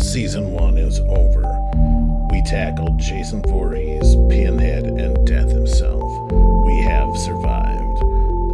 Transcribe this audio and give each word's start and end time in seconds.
Season 0.00 0.52
1 0.52 0.78
is 0.78 1.00
over. 1.00 1.42
We 2.30 2.40
tackled 2.42 2.98
Jason 2.98 3.42
Voorhees, 3.42 4.14
Pinhead, 4.30 4.84
and 4.86 5.26
Death 5.26 5.50
himself. 5.50 6.32
We 6.64 6.80
have 6.82 7.14
survived. 7.18 8.02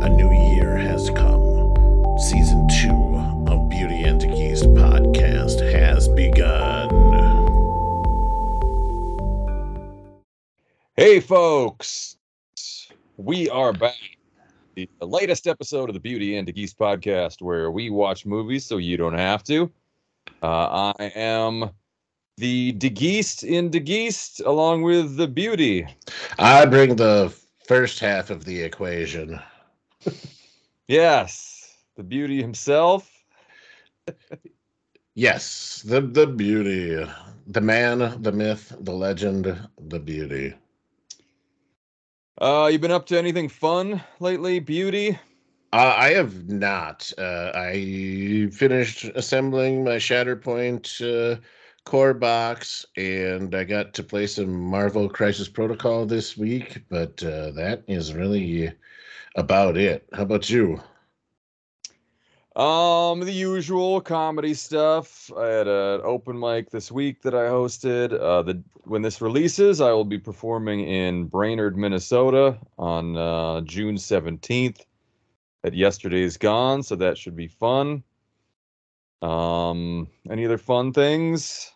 A 0.02 0.08
new 0.08 0.32
year 0.54 0.74
has 0.76 1.10
come. 1.10 2.18
Season 2.18 2.66
2 2.82 3.52
of 3.52 3.68
Beauty 3.68 4.02
and 4.04 4.20
the 4.20 4.26
Geese 4.28 4.62
podcast 4.62 5.60
has 5.70 6.08
begun. 6.08 6.88
Hey, 10.96 11.20
folks, 11.20 12.16
we 13.18 13.50
are 13.50 13.74
back. 13.74 13.94
The 14.74 14.88
latest 15.02 15.46
episode 15.46 15.90
of 15.90 15.94
the 15.94 16.00
Beauty 16.00 16.38
and 16.38 16.48
the 16.48 16.52
Geese 16.52 16.74
podcast, 16.74 17.42
where 17.42 17.70
we 17.70 17.90
watch 17.90 18.24
movies 18.24 18.64
so 18.64 18.78
you 18.78 18.96
don't 18.96 19.18
have 19.18 19.44
to. 19.44 19.70
Uh, 20.44 20.92
I 20.98 21.04
am 21.14 21.70
the 22.36 22.74
DeGeest 22.74 23.44
in 23.44 23.70
DeGeest, 23.70 24.44
along 24.44 24.82
with 24.82 25.16
the 25.16 25.26
Beauty. 25.26 25.86
I 26.38 26.66
bring 26.66 26.96
the 26.96 27.34
first 27.66 27.98
half 27.98 28.28
of 28.28 28.44
the 28.44 28.60
equation. 28.60 29.40
Yes, 30.86 31.78
the 31.96 32.02
Beauty 32.02 32.42
himself. 32.42 33.10
Yes, 35.14 35.80
the 35.86 36.02
the 36.02 36.26
beauty, 36.26 37.10
the 37.46 37.60
man, 37.62 38.20
the 38.20 38.32
myth, 38.32 38.70
the 38.80 38.92
legend, 38.92 39.46
the 39.80 39.98
beauty. 39.98 40.52
Uh, 42.38 42.68
you 42.70 42.78
been 42.78 42.90
up 42.90 43.06
to 43.06 43.16
anything 43.16 43.48
fun 43.48 44.02
lately, 44.20 44.60
Beauty? 44.60 45.18
Uh, 45.74 45.92
I 45.98 46.10
have 46.10 46.48
not. 46.48 47.12
Uh, 47.18 47.50
I 47.52 48.48
finished 48.52 49.06
assembling 49.16 49.82
my 49.82 49.96
Shatterpoint 49.96 50.86
uh, 51.02 51.40
core 51.84 52.14
box, 52.14 52.86
and 52.96 53.52
I 53.56 53.64
got 53.64 53.92
to 53.94 54.04
play 54.04 54.28
some 54.28 54.54
Marvel 54.54 55.08
Crisis 55.08 55.48
Protocol 55.48 56.06
this 56.06 56.36
week. 56.36 56.84
But 56.88 57.20
uh, 57.24 57.50
that 57.56 57.82
is 57.88 58.14
really 58.14 58.70
about 59.34 59.76
it. 59.76 60.06
How 60.12 60.22
about 60.22 60.48
you? 60.48 60.80
Um, 62.54 63.18
the 63.18 63.32
usual 63.32 64.00
comedy 64.00 64.54
stuff. 64.54 65.28
I 65.36 65.46
had 65.46 65.66
an 65.66 66.02
open 66.04 66.38
mic 66.38 66.70
this 66.70 66.92
week 66.92 67.20
that 67.22 67.34
I 67.34 67.48
hosted. 67.48 68.12
Uh, 68.12 68.42
the 68.42 68.62
when 68.84 69.02
this 69.02 69.20
releases, 69.20 69.80
I 69.80 69.90
will 69.90 70.04
be 70.04 70.20
performing 70.20 70.86
in 70.86 71.24
Brainerd, 71.24 71.76
Minnesota, 71.76 72.58
on 72.78 73.16
uh, 73.16 73.62
June 73.62 73.98
seventeenth. 73.98 74.86
At 75.64 75.72
yesterday's 75.74 76.36
gone, 76.36 76.82
so 76.82 76.94
that 76.96 77.16
should 77.16 77.34
be 77.34 77.48
fun. 77.48 78.04
Um, 79.22 80.08
any 80.30 80.44
other 80.44 80.58
fun 80.58 80.92
things? 80.92 81.72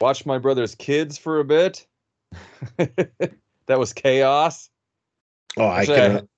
Watch 0.00 0.24
my 0.24 0.38
brother's 0.38 0.76
kids 0.76 1.18
for 1.18 1.40
a 1.40 1.44
bit. 1.44 1.84
that 2.76 3.78
was 3.78 3.92
chaos. 3.92 4.70
Oh, 5.56 5.66
I 5.66 5.80
Actually, 5.80 5.96
can, 5.96 6.28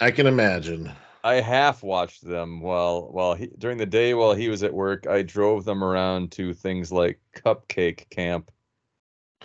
I 0.00 0.10
can 0.10 0.26
imagine. 0.26 0.90
I 1.22 1.34
half 1.34 1.84
watched 1.84 2.24
them 2.24 2.60
while 2.60 3.12
while 3.12 3.34
he 3.34 3.50
during 3.58 3.78
the 3.78 3.86
day 3.86 4.14
while 4.14 4.34
he 4.34 4.48
was 4.48 4.64
at 4.64 4.74
work. 4.74 5.06
I 5.06 5.22
drove 5.22 5.64
them 5.64 5.84
around 5.84 6.32
to 6.32 6.54
things 6.54 6.90
like 6.90 7.20
Cupcake 7.36 8.08
Camp, 8.10 8.50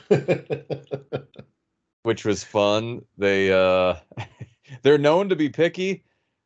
which 2.04 2.26
was 2.26 2.44
fun. 2.44 3.06
They 3.18 3.52
uh 3.52 3.96
they're 4.82 4.98
known 4.98 5.30
to 5.30 5.36
be 5.36 5.50
picky. 5.50 6.04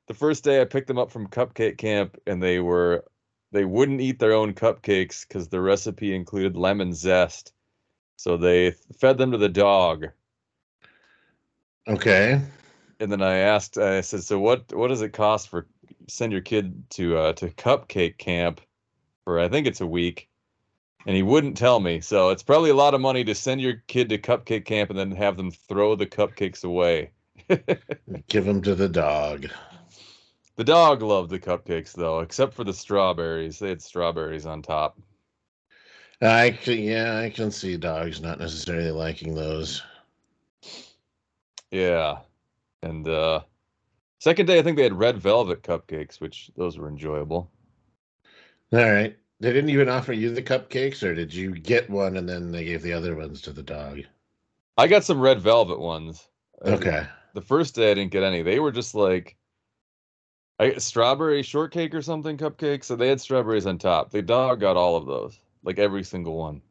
The 0.08 0.14
first 0.14 0.44
day 0.44 0.62
I 0.62 0.66
picked 0.66 0.88
them 0.88 0.98
up 0.98 1.12
from 1.12 1.28
Cupcake 1.28 1.78
Camp 1.78 2.18
and 2.26 2.42
they 2.42 2.60
were 2.60 3.06
they 3.52 3.66
wouldn't 3.66 4.02
eat 4.02 4.20
their 4.20 4.34
own 4.34 4.54
cupcakes 4.54 5.28
cuz 5.28 5.48
the 5.48 5.62
recipe 5.62 6.16
included 6.16 6.58
lemon 6.58 6.94
zest. 6.94 7.54
So 8.18 8.36
they 8.36 8.72
fed 9.00 9.18
them 9.18 9.32
to 9.32 9.38
the 9.38 9.50
dog. 9.50 10.08
okay. 11.88 12.42
and 13.00 13.12
then 13.12 13.22
I 13.22 13.38
asked, 13.38 13.78
I 13.78 14.02
said, 14.02 14.24
"So 14.24 14.40
what? 14.40 14.74
What 14.74 14.88
does 14.88 15.02
it 15.02 15.14
cost 15.14 15.50
for 15.50 15.68
send 16.08 16.32
your 16.32 16.42
kid 16.42 16.90
to 16.92 17.18
uh, 17.18 17.34
to 17.34 17.50
cupcake 17.50 18.18
camp 18.18 18.62
for? 19.24 19.40
I 19.40 19.48
think 19.48 19.68
it's 19.68 19.82
a 19.82 19.88
week." 19.88 20.30
And 21.06 21.16
he 21.16 21.24
wouldn't 21.24 21.56
tell 21.56 21.80
me, 21.80 22.02
so 22.02 22.32
it's 22.32 22.44
probably 22.44 22.70
a 22.70 22.76
lot 22.76 22.94
of 22.94 23.00
money 23.00 23.24
to 23.24 23.34
send 23.34 23.62
your 23.62 23.82
kid 23.88 24.10
to 24.10 24.18
cupcake 24.18 24.66
camp 24.66 24.90
and 24.90 25.00
then 25.00 25.12
have 25.12 25.38
them 25.38 25.52
throw 25.52 25.96
the 25.96 26.06
cupcakes 26.06 26.66
away. 26.66 27.12
Give 28.28 28.44
them 28.44 28.62
to 28.64 28.76
the 28.76 28.90
dog. 28.90 29.48
The 30.58 30.64
dog 30.64 31.04
loved 31.04 31.30
the 31.30 31.40
cupcakes 31.40 31.94
though, 31.94 32.20
except 32.20 32.54
for 32.54 32.64
the 32.64 32.74
strawberries. 32.74 33.60
They 33.60 33.70
had 33.70 33.82
strawberries 33.82 34.48
on 34.48 34.64
top. 34.64 35.00
I 36.20 36.50
can, 36.50 36.80
yeah, 36.80 37.20
I 37.20 37.30
can 37.30 37.52
see 37.52 37.78
dogs 37.78 38.22
not 38.22 38.40
necessarily 38.40 38.90
liking 38.90 39.36
those. 39.36 39.84
Yeah, 41.70 42.18
and 42.82 43.08
uh, 43.08 43.42
second 44.18 44.48
day 44.48 44.58
I 44.58 44.64
think 44.64 44.78
they 44.78 44.84
had 44.84 44.98
red 44.98 45.20
velvet 45.20 45.62
cupcakes, 45.62 46.20
which 46.20 46.50
those 46.58 46.80
were 46.80 46.90
enjoyable. 46.90 47.52
All 48.74 48.92
right. 48.92 49.16
They 49.40 49.54
didn't 49.54 49.70
even 49.70 49.88
offer 49.88 50.14
you 50.14 50.32
the 50.32 50.42
cupcakes, 50.42 51.04
or 51.04 51.14
did 51.14 51.32
you 51.32 51.52
get 51.52 51.88
one 51.88 52.18
and 52.18 52.28
then 52.28 52.52
they 52.52 52.66
gave 52.66 52.82
the 52.82 52.94
other 52.94 53.16
ones 53.16 53.42
to 53.42 53.54
the 53.54 53.62
dog? 53.62 54.02
I 54.76 54.88
got 54.88 55.04
some 55.04 55.22
red 55.22 55.40
velvet 55.40 55.80
ones. 55.80 56.28
Okay. 56.66 57.06
the 57.36 57.42
first 57.42 57.76
day 57.76 57.92
I 57.92 57.94
didn't 57.94 58.12
get 58.12 58.24
any. 58.24 58.42
They 58.42 58.60
were 58.60 58.72
just 58.72 58.96
like 58.96 59.37
I, 60.60 60.74
strawberry 60.78 61.44
shortcake 61.44 61.94
or 61.94 62.02
something 62.02 62.38
cupcakes. 62.38 62.86
So 62.86 62.96
they 62.96 63.10
had 63.10 63.22
strawberries 63.22 63.66
on 63.66 63.78
top. 63.78 64.12
The 64.12 64.22
dog 64.22 64.60
got 64.60 64.76
all 64.78 64.96
of 64.96 65.06
those, 65.06 65.40
like 65.64 65.78
every 65.80 66.04
single 66.04 66.38
one. 66.38 66.62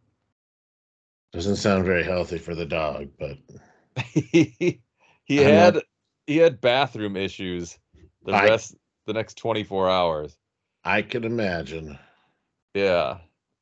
Doesn't 1.33 1.57
sound 1.57 1.85
very 1.85 2.03
healthy 2.03 2.39
for 2.39 2.55
the 2.55 2.65
dog, 2.67 3.09
but 3.19 3.37
he 4.07 4.81
he 5.25 5.41
I'm 5.41 5.45
had 5.53 5.75
not- 5.75 5.83
he 6.27 6.37
had 6.39 6.61
bathroom 6.61 7.17
issues 7.17 7.79
the 8.25 8.33
I- 8.33 8.45
rest 8.47 8.75
the 9.07 9.13
next 9.13 9.35
24 9.39 9.89
hours. 9.89 10.37
I 10.85 11.03
can 11.03 11.25
imagine. 11.25 11.99
Yeah. 12.75 13.19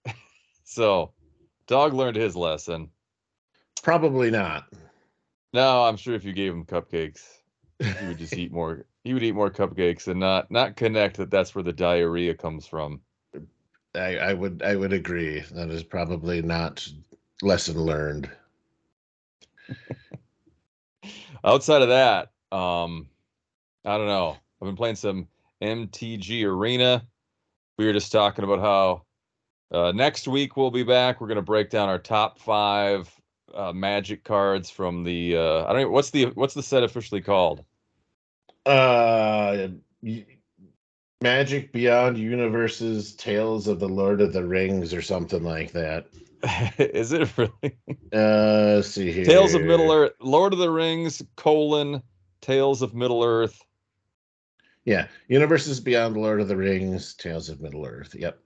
so 0.65 1.13
dog 1.67 1.93
learned 1.95 2.17
his 2.17 2.37
lesson. 2.37 2.91
Probably 3.83 4.31
not. 4.31 4.65
No, 5.53 5.85
I'm 5.85 5.97
sure 5.97 6.15
if 6.15 6.25
you 6.25 6.33
gave 6.33 6.53
him 6.53 6.65
cupcakes, 6.65 7.23
he 7.79 8.07
would 8.07 8.19
just 8.19 8.33
eat 8.39 8.53
more. 8.53 8.87
He 9.05 9.13
would 9.13 9.23
eat 9.23 9.35
more 9.35 9.51
cupcakes 9.51 10.09
and 10.09 10.19
not 10.19 10.51
not 10.51 10.77
connect 10.77 11.19
that 11.19 11.31
that's 11.31 11.55
where 11.55 11.63
the 11.63 11.73
diarrhea 11.73 12.35
comes 12.35 12.67
from. 12.67 13.01
I, 13.95 14.17
I 14.17 14.33
would 14.33 14.63
I 14.63 14.75
would 14.77 14.93
agree. 14.93 15.41
That 15.53 15.71
is 15.71 15.83
probably 15.83 16.43
not 16.43 16.87
lesson 17.43 17.81
learned. 17.81 18.31
outside 21.45 21.83
of 21.83 21.89
that, 21.89 22.33
um, 22.57 23.07
I 23.85 23.97
don't 23.99 24.09
know. 24.09 24.37
I've 24.61 24.67
been 24.67 24.77
playing 24.77 24.97
some 24.97 25.29
MTG 25.63 26.45
Arena. 26.45 27.07
We 27.77 27.87
were 27.87 27.93
just 27.93 28.11
talking 28.11 28.45
about 28.45 28.61
how 28.61 29.03
uh, 29.71 29.93
next 29.93 30.27
week 30.27 30.57
we'll 30.57 30.71
be 30.71 30.83
back. 30.83 31.21
We're 31.21 31.29
gonna 31.29 31.43
break 31.43 31.71
down 31.71 31.89
our 31.89 31.99
top 31.99 32.39
five 32.39 33.15
uh, 33.55 33.73
Magic 33.73 34.25
cards 34.25 34.71
from 34.71 35.05
the. 35.05 35.37
Uh, 35.37 35.65
I 35.67 35.73
don't. 35.73 35.83
Know, 35.83 35.91
what's 35.91 36.11
the 36.11 36.27
what's 36.35 36.55
the 36.55 36.63
set 36.63 36.83
officially 36.83 37.21
called? 37.21 37.65
Uh 38.67 39.69
Magic 41.21 41.73
Beyond 41.73 42.19
Universes 42.19 43.15
Tales 43.15 43.67
of 43.67 43.81
the 43.81 43.89
Lord 43.89 44.21
of 44.21 44.33
the 44.33 44.45
Rings 44.45 44.93
or 44.93 45.03
something 45.03 45.43
like 45.43 45.73
that. 45.73 46.07
Is 46.79 47.13
it 47.13 47.31
really 47.39 47.77
Uh 48.13 48.77
let's 48.77 48.89
see 48.89 49.11
here. 49.11 49.25
Tales 49.25 49.55
of 49.55 49.63
Middle 49.63 49.91
Earth? 49.91 50.13
Lord 50.21 50.53
of 50.53 50.59
the 50.59 50.71
Rings 50.71 51.23
colon 51.37 52.03
Tales 52.41 52.83
of 52.83 52.95
Middle 52.95 53.23
Earth. 53.25 53.63
Yeah. 54.85 55.07
Universes 55.29 55.81
Beyond 55.81 56.17
Lord 56.17 56.41
of 56.41 56.49
the 56.49 56.57
Rings, 56.57 57.15
Tales 57.15 57.49
of 57.49 57.61
Middle 57.61 57.87
Earth. 57.87 58.15
Yep. 58.15 58.39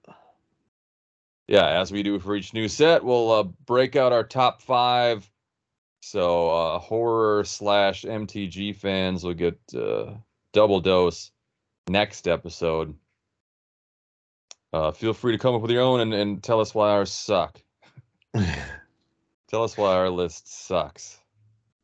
yeah, 1.49 1.81
as 1.81 1.91
we 1.91 2.03
do 2.05 2.19
for 2.21 2.37
each 2.37 2.55
new 2.55 2.69
set, 2.69 3.03
we'll 3.03 3.31
uh, 3.33 3.43
break 3.43 3.97
out 3.97 4.13
our 4.13 4.23
top 4.23 4.63
five. 4.63 5.29
So 6.11 6.49
uh, 6.49 6.79
horror 6.79 7.45
slash 7.45 8.05
MTG 8.05 8.75
fans 8.77 9.25
will 9.25 9.35
get 9.35 9.61
uh, 9.77 10.15
double 10.55 10.81
dose 10.81 11.33
next 11.87 12.27
episode. 12.27 12.95
Uh, 14.73 14.91
feel 14.93 15.13
free 15.13 15.33
to 15.33 15.39
come 15.39 15.55
up 15.55 15.61
with 15.61 15.71
your 15.71 15.83
own 15.83 16.01
and, 16.01 16.15
and 16.15 16.43
tell 16.43 16.61
us 16.61 16.75
why 16.75 16.89
ours 16.93 17.13
suck. 17.13 17.61
Tell 19.49 19.65
us 19.65 19.77
why 19.77 19.95
our 19.97 20.09
list 20.09 20.67
sucks. 20.67 21.19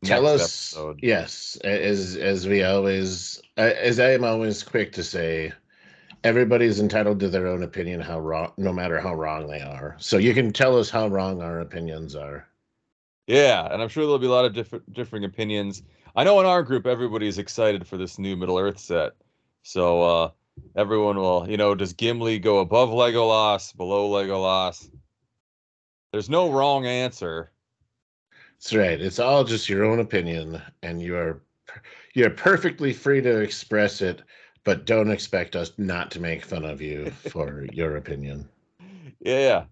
Tell 0.05 0.23
Next 0.23 0.43
us 0.43 0.73
episode. 0.75 1.01
yes, 1.03 1.59
as 1.65 2.17
as 2.17 2.47
we 2.47 2.63
always 2.63 3.43
as 3.57 3.99
I 4.01 4.13
am 4.13 4.25
always 4.25 4.63
quick 4.63 4.93
to 4.93 5.03
say, 5.03 5.53
everybody's 6.25 6.81
entitled 6.81 7.21
to 7.21 7.29
their 7.29 7.47
own 7.47 7.63
opinion 7.63 8.01
how 8.01 8.21
wrong 8.21 8.53
no 8.57 8.73
matter 8.73 9.01
how 9.01 9.15
wrong 9.15 9.49
they 9.49 9.61
are. 9.61 9.97
So 9.99 10.19
you 10.19 10.35
can 10.35 10.53
tell 10.53 10.79
us 10.79 10.91
how 10.91 11.09
wrong 11.09 11.41
our 11.41 11.61
opinions 11.61 12.15
are. 12.15 12.47
Yeah, 13.27 13.67
and 13.73 13.83
I'm 13.83 13.89
sure 13.89 14.05
there'll 14.05 14.19
be 14.19 14.27
a 14.27 14.31
lot 14.31 14.45
of 14.45 14.53
different 14.53 14.93
differing 14.93 15.25
opinions. 15.25 15.83
I 16.15 16.25
know 16.25 16.39
in 16.41 16.47
our 16.47 16.63
group 16.63 16.87
everybody's 16.87 17.39
excited 17.39 17.87
for 17.87 17.97
this 17.97 18.19
new 18.19 18.37
Middle 18.37 18.59
Earth 18.59 18.79
set. 18.79 19.13
So 19.63 20.03
uh 20.03 20.31
everyone 20.77 21.17
will, 21.17 21.49
you 21.49 21.57
know, 21.57 21.75
does 21.75 21.93
Gimli 21.93 22.39
go 22.39 22.59
above 22.59 22.91
Legolas, 22.91 23.77
below 23.77 24.11
Legolas? 24.11 24.91
There's 26.13 26.31
no 26.31 26.53
wrong 26.53 26.87
answer. 26.87 27.51
That's 28.53 28.75
right. 28.75 29.01
It's 29.01 29.19
all 29.19 29.45
just 29.45 29.69
your 29.69 29.85
own 29.85 30.01
opinion, 30.01 30.63
and 30.83 31.03
you 31.03 31.17
are 31.17 31.43
you're 32.15 32.31
perfectly 32.31 32.93
free 32.93 33.21
to 33.21 33.41
express 33.41 34.01
it, 34.01 34.23
but 34.65 34.87
don't 34.87 35.11
expect 35.11 35.57
us 35.57 35.73
not 35.77 36.11
to 36.13 36.21
make 36.21 36.45
fun 36.45 36.65
of 36.65 36.81
you 36.81 37.11
for 37.31 37.67
your 37.73 37.97
opinion. 37.97 38.49
Yeah. 39.21 39.65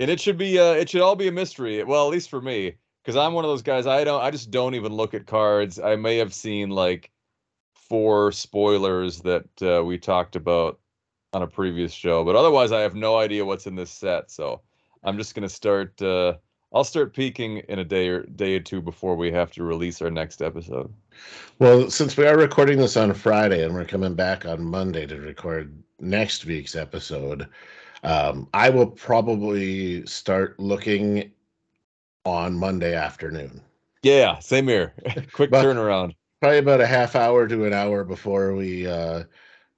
And 0.00 0.10
it 0.10 0.18
should 0.18 0.38
be 0.38 0.58
uh 0.58 0.72
it 0.72 0.88
should 0.88 1.02
all 1.02 1.14
be 1.14 1.28
a 1.28 1.32
mystery. 1.32 1.84
Well, 1.84 2.06
at 2.06 2.10
least 2.10 2.30
for 2.30 2.40
me, 2.40 2.74
because 3.02 3.16
I'm 3.16 3.34
one 3.34 3.44
of 3.44 3.50
those 3.50 3.62
guys 3.62 3.86
I 3.86 4.02
don't 4.02 4.22
I 4.22 4.30
just 4.30 4.50
don't 4.50 4.74
even 4.74 4.92
look 4.92 5.14
at 5.14 5.26
cards. 5.26 5.78
I 5.78 5.94
may 5.94 6.16
have 6.16 6.34
seen 6.34 6.70
like 6.70 7.10
four 7.74 8.32
spoilers 8.32 9.20
that 9.20 9.62
uh, 9.62 9.84
we 9.84 9.98
talked 9.98 10.36
about 10.36 10.80
on 11.32 11.42
a 11.42 11.46
previous 11.46 11.92
show, 11.92 12.24
but 12.24 12.34
otherwise 12.34 12.72
I 12.72 12.80
have 12.80 12.94
no 12.94 13.18
idea 13.18 13.44
what's 13.44 13.66
in 13.66 13.76
this 13.76 13.90
set. 13.90 14.30
So 14.30 14.62
I'm 15.04 15.18
just 15.18 15.34
gonna 15.34 15.50
start 15.50 16.00
uh 16.00 16.34
I'll 16.72 16.84
start 16.84 17.14
peeking 17.14 17.58
in 17.68 17.80
a 17.80 17.84
day 17.84 18.08
or 18.08 18.22
day 18.22 18.56
or 18.56 18.60
two 18.60 18.80
before 18.80 19.16
we 19.16 19.30
have 19.32 19.50
to 19.52 19.64
release 19.64 20.00
our 20.00 20.10
next 20.10 20.40
episode. 20.40 20.90
Well, 21.58 21.90
since 21.90 22.16
we 22.16 22.26
are 22.26 22.38
recording 22.38 22.78
this 22.78 22.96
on 22.96 23.12
Friday 23.12 23.64
and 23.64 23.74
we're 23.74 23.84
coming 23.84 24.14
back 24.14 24.46
on 24.46 24.64
Monday 24.64 25.04
to 25.06 25.16
record 25.16 25.76
next 25.98 26.46
week's 26.46 26.76
episode, 26.76 27.48
um, 28.02 28.48
I 28.54 28.70
will 28.70 28.86
probably 28.86 30.04
start 30.06 30.58
looking 30.58 31.30
on 32.24 32.54
Monday 32.54 32.94
afternoon. 32.94 33.60
Yeah, 34.02 34.38
same 34.38 34.68
here. 34.68 34.94
Quick 35.32 35.50
But- 35.50 35.64
turnaround. 35.64 36.14
Probably 36.40 36.58
about 36.58 36.80
a 36.80 36.86
half 36.86 37.16
hour 37.16 37.46
to 37.46 37.66
an 37.66 37.74
hour 37.74 38.02
before 38.02 38.54
we 38.54 38.86
uh, 38.86 39.24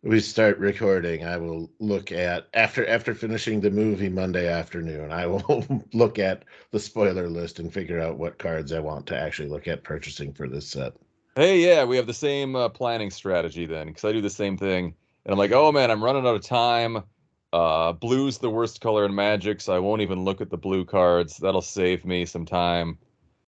we 0.05 0.21
start 0.21 0.59
recording. 0.59 1.25
I 1.27 1.37
will 1.37 1.69
look 1.81 2.13
at 2.13 2.47
after 2.55 2.87
after 2.87 3.17
finishing 3.17 3.61
the 3.61 3.71
movie 3.73 4.09
Monday 4.09 4.47
afternoon. 4.47 5.11
I 5.11 5.27
will 5.27 5.67
look 5.93 6.21
at 6.21 6.45
the 6.71 6.79
spoiler 6.79 7.29
list 7.29 7.59
and 7.59 7.75
figure 7.75 7.99
out 7.99 8.17
what 8.17 8.39
cards 8.39 8.71
I 8.73 8.79
want 8.79 9.09
to 9.09 9.19
actually 9.19 9.49
look 9.49 9.67
at 9.67 9.83
purchasing 9.83 10.33
for 10.33 10.47
this 10.47 10.69
set. 10.69 10.93
Hey, 11.35 11.59
yeah, 11.59 11.83
we 11.83 11.97
have 11.97 12.07
the 12.07 12.15
same 12.15 12.55
uh, 12.55 12.69
planning 12.69 13.11
strategy 13.11 13.67
then, 13.67 13.89
because 13.89 14.05
I 14.05 14.13
do 14.13 14.21
the 14.21 14.31
same 14.31 14.57
thing. 14.57 14.95
And 15.25 15.33
I'm 15.33 15.39
like, 15.39 15.51
oh 15.51 15.73
man, 15.73 15.91
I'm 15.91 16.05
running 16.05 16.25
out 16.25 16.37
of 16.37 16.43
time. 16.43 17.03
Uh, 17.53 17.93
blue's 17.93 18.39
the 18.39 18.51
worst 18.51 18.81
color 18.81 19.05
in 19.05 19.15
Magic, 19.15 19.61
so 19.61 19.75
I 19.75 19.79
won't 19.79 20.01
even 20.01 20.25
look 20.25 20.41
at 20.41 20.51
the 20.51 20.57
blue 20.57 20.85
cards. 20.85 21.37
That'll 21.37 21.61
save 21.61 22.05
me 22.05 22.25
some 22.25 22.47
time. 22.47 22.99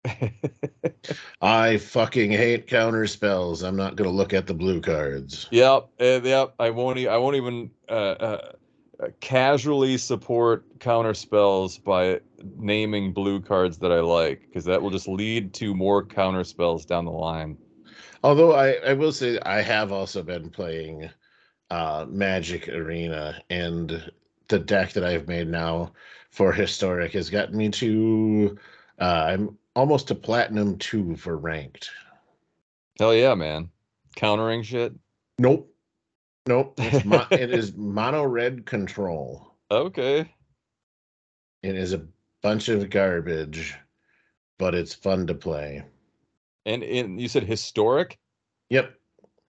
I 1.42 1.78
fucking 1.78 2.32
hate 2.32 2.68
counter 2.68 3.08
spells. 3.08 3.62
I'm 3.62 3.76
not 3.76 3.96
going 3.96 4.10
to 4.10 4.16
look 4.16 4.34
at 4.34 4.48
the 4.48 4.54
blue 4.54 4.82
cards. 4.82 5.48
Yep, 5.52 5.90
uh, 6.00 6.22
yep. 6.24 6.56
I 6.60 6.72
won't. 6.72 6.98
E- 6.98 7.08
I 7.08 7.18
won't 7.18 7.36
even 7.36 7.70
uh, 7.88 7.92
uh, 7.92 8.52
uh, 9.02 9.08
casually 9.20 9.98
support 9.98 10.66
counter 10.80 11.14
spells 11.14 11.78
by 11.78 12.20
naming 12.58 13.14
blue 13.14 13.40
cards 13.40 13.78
that 13.78 13.92
I 13.92 14.00
like, 14.00 14.42
because 14.42 14.66
that 14.66 14.82
will 14.82 14.90
just 14.90 15.08
lead 15.08 15.54
to 15.56 15.74
more 15.76 16.04
counter 16.04 16.44
spells 16.44 16.86
down 16.86 17.06
the 17.06 17.12
line. 17.12 17.58
Although 18.24 18.54
I, 18.54 18.72
I 18.88 18.94
will 18.94 19.12
say 19.12 19.40
I 19.46 19.62
have 19.62 19.92
also 19.92 20.24
been 20.24 20.50
playing 20.50 21.10
uh, 21.74 22.06
Magic 22.08 22.70
Arena, 22.70 23.42
and 23.50 24.12
the 24.48 24.60
deck 24.60 24.94
that 24.94 25.04
I've 25.04 25.28
made 25.28 25.48
now 25.48 25.92
for 26.30 26.52
Historic 26.52 27.14
has 27.14 27.32
gotten 27.32 27.58
me 27.58 27.70
to 27.70 28.56
uh, 29.00 29.26
I'm 29.30 29.58
almost 29.76 30.08
to 30.10 30.16
Platinum 30.16 30.78
two 30.78 31.16
for 31.16 31.36
ranked. 31.36 31.90
Hell 33.00 33.16
yeah, 33.16 33.34
man! 33.34 33.72
Countering 34.16 34.62
shit. 34.62 34.94
Nope, 35.40 35.74
nope. 36.46 36.76
It's 36.78 37.04
mo- 37.06 37.26
it 37.32 37.50
is 37.50 37.74
mono 37.76 38.24
red 38.24 38.68
control. 38.68 39.56
Okay. 39.72 40.32
It 41.64 41.76
is 41.76 41.94
a 41.94 42.06
bunch 42.44 42.70
of 42.70 42.88
garbage, 42.92 43.76
but 44.60 44.76
it's 44.76 44.94
fun 44.94 45.26
to 45.26 45.34
play. 45.34 45.84
And 46.68 46.84
and 46.84 47.20
you 47.20 47.28
said 47.28 47.46
historic. 47.46 48.20
Yep. 48.70 48.94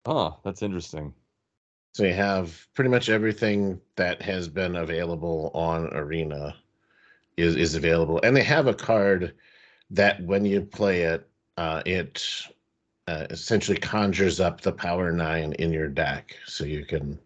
Oh, 0.05 0.37
that's 0.43 0.61
interesting. 0.61 1.15
So 1.93 2.03
you 2.03 2.13
have 2.13 2.67
pretty 2.73 2.89
much 2.89 3.09
everything 3.09 3.79
that 3.97 4.21
has 4.21 4.47
been 4.47 4.77
available 4.77 5.51
on 5.53 5.87
Arena 5.93 6.55
is 7.37 7.55
is 7.55 7.75
available, 7.75 8.19
and 8.23 8.35
they 8.35 8.43
have 8.43 8.67
a 8.67 8.73
card 8.73 9.35
that 9.89 10.21
when 10.23 10.45
you 10.45 10.61
play 10.61 11.01
it, 11.01 11.27
uh, 11.57 11.81
it 11.85 12.25
uh, 13.07 13.27
essentially 13.29 13.77
conjures 13.77 14.39
up 14.39 14.61
the 14.61 14.71
Power 14.71 15.11
Nine 15.11 15.53
in 15.53 15.73
your 15.73 15.89
deck, 15.89 16.35
so 16.45 16.63
you 16.63 16.85
can 16.85 17.19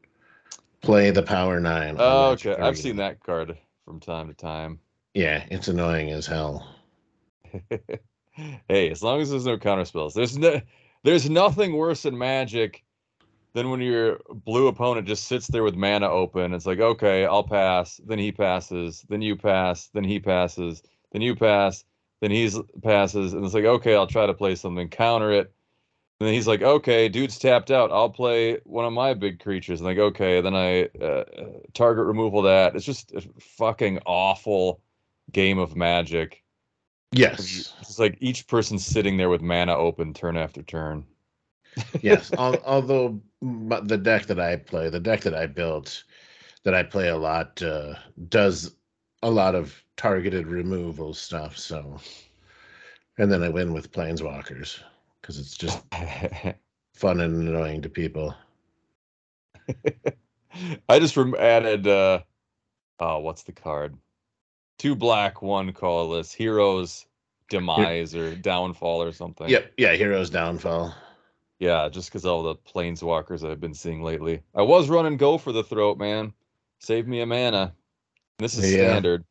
play 0.81 1.12
the 1.12 1.23
Power 1.23 1.59
Nine. 1.59 1.95
Oh, 2.00 2.31
okay. 2.31 2.56
I've 2.56 2.77
seen 2.77 2.95
that 2.97 3.23
card 3.23 3.56
from 3.83 4.00
time 4.00 4.27
to 4.29 4.33
time. 4.33 4.79
Yeah, 5.13 5.45
it's 5.51 5.67
annoying 5.67 6.09
as 6.09 6.25
hell. 6.25 6.75
hey, 8.67 8.89
as 8.89 9.03
long 9.03 9.21
as 9.21 9.29
there's 9.29 9.45
no 9.45 9.59
counter 9.59 9.85
spells, 9.85 10.13
there's 10.15 10.38
no, 10.38 10.59
there's 11.03 11.29
nothing 11.29 11.75
worse 11.75 12.06
in 12.06 12.17
Magic 12.17 12.83
than 13.56 13.72
when 13.72 13.81
your 13.81 14.19
blue 14.30 14.68
opponent 14.68 15.07
just 15.07 15.24
sits 15.24 15.48
there 15.48 15.63
with 15.63 15.75
mana 15.75 16.07
open. 16.07 16.54
It's 16.54 16.68
like, 16.68 16.80
okay, 16.80 17.25
I'll 17.25 17.44
pass. 17.44 18.00
Then 18.06 18.19
he 18.19 18.31
passes. 18.31 19.04
Then 19.10 19.24
you 19.24 19.36
pass. 19.36 19.88
Then 19.88 20.04
he 20.04 20.19
passes. 20.19 20.84
Then 21.12 21.24
you 21.24 21.36
pass. 21.36 21.84
Then 22.22 22.31
he 22.31 22.50
passes, 22.81 23.34
and 23.34 23.44
it's 23.44 23.54
like, 23.54 23.66
okay, 23.66 23.94
I'll 23.94 24.07
try 24.07 24.25
to 24.25 24.34
play 24.34 24.56
something, 24.56 24.88
counter 24.88 25.31
it. 25.31 25.54
And 26.19 26.28
then 26.28 26.34
he's 26.34 26.48
like, 26.48 26.62
okay, 26.62 27.10
dude's 27.10 27.38
tapped 27.38 27.72
out. 27.72 27.92
I'll 27.92 28.10
play 28.10 28.60
one 28.63 28.86
of 28.86 28.94
my 28.94 29.13
big 29.13 29.40
creatures. 29.40 29.81
And 29.81 29.86
like, 29.86 29.98
okay, 29.98 30.40
then 30.40 30.56
I 30.56 30.86
uh, 31.04 31.25
target 31.74 32.06
removal 32.06 32.42
that. 32.44 32.75
It's 32.75 32.86
just 32.86 33.12
a 33.13 33.22
fucking 33.40 34.00
awful 34.06 34.81
game 35.34 35.60
of 35.60 35.75
Magic. 35.75 36.42
Yes, 37.12 37.74
It's 37.81 38.00
like 38.00 38.18
each 38.22 38.48
person 38.48 38.80
sitting 38.80 39.18
there 39.18 39.30
with 39.30 39.42
mana 39.42 39.75
open 39.75 40.13
turn 40.13 40.38
after 40.38 40.63
turn. 40.63 41.06
Yes. 42.01 42.31
Al- 42.38 42.62
although 42.66 43.22
the 43.42 43.98
deck 44.01 44.25
that 44.27 44.39
I 44.39 44.57
play, 44.57 44.89
the 44.89 45.00
deck 45.00 45.22
that 45.22 45.36
I 45.36 45.45
built, 45.48 46.04
that 46.63 46.74
I 46.74 46.83
play 46.83 47.10
a 47.10 47.18
lot, 47.18 47.62
uh, 47.62 47.95
does 48.30 48.75
a 49.24 49.30
lot 49.30 49.56
of 49.56 49.83
targeted 49.98 50.48
removal 50.48 51.13
stuff. 51.13 51.57
So, 51.57 52.00
and 53.18 53.31
then 53.31 53.44
I 53.44 53.50
win 53.50 53.74
with 53.74 53.92
planeswalkers 53.92 54.80
because 55.22 55.39
it's 55.39 55.56
just 55.56 55.81
fun 56.94 57.19
and 57.19 57.48
annoying 57.48 57.81
to 57.81 57.89
people. 57.89 58.33
I 60.89 61.00
just 61.00 61.18
rem- 61.18 61.36
added 61.36 61.88
uh 61.88 62.22
oh, 63.00 63.19
what's 63.19 63.44
the 63.44 63.51
card? 63.51 63.98
Two 64.77 64.95
black, 64.95 65.42
one 65.42 65.72
colorless, 65.74 66.34
heroes 66.34 67.05
demise 67.50 68.15
or 68.15 68.36
downfall 68.36 69.01
or 69.01 69.12
something. 69.12 69.50
Yep, 69.50 69.74
yeah. 69.77 69.94
Heroes 69.94 70.29
downfall. 70.29 70.94
Yeah, 71.59 71.89
just 71.89 72.09
because 72.09 72.25
all 72.25 72.43
the 72.43 72.55
planeswalkers 72.55 73.50
I've 73.50 73.62
been 73.62 73.74
seeing 73.74 74.03
lately. 74.03 74.41
I 74.53 74.62
was 74.63 74.89
running 74.89 75.17
go 75.17 75.38
for 75.38 75.51
the 75.51 75.63
throat, 75.63 75.97
man. 75.97 76.33
Save 76.79 77.07
me 77.07 77.21
a 77.21 77.25
mana. 77.25 77.74
This 78.38 78.55
is 78.57 78.69
Yeah. 78.74 78.74
standard. 78.74 79.25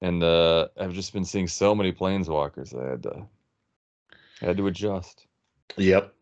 And 0.00 0.22
uh 0.22 0.68
I've 0.78 0.94
just 0.94 1.12
been 1.12 1.24
seeing 1.24 1.48
so 1.48 1.74
many 1.74 1.92
planeswalkers. 1.92 2.74
I 2.74 2.90
had 2.90 3.02
to 3.04 3.26
I 4.42 4.46
had 4.46 4.56
to 4.58 4.66
adjust. 4.66 5.26
Yep. 5.76 6.14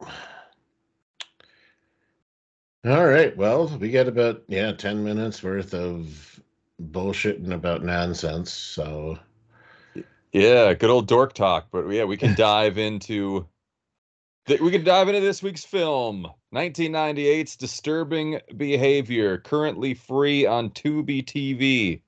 All 2.84 3.06
right. 3.06 3.36
Well, 3.36 3.68
we 3.78 3.90
got 3.90 4.08
about 4.08 4.42
yeah 4.48 4.72
ten 4.72 5.04
minutes 5.04 5.42
worth 5.42 5.74
of 5.74 6.40
bullshitting 6.82 7.52
about 7.52 7.84
nonsense. 7.84 8.52
So 8.52 9.18
Yeah, 10.32 10.74
good 10.74 10.90
old 10.90 11.08
dork 11.08 11.34
talk. 11.34 11.68
But 11.70 11.88
yeah, 11.88 12.04
we 12.04 12.16
can 12.16 12.34
dive 12.34 12.78
into 12.78 13.46
we 14.48 14.70
can 14.70 14.84
dive 14.84 15.08
into 15.08 15.20
this 15.20 15.42
week's 15.42 15.64
film, 15.64 16.26
1998's 16.54 17.56
Disturbing 17.56 18.40
Behavior, 18.56 19.38
currently 19.38 19.94
free 19.94 20.46
on 20.46 20.70
Tubi 20.70 21.24
TV. 21.24 22.02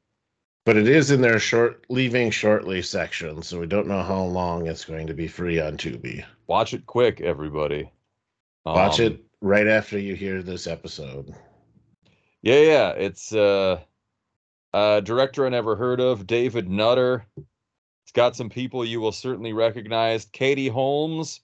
But 0.64 0.76
it 0.76 0.88
is 0.88 1.10
in 1.10 1.20
their 1.20 1.38
short 1.38 1.84
leaving 1.88 2.30
shortly 2.30 2.82
section, 2.82 3.42
so 3.42 3.58
we 3.58 3.66
don't 3.66 3.88
know 3.88 4.02
how 4.02 4.22
long 4.22 4.66
it's 4.66 4.84
going 4.84 5.08
to 5.08 5.14
be 5.14 5.26
free 5.26 5.60
on 5.60 5.76
Tubi. 5.76 6.24
Watch 6.46 6.72
it 6.72 6.86
quick, 6.86 7.20
everybody. 7.20 7.90
Watch 8.64 9.00
Um, 9.00 9.06
it 9.06 9.24
right 9.40 9.66
after 9.66 9.98
you 9.98 10.14
hear 10.14 10.40
this 10.42 10.68
episode. 10.68 11.34
Yeah, 12.42 12.60
yeah. 12.60 12.90
It's 12.90 13.32
uh 13.32 13.80
uh 14.72 15.00
director 15.00 15.46
I 15.46 15.48
never 15.48 15.74
heard 15.74 16.00
of, 16.00 16.26
David 16.28 16.68
Nutter. 16.70 17.26
It's 17.36 18.12
got 18.12 18.36
some 18.36 18.48
people 18.48 18.84
you 18.84 19.00
will 19.00 19.12
certainly 19.12 19.52
recognize. 19.52 20.26
Katie 20.26 20.68
Holmes 20.68 21.40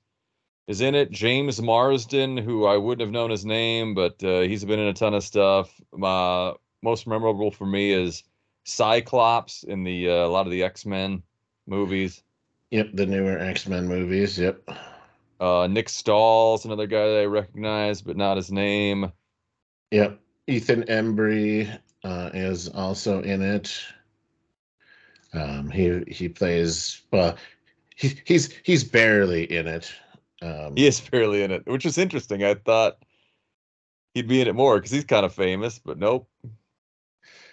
is 0.69 0.83
in 0.83 0.95
it. 0.95 1.11
James 1.11 1.61
Marsden, 1.61 2.37
who 2.37 2.67
I 2.67 2.77
wouldn't 2.77 3.01
have 3.01 3.11
known 3.11 3.31
his 3.31 3.45
name, 3.45 3.95
but 3.95 4.23
uh, 4.23 4.43
he's 4.43 4.65
been 4.65 4.79
in 4.79 4.87
a 4.87 4.93
ton 4.93 5.15
of 5.15 5.25
stuff. 5.25 5.75
Uh, 6.01 6.53
most 6.83 7.09
memorable 7.09 7.51
for 7.51 7.67
me 7.67 7.91
is 7.91 8.23
Cyclops 8.65 9.65
in 9.65 9.83
the 9.83 10.11
uh, 10.11 10.27
a 10.27 10.29
lot 10.29 10.47
of 10.47 10.53
the 10.53 10.63
X-Men 10.63 11.23
movies. 11.67 12.23
Yep, 12.71 12.91
the 12.93 13.07
newer 13.07 13.39
X 13.39 13.67
Men 13.67 13.89
movies. 13.89 14.39
Yep. 14.39 14.69
Uh, 15.41 15.67
Nick 15.71 15.89
Stahl's 15.89 16.65
another 16.65 16.87
guy 16.87 17.09
that 17.09 17.21
I 17.23 17.25
recognize, 17.25 18.03
but 18.03 18.17
not 18.17 18.37
his 18.37 18.53
name. 18.53 19.11
Yep. 19.91 20.21
Ethan 20.47 20.83
Embry 20.85 21.79
uh, 22.05 22.31
is 22.35 22.69
also 22.69 23.23
in 23.23 23.41
it. 23.43 23.81
Um, 25.33 25.71
he 25.71 26.03
he 26.09 26.29
plays 26.29 27.01
well. 27.11 27.37
He, 27.97 28.21
he's 28.25 28.53
he's 28.63 28.85
barely 28.85 29.45
in 29.45 29.67
it. 29.67 29.91
Um, 30.43 30.77
He 30.77 30.87
is 30.87 31.01
barely 31.01 31.43
in 31.43 31.51
it, 31.51 31.67
which 31.67 31.87
is 31.87 31.99
interesting. 31.99 32.45
I 32.45 32.55
thought 32.55 32.99
he'd 34.15 34.29
be 34.29 34.41
in 34.41 34.49
it 34.49 34.55
more 34.55 34.77
because 34.77 34.91
he's 34.91 35.05
kind 35.05 35.27
of 35.27 35.35
famous, 35.35 35.79
but 35.79 35.99
nope. 35.99 36.29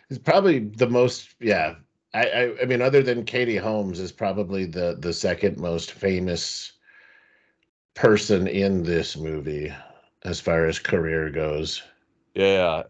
He's 0.10 0.20
probably 0.20 0.60
the 0.60 0.88
most. 0.88 1.30
Yeah, 1.40 1.76
I, 2.14 2.26
I 2.28 2.62
I 2.62 2.66
mean, 2.66 2.82
other 2.82 3.02
than 3.02 3.26
Katie 3.26 3.58
Holmes, 3.58 4.00
is 4.00 4.12
probably 4.12 4.66
the 4.66 4.96
the 5.00 5.14
second 5.14 5.58
most 5.58 5.94
famous 5.94 6.74
person 7.96 8.48
in 8.48 8.84
this 8.84 9.18
movie 9.18 9.74
as 10.24 10.40
far 10.40 10.66
as 10.66 10.78
career 10.80 11.30
goes. 11.30 11.82
Yeah, 12.36 12.84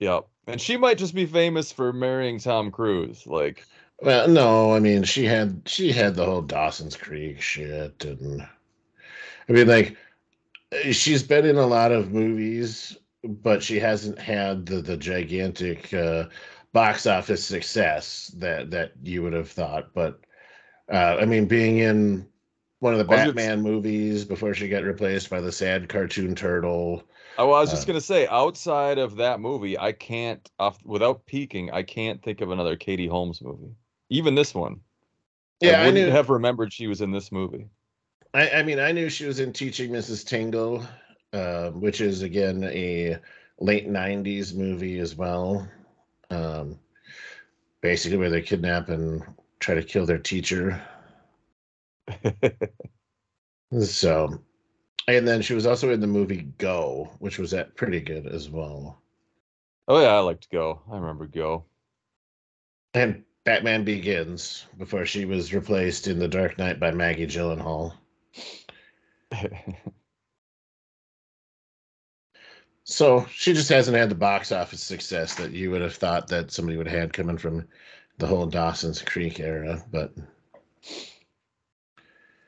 yep. 0.00 0.26
And 0.46 0.60
she 0.60 0.76
might 0.76 0.98
just 0.98 1.14
be 1.14 1.26
famous 1.26 1.70
for 1.72 1.92
marrying 1.92 2.38
Tom 2.38 2.70
Cruise. 2.70 3.26
Like, 3.26 3.64
Well, 4.00 4.28
no, 4.28 4.72
I 4.74 4.80
mean 4.80 5.04
she 5.04 5.24
had 5.24 5.62
she 5.66 5.92
had 5.92 6.14
the 6.14 6.24
whole 6.24 6.42
Dawson's 6.42 6.96
Creek 6.96 7.40
shit, 7.40 8.04
and 8.04 8.46
I 9.48 9.52
mean 9.52 9.66
like 9.68 9.96
she's 10.92 11.22
been 11.22 11.46
in 11.46 11.56
a 11.56 11.66
lot 11.66 11.92
of 11.92 12.12
movies, 12.12 12.96
but 13.24 13.62
she 13.62 13.78
hasn't 13.80 14.18
had 14.18 14.66
the 14.66 14.80
the 14.82 14.96
gigantic 14.96 15.92
uh, 15.94 16.28
box 16.72 17.06
office 17.06 17.44
success 17.44 18.28
that 18.38 18.70
that 18.70 18.92
you 19.02 19.22
would 19.22 19.32
have 19.32 19.50
thought. 19.50 19.94
But 19.94 20.20
uh, 20.92 21.18
I 21.20 21.26
mean, 21.26 21.46
being 21.46 21.78
in 21.78 22.28
one 22.80 22.94
of 22.94 22.98
the 22.98 23.04
Batman 23.06 23.62
movies 23.62 24.24
before 24.24 24.54
she 24.54 24.68
got 24.68 24.84
replaced 24.84 25.30
by 25.30 25.40
the 25.40 25.52
sad 25.52 25.88
cartoon 25.88 26.34
turtle. 26.34 27.04
oh, 27.38 27.52
I 27.52 27.60
was 27.60 27.70
just 27.70 27.86
Uh, 27.86 27.86
gonna 27.86 28.00
say, 28.02 28.26
outside 28.26 28.98
of 28.98 29.16
that 29.16 29.40
movie, 29.40 29.78
I 29.78 29.92
can't, 29.92 30.48
off 30.58 30.84
without 30.84 31.24
peeking, 31.26 31.70
I 31.70 31.82
can't 31.82 32.22
think 32.22 32.40
of 32.40 32.50
another 32.50 32.76
Katie 32.76 33.06
Holmes 33.06 33.40
movie. 33.42 33.74
Even 34.10 34.34
this 34.34 34.54
one. 34.54 34.82
Yeah, 35.60 35.82
I 35.82 35.86
wouldn't 35.86 36.12
have 36.12 36.30
remembered 36.30 36.72
she 36.72 36.86
was 36.88 37.00
in 37.00 37.10
this 37.12 37.32
movie. 37.32 37.68
I, 38.34 38.50
I 38.50 38.62
mean, 38.62 38.78
I 38.78 38.92
knew 38.92 39.08
she 39.08 39.26
was 39.26 39.40
in 39.40 39.52
Teaching 39.52 39.90
Mrs. 39.90 40.26
Tingle, 40.26 40.86
uh, 41.32 41.70
which 41.70 42.00
is 42.00 42.22
again 42.22 42.64
a 42.64 43.18
late 43.58 43.88
'90s 43.88 44.54
movie 44.54 44.98
as 44.98 45.14
well. 45.14 45.68
Um, 46.30 46.78
basically, 47.80 48.18
where 48.18 48.30
they 48.30 48.42
kidnap 48.42 48.88
and 48.90 49.22
try 49.60 49.74
to 49.74 49.82
kill 49.82 50.06
their 50.06 50.18
teacher. 50.18 50.80
So, 53.80 54.42
and 55.06 55.28
then 55.28 55.42
she 55.42 55.52
was 55.52 55.66
also 55.66 55.90
in 55.92 56.00
the 56.00 56.06
movie 56.06 56.50
Go, 56.56 57.10
which 57.18 57.38
was 57.38 57.50
that 57.50 57.76
pretty 57.76 58.00
good 58.00 58.26
as 58.26 58.48
well. 58.48 59.02
oh 59.88 60.00
yeah, 60.00 60.14
I 60.14 60.20
liked 60.20 60.50
go. 60.50 60.80
I 60.90 60.96
remember 60.96 61.26
Go. 61.26 61.64
And 62.94 63.24
Batman 63.44 63.84
Begins 63.84 64.64
before 64.78 65.04
she 65.04 65.26
was 65.26 65.52
replaced 65.52 66.08
in 66.08 66.18
The 66.18 66.28
Dark 66.28 66.56
Knight 66.56 66.80
by 66.80 66.90
Maggie 66.92 67.26
Gyllenhaal. 67.26 67.92
So 72.90 73.26
she 73.30 73.52
just 73.52 73.68
hasn't 73.68 73.98
had 73.98 74.08
the 74.08 74.14
box 74.14 74.50
office 74.50 74.82
success 74.82 75.34
that 75.34 75.50
you 75.50 75.70
would 75.70 75.82
have 75.82 75.94
thought 75.94 76.28
that 76.28 76.50
somebody 76.50 76.78
would 76.78 76.88
have 76.88 76.98
had 76.98 77.12
coming 77.12 77.36
from 77.36 77.68
the 78.16 78.26
whole 78.26 78.46
Dawson's 78.46 79.02
Creek 79.02 79.40
era. 79.40 79.84
But 79.90 80.14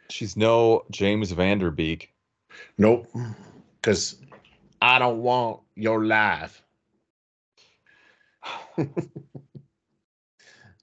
She's 0.08 0.38
no 0.38 0.84
James 0.90 1.30
Van 1.32 1.58
Der 1.58 1.70
Beek. 1.70 2.14
nope, 2.78 3.06
because 3.80 4.16
I 4.80 4.98
don't 4.98 5.20
want 5.22 5.60
your 5.74 6.06
life. 6.06 6.62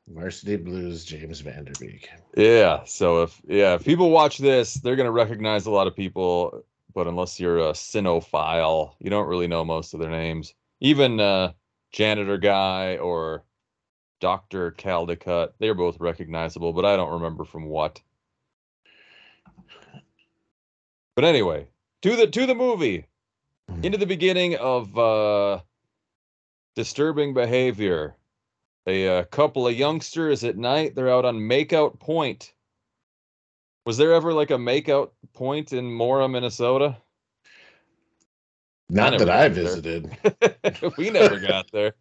Varsity 0.08 0.58
Blues, 0.58 1.04
James 1.04 1.39
Van 1.42 1.66
Der 1.66 1.74
Beek. 1.80 2.10
Yeah. 2.38 2.84
So 2.86 3.24
if 3.24 3.41
yeah, 3.48 3.74
if 3.74 3.84
people 3.84 4.12
watch 4.12 4.38
this, 4.38 4.75
they're 4.75 4.96
gonna 4.96 5.12
recognize 5.12 5.65
a 5.65 5.72
lot 5.72 5.88
of 5.88 5.96
people, 5.96 6.63
but 6.94 7.08
unless 7.08 7.39
you're 7.39 7.58
a 7.58 7.72
cinephile, 7.72 8.94
you 9.00 9.10
don't 9.10 9.27
really 9.27 9.48
know 9.48 9.65
most 9.65 9.96
of 9.96 10.00
their 10.00 10.12
names. 10.12 10.53
Even 10.79 11.20
uh 11.20 11.53
janitor 11.91 12.38
guy 12.38 12.98
or 12.98 13.44
Dr. 14.20 14.72
Caldicott, 14.72 15.53
they're 15.58 15.74
both 15.74 16.00
recognizable, 16.00 16.74
but 16.74 16.86
I 16.86 16.96
don't 16.96 17.13
remember 17.13 17.44
from 17.44 17.65
what. 17.65 18.01
But 21.15 21.25
anyway, 21.25 21.67
to 22.03 22.15
the 22.15 22.27
to 22.27 22.46
the 22.46 22.56
movie. 22.56 23.08
Into 23.82 23.98
the 23.98 24.06
beginning 24.06 24.58
of 24.58 24.96
uh 24.96 25.62
disturbing 26.75 27.34
behavior. 27.34 28.15
A, 28.88 29.08
uh 29.08 29.24
couple 29.25 29.67
of 29.67 29.75
youngsters 29.75 30.44
at 30.44 30.58
night, 30.58 30.96
they're 30.96 31.10
out 31.10 31.25
on 31.25 31.36
makeout 31.36 32.00
point. 32.00 32.53
Was 33.86 33.98
there 33.98 34.13
ever 34.13 34.34
like 34.34 34.51
a 34.51 34.56
makeout 34.58 35.12
point 35.34 35.74
in 35.74 35.91
Mora, 35.91 36.27
Minnesota? 36.27 36.98
Not 38.89 39.17
that 39.20 39.29
I 39.29 39.50
visited. 39.50 40.10
we 40.98 41.10
never 41.10 41.39
got 41.48 41.70
there. 41.72 41.94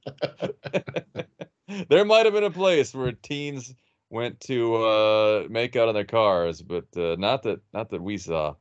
there 1.89 2.05
might 2.05 2.27
have 2.27 2.35
been 2.35 2.45
a 2.45 2.51
place 2.51 2.95
where 2.95 3.13
teens 3.13 3.75
went 4.11 4.39
to 4.41 4.77
uh, 4.77 5.47
make 5.51 5.75
out 5.75 5.89
in 5.89 5.95
their 5.95 6.05
cars, 6.05 6.63
but 6.63 6.85
uh, 6.97 7.17
not 7.19 7.43
that 7.43 7.61
not 7.73 7.91
that 7.91 8.03
we 8.03 8.19
saw. 8.19 8.55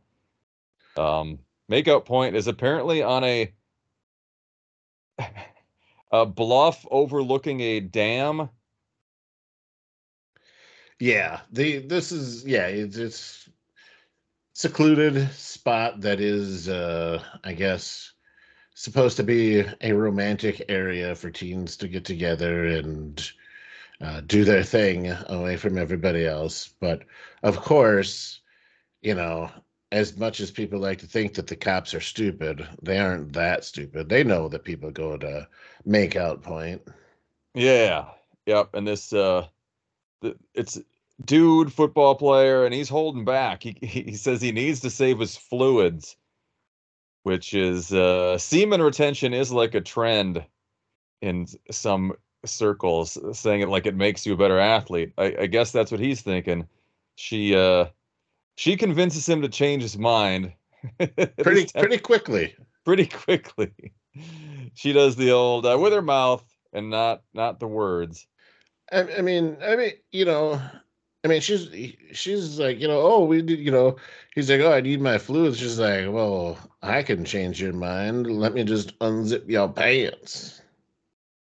Um, 0.97 1.39
Makeout 1.71 2.05
Point 2.05 2.35
is 2.35 2.47
apparently 2.47 3.03
on 3.03 3.23
a 3.23 3.53
a 6.21 6.25
bluff 6.25 6.85
overlooking 6.89 7.61
a 7.61 7.79
dam. 7.79 8.49
Yeah, 10.99 11.41
the 11.51 11.79
this 11.79 12.11
is 12.11 12.45
yeah, 12.45 12.67
it's, 12.67 12.97
it's 12.97 13.49
secluded 14.53 15.29
spot 15.31 16.01
that 16.01 16.21
is 16.21 16.69
uh 16.69 17.21
I 17.43 17.53
guess 17.53 18.13
supposed 18.75 19.17
to 19.17 19.23
be 19.23 19.63
a 19.81 19.93
romantic 19.93 20.63
area 20.69 21.15
for 21.15 21.31
teens 21.31 21.77
to 21.77 21.87
get 21.87 22.05
together 22.05 22.65
and 22.65 23.31
uh, 24.01 24.21
do 24.21 24.43
their 24.43 24.63
thing 24.63 25.09
away 25.27 25.55
from 25.55 25.77
everybody 25.77 26.25
else. 26.25 26.69
But 26.81 27.03
of 27.41 27.57
course, 27.57 28.41
you 29.01 29.15
know, 29.15 29.49
as 29.91 30.17
much 30.17 30.39
as 30.39 30.51
people 30.51 30.79
like 30.79 30.99
to 30.99 31.07
think 31.07 31.35
that 31.35 31.47
the 31.47 31.55
cops 31.55 31.93
are 31.93 32.01
stupid, 32.01 32.67
they 32.81 32.99
aren't 32.99 33.33
that 33.33 33.63
stupid. 33.63 34.09
They 34.09 34.23
know 34.23 34.47
that 34.49 34.63
people 34.63 34.91
go 34.91 35.17
to 35.17 35.47
make 35.85 36.15
out 36.15 36.41
point. 36.41 36.81
Yeah, 37.53 38.09
yep. 38.45 38.69
And 38.73 38.87
this 38.87 39.13
uh, 39.13 39.47
th- 40.21 40.37
it's 40.53 40.79
dude 41.23 41.71
football 41.71 42.15
player, 42.15 42.65
and 42.65 42.73
he's 42.73 42.89
holding 42.89 43.25
back. 43.25 43.63
He 43.63 43.77
he 43.81 44.15
says 44.15 44.41
he 44.41 44.51
needs 44.51 44.81
to 44.81 44.89
save 44.89 45.19
his 45.19 45.37
fluids, 45.37 46.17
which 47.23 47.53
is 47.53 47.93
uh, 47.93 48.37
semen 48.37 48.81
retention 48.81 49.33
is 49.33 49.51
like 49.51 49.75
a 49.75 49.81
trend 49.81 50.43
in 51.21 51.47
some 51.71 52.13
circles, 52.45 53.17
saying 53.37 53.61
it 53.61 53.69
like 53.69 53.85
it 53.85 53.95
makes 53.95 54.25
you 54.25 54.33
a 54.33 54.37
better 54.37 54.59
athlete. 54.59 55.13
I, 55.17 55.35
I 55.41 55.45
guess 55.47 55.71
that's 55.71 55.91
what 55.91 55.99
he's 55.99 56.21
thinking. 56.21 56.67
She 57.15 57.55
uh, 57.55 57.85
she 58.55 58.75
convinces 58.75 59.27
him 59.27 59.41
to 59.41 59.49
change 59.49 59.83
his 59.83 59.97
mind. 59.97 60.53
Pretty 61.41 61.65
pretty 61.73 61.97
quickly. 61.97 62.55
pretty 62.83 63.07
quickly. 63.07 63.71
She 64.77 64.91
does 64.91 65.15
the 65.15 65.31
old 65.31 65.65
uh, 65.65 65.77
with 65.79 65.93
her 65.93 66.01
mouth 66.01 66.43
and 66.73 66.89
not 66.89 67.23
not 67.33 67.59
the 67.59 67.67
words. 67.67 68.27
I, 68.91 69.03
I 69.17 69.21
mean, 69.21 69.57
I 69.63 69.75
mean, 69.77 69.91
you 70.11 70.25
know, 70.25 70.61
I 71.23 71.27
mean, 71.27 71.41
she's 71.41 71.69
she's 72.11 72.59
like, 72.59 72.79
you 72.79 72.87
know, 72.87 72.99
oh, 73.01 73.25
we 73.25 73.41
did, 73.41 73.59
you 73.59 73.71
know, 73.71 73.95
he's 74.35 74.49
like, 74.49 74.59
oh, 74.59 74.73
I 74.73 74.81
need 74.81 75.01
my 75.01 75.17
fluids. 75.17 75.59
She's 75.59 75.79
like, 75.79 76.11
well, 76.11 76.57
I 76.81 77.03
can 77.03 77.25
change 77.25 77.61
your 77.61 77.73
mind. 77.73 78.27
Let 78.27 78.53
me 78.53 78.63
just 78.63 78.97
unzip 78.99 79.49
your 79.49 79.69
pants. 79.69 80.61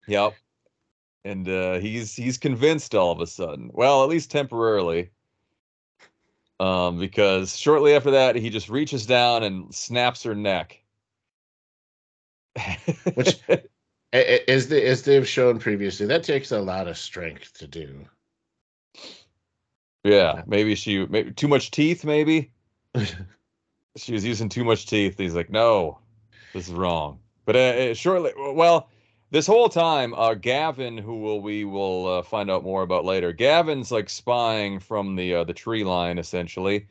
Yep. 0.07 0.33
And 1.25 1.49
uh, 1.49 1.79
he's 1.79 2.15
he's 2.15 2.37
convinced 2.37 2.95
all 2.95 3.11
of 3.11 3.19
a 3.19 3.27
sudden. 3.27 3.71
Well, 3.73 4.03
at 4.03 4.09
least 4.09 4.31
temporarily. 4.31 5.11
Um, 6.59 6.97
because 6.99 7.55
shortly 7.55 7.93
after 7.95 8.11
that, 8.11 8.35
he 8.35 8.49
just 8.49 8.69
reaches 8.69 9.05
down 9.05 9.43
and 9.43 9.73
snaps 9.73 10.23
her 10.23 10.35
neck. 10.35 10.81
Which- 13.13 13.39
As 14.13 14.69
they 14.69 14.85
as 14.85 15.03
they've 15.03 15.27
shown 15.27 15.59
previously, 15.59 16.05
that 16.07 16.23
takes 16.23 16.51
a 16.53 16.61
lot 16.61 16.87
of 16.87 16.97
strength 16.97 17.51
to 17.59 17.67
do. 17.67 18.05
yeah, 20.05 20.43
maybe 20.47 20.75
she 20.75 21.05
maybe 21.05 21.33
too 21.33 21.49
much 21.49 21.71
teeth. 21.71 22.05
Maybe 22.05 22.51
she 23.97 24.13
was 24.13 24.23
using 24.23 24.47
too 24.47 24.63
much 24.63 24.87
teeth. 24.87 25.17
He's 25.17 25.35
like, 25.35 25.49
no, 25.49 25.99
this 26.53 26.69
is 26.69 26.73
wrong. 26.73 27.19
But 27.45 27.57
uh, 27.57 27.59
uh, 27.59 27.93
shortly, 27.93 28.31
well, 28.37 28.89
this 29.31 29.47
whole 29.47 29.69
time, 29.69 30.13
uh, 30.13 30.33
Gavin, 30.35 30.97
who 30.97 31.19
will 31.21 31.41
we 31.41 31.65
will 31.65 32.07
uh, 32.07 32.23
find 32.23 32.49
out 32.51 32.63
more 32.63 32.83
about 32.83 33.05
later. 33.05 33.33
Gavin's 33.33 33.91
like 33.91 34.09
spying 34.09 34.79
from 34.79 35.15
the 35.15 35.35
uh, 35.35 35.43
the 35.43 35.53
tree 35.53 35.83
line, 35.83 36.17
essentially. 36.19 36.87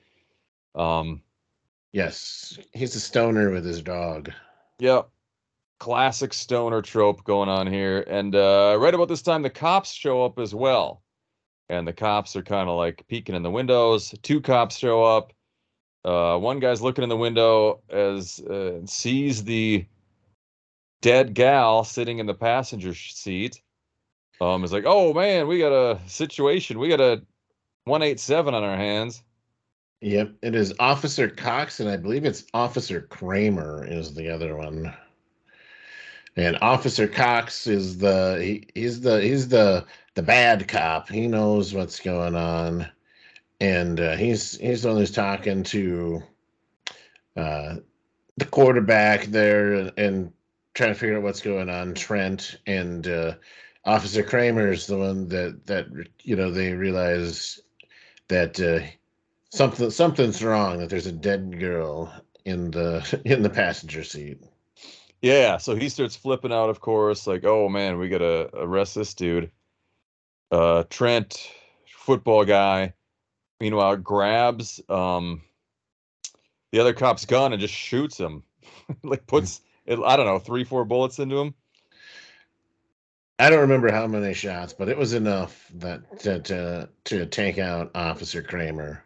Um, 0.75 1.23
Yes, 1.93 2.59
he's 2.75 2.95
a 2.95 3.01
stoner 3.01 3.51
with 3.51 3.65
his 3.65 3.81
dog. 3.83 4.31
Yep. 4.81 5.09
Classic 5.81 6.35
stoner 6.35 6.83
trope 6.83 7.25
going 7.25 7.49
on 7.49 7.67
here. 7.67 8.03
And 8.09 8.35
uh, 8.35 8.77
right 8.79 8.95
about 8.95 9.09
this 9.09 9.23
time, 9.23 9.43
the 9.43 9.51
cops 9.51 9.93
show 9.93 10.25
up 10.25 10.39
as 10.39 10.55
well. 10.55 11.03
and 11.69 11.87
the 11.89 11.93
cops 11.93 12.37
are 12.37 12.43
kind 12.43 12.69
of 12.69 12.77
like 12.77 13.07
peeking 13.09 13.35
in 13.35 13.43
the 13.43 13.51
windows. 13.51 14.15
Two 14.23 14.41
cops 14.41 14.77
show 14.79 15.03
up. 15.03 15.33
Uh, 16.05 16.39
one 16.39 16.61
guy's 16.61 16.83
looking 16.83 17.03
in 17.03 17.09
the 17.09 17.17
window 17.17 17.81
as 17.91 18.41
uh, 18.41 18.81
sees 18.87 19.43
the 19.45 19.87
dead 21.01 21.35
gal 21.35 21.85
sitting 21.85 22.19
in 22.19 22.27
the 22.27 22.35
passenger 22.35 22.95
seat. 22.95 23.61
Um, 24.41 24.65
is 24.65 24.73
like, 24.73 24.85
oh 24.87 25.15
man, 25.15 25.49
we 25.49 25.59
got 25.59 25.73
a 25.73 25.99
situation. 26.09 26.79
We 26.79 26.89
got 26.89 27.01
a 27.01 27.23
187 27.85 28.55
on 28.55 28.63
our 28.63 28.77
hands. 28.77 29.23
Yep, 30.03 30.35
it 30.43 30.55
is 30.55 30.75
Officer 30.79 31.29
Cox, 31.29 31.81
and 31.81 31.89
I 31.89 31.97
believe 31.97 32.25
it's 32.25 32.45
Officer 32.53 33.01
Kramer 33.01 33.87
is 33.89 34.15
the 34.15 34.29
other 34.29 34.57
one. 34.57 34.95
And 36.37 36.59
Officer 36.61 37.09
Cox 37.09 37.67
is 37.67 37.97
the 37.97 38.39
he, 38.43 38.69
he's 38.75 39.01
the 39.01 39.23
he's 39.23 39.49
the 39.49 39.87
the 40.15 40.23
bad 40.23 40.69
cop. 40.69 41.09
He 41.09 41.27
knows 41.27 41.73
what's 41.73 41.99
going 41.99 42.37
on, 42.37 42.87
and 43.61 43.99
uh, 43.99 44.17
he's 44.17 44.59
he's 44.59 44.83
the 44.83 44.89
one 44.89 44.99
who's 44.99 45.11
talking 45.11 45.63
to 45.65 46.23
uh, 47.37 47.77
the 48.37 48.45
quarterback 48.45 49.25
there 49.27 49.75
and, 49.75 49.93
and, 49.97 50.33
trying 50.77 50.93
to 50.93 50.95
figure 50.95 51.17
out 51.17 51.23
what's 51.23 51.41
going 51.41 51.71
on. 51.71 51.95
Trent 51.95 52.61
and 52.67 53.09
uh, 53.09 53.35
Officer 53.85 54.23
Kramer 54.23 54.71
is 54.71 54.87
the 54.87 54.99
one 54.99 55.29
that 55.29 55.67
that 55.67 55.87
you 56.23 56.37
know 56.37 56.51
they 56.53 56.75
realize 56.75 57.59
that 58.29 58.61
uh, 58.61 58.87
something 59.51 59.91
something's 59.91 60.45
wrong. 60.45 60.79
That 60.79 60.91
there's 60.91 61.07
a 61.07 61.13
dead 61.13 61.59
girl 61.59 62.13
in 62.45 62.71
the 62.71 63.21
in 63.25 63.43
the 63.43 63.51
passenger 63.51 64.05
seat. 64.05 64.39
Yeah, 65.23 65.57
so 65.57 65.75
he 65.75 65.89
starts 65.89 66.15
flipping 66.15 66.53
out, 66.53 66.69
of 66.69 66.81
course, 66.81 67.27
like, 67.27 67.45
oh 67.45 67.69
man, 67.69 67.99
we 67.99 68.09
gotta 68.09 68.51
arrest 68.55 68.95
this 68.95 69.15
dude. 69.15 69.51
Uh 70.53 70.85
Trent, 70.91 71.51
football 71.89 72.45
guy, 72.45 72.93
meanwhile, 73.61 73.97
grabs 73.97 74.81
um 74.91 75.41
the 76.71 76.81
other 76.81 76.93
cop's 76.93 77.25
gun 77.25 77.55
and 77.55 77.61
just 77.61 77.73
shoots 77.73 78.19
him. 78.19 78.43
like 79.03 79.27
puts 79.27 79.63
it, 79.87 79.99
I 79.99 80.17
don't 80.17 80.27
know, 80.27 80.39
three, 80.39 80.65
four 80.65 80.85
bullets 80.85 81.19
into 81.19 81.39
him. 81.39 81.55
I 83.39 83.51
don't 83.51 83.61
remember 83.61 83.93
how 83.93 84.07
many 84.07 84.33
shots, 84.33 84.73
but 84.73 84.89
it 84.89 84.97
was 84.97 85.13
enough 85.13 85.71
that 85.75 86.21
to 86.21 86.41
to, 86.41 86.89
to 87.05 87.27
take 87.27 87.59
out 87.59 87.91
Officer 87.95 88.43
Kramer. 88.43 89.03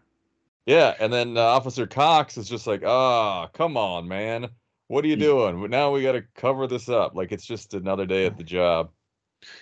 Yeah, 0.66 0.94
and 1.00 1.12
then 1.12 1.36
uh, 1.36 1.40
Officer 1.40 1.86
Cox 1.86 2.36
is 2.36 2.48
just 2.48 2.66
like, 2.66 2.82
"Ah, 2.86 3.44
oh, 3.44 3.48
come 3.52 3.76
on, 3.76 4.06
man. 4.06 4.48
What 4.86 5.04
are 5.04 5.08
you 5.08 5.16
doing? 5.16 5.70
Now 5.70 5.92
we 5.92 6.02
got 6.02 6.12
to 6.12 6.24
cover 6.34 6.66
this 6.66 6.88
up. 6.88 7.14
Like 7.14 7.32
it's 7.32 7.46
just 7.46 7.74
another 7.74 8.06
day 8.06 8.26
at 8.26 8.36
the 8.36 8.42
job. 8.44 8.90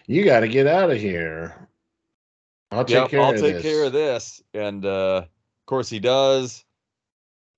You 0.07 0.25
got 0.25 0.41
to 0.41 0.49
get 0.49 0.67
out 0.67 0.91
of 0.91 0.99
here. 0.99 1.69
I'll 2.71 2.85
take 2.85 2.95
yep, 2.95 3.11
care 3.11 3.21
I'll 3.21 3.35
of 3.35 3.41
take 3.41 3.57
this. 3.57 3.63
care 3.63 3.85
of 3.85 3.93
this. 3.93 4.43
And 4.55 4.85
uh, 4.85 5.23
of 5.27 5.67
course 5.67 5.89
he 5.89 5.99
does. 5.99 6.65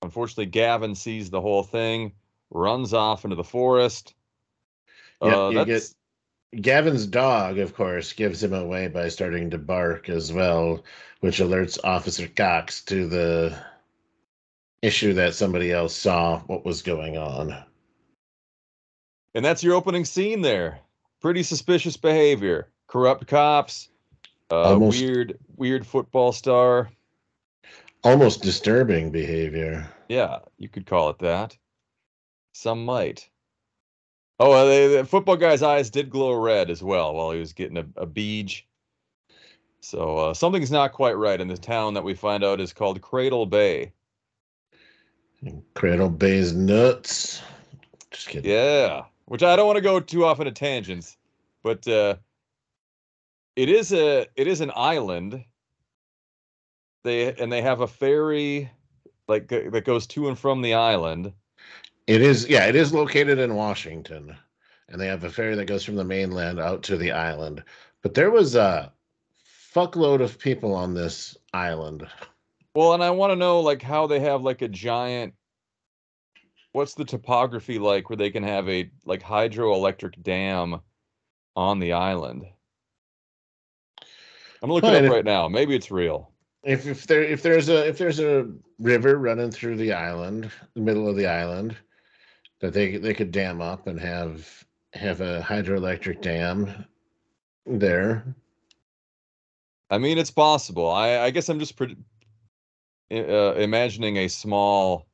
Unfortunately, 0.02 0.46
Gavin 0.46 0.94
sees 0.94 1.30
the 1.30 1.40
whole 1.40 1.62
thing, 1.62 2.12
runs 2.50 2.92
off 2.92 3.24
into 3.24 3.36
the 3.36 3.44
forest. 3.44 4.14
Yeah, 5.22 5.36
uh, 5.36 5.48
you 5.50 5.64
get 5.64 5.94
Gavin's 6.60 7.06
dog, 7.06 7.58
of 7.58 7.74
course, 7.74 8.12
gives 8.12 8.42
him 8.42 8.52
away 8.52 8.88
by 8.88 9.08
starting 9.08 9.50
to 9.50 9.58
bark 9.58 10.08
as 10.08 10.32
well, 10.32 10.84
which 11.20 11.38
alerts 11.38 11.78
Officer 11.84 12.26
Cox 12.26 12.82
to 12.84 13.06
the 13.08 13.56
issue 14.82 15.12
that 15.14 15.34
somebody 15.34 15.72
else 15.72 15.94
saw 15.94 16.40
what 16.40 16.64
was 16.64 16.82
going 16.82 17.16
on. 17.18 17.54
And 19.34 19.44
that's 19.44 19.62
your 19.62 19.74
opening 19.74 20.04
scene 20.04 20.42
there. 20.42 20.80
Pretty 21.20 21.42
suspicious 21.42 21.96
behavior. 21.96 22.68
Corrupt 22.88 23.28
cops, 23.28 23.88
uh, 24.50 24.62
almost, 24.62 25.00
weird, 25.00 25.38
weird 25.56 25.86
football 25.86 26.32
star. 26.32 26.90
Almost 28.02 28.42
disturbing 28.42 29.12
behavior. 29.12 29.88
Yeah, 30.08 30.38
you 30.58 30.68
could 30.68 30.86
call 30.86 31.10
it 31.10 31.18
that. 31.20 31.56
Some 32.60 32.84
might. 32.84 33.26
Oh, 34.38 34.52
uh, 34.52 34.66
they, 34.66 34.96
the 34.96 35.06
football 35.06 35.38
guy's 35.38 35.62
eyes 35.62 35.88
did 35.88 36.10
glow 36.10 36.34
red 36.34 36.68
as 36.68 36.82
well 36.82 37.14
while 37.14 37.30
he 37.30 37.40
was 37.40 37.54
getting 37.54 37.78
a, 37.78 37.86
a 37.96 38.04
beach. 38.04 38.66
So 39.80 40.18
uh, 40.18 40.34
something's 40.34 40.70
not 40.70 40.92
quite 40.92 41.16
right 41.16 41.40
in 41.40 41.48
the 41.48 41.56
town 41.56 41.94
that 41.94 42.04
we 42.04 42.12
find 42.12 42.44
out 42.44 42.60
is 42.60 42.74
called 42.74 43.00
Cradle 43.00 43.46
Bay. 43.46 43.94
Cradle 45.72 46.10
Bay's 46.10 46.52
nuts. 46.52 47.40
Just 48.10 48.28
kidding. 48.28 48.50
Yeah, 48.50 49.04
which 49.24 49.42
I 49.42 49.56
don't 49.56 49.66
want 49.66 49.78
to 49.78 49.82
go 49.82 49.98
too 49.98 50.26
off 50.26 50.38
into 50.38 50.52
tangents, 50.52 51.16
but 51.62 51.88
uh, 51.88 52.16
it 53.56 53.70
is 53.70 53.90
a 53.94 54.26
it 54.36 54.46
is 54.46 54.60
an 54.60 54.70
island. 54.76 55.42
They 57.04 57.34
and 57.34 57.50
they 57.50 57.62
have 57.62 57.80
a 57.80 57.88
ferry 57.88 58.70
like 59.28 59.48
that 59.48 59.86
goes 59.86 60.06
to 60.08 60.28
and 60.28 60.38
from 60.38 60.60
the 60.60 60.74
island. 60.74 61.32
It 62.10 62.22
is 62.22 62.48
yeah, 62.48 62.66
it 62.66 62.74
is 62.74 62.92
located 62.92 63.38
in 63.38 63.54
Washington, 63.54 64.34
and 64.88 65.00
they 65.00 65.06
have 65.06 65.22
a 65.22 65.30
ferry 65.30 65.54
that 65.54 65.66
goes 65.66 65.84
from 65.84 65.94
the 65.94 66.02
mainland 66.02 66.58
out 66.58 66.82
to 66.82 66.96
the 66.96 67.12
island. 67.12 67.62
But 68.02 68.14
there 68.14 68.32
was 68.32 68.56
a 68.56 68.92
fuckload 69.72 70.20
of 70.20 70.36
people 70.36 70.74
on 70.74 70.92
this 70.92 71.36
island. 71.54 72.04
Well, 72.74 72.94
and 72.94 73.04
I 73.04 73.10
want 73.10 73.30
to 73.30 73.36
know 73.36 73.60
like 73.60 73.80
how 73.80 74.08
they 74.08 74.18
have 74.18 74.42
like 74.42 74.60
a 74.60 74.66
giant 74.66 75.34
what's 76.72 76.94
the 76.94 77.04
topography 77.04 77.78
like 77.78 78.10
where 78.10 78.16
they 78.16 78.30
can 78.30 78.42
have 78.42 78.68
a 78.68 78.90
like 79.04 79.22
hydroelectric 79.22 80.20
dam 80.20 80.80
on 81.54 81.78
the 81.78 81.92
island? 81.92 82.44
I'm 84.64 84.72
looking 84.72 84.90
well, 84.90 85.04
up 85.04 85.12
right 85.12 85.24
now. 85.24 85.46
Maybe 85.46 85.76
it's 85.76 85.92
real. 85.92 86.32
If 86.64 86.88
if 86.88 87.06
there 87.06 87.22
if 87.22 87.40
there's 87.40 87.68
a 87.68 87.86
if 87.86 87.98
there's 87.98 88.18
a 88.18 88.50
river 88.80 89.16
running 89.16 89.52
through 89.52 89.76
the 89.76 89.92
island, 89.92 90.50
the 90.74 90.80
middle 90.80 91.08
of 91.08 91.14
the 91.14 91.28
island, 91.28 91.76
that 92.60 92.72
they 92.72 92.96
they 92.96 93.14
could 93.14 93.32
dam 93.32 93.60
up 93.60 93.86
and 93.86 93.98
have 93.98 94.64
have 94.92 95.20
a 95.20 95.40
hydroelectric 95.40 96.20
dam 96.20 96.84
there. 97.66 98.24
I 99.90 99.98
mean, 99.98 100.18
it's 100.18 100.30
possible. 100.30 100.90
I 100.90 101.18
I 101.18 101.30
guess 101.30 101.48
I'm 101.48 101.58
just 101.58 101.76
pre- 101.76 101.96
uh, 103.12 103.54
imagining 103.54 104.18
a 104.18 104.28
small 104.28 105.06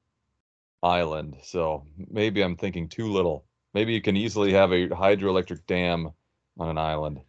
island. 0.82 1.36
So 1.42 1.84
maybe 2.10 2.42
I'm 2.42 2.56
thinking 2.56 2.88
too 2.88 3.10
little. 3.10 3.44
Maybe 3.74 3.92
you 3.92 4.00
can 4.00 4.16
easily 4.16 4.52
have 4.52 4.72
a 4.72 4.88
hydroelectric 4.88 5.66
dam 5.66 6.10
on 6.58 6.68
an 6.68 6.78
island. 6.78 7.20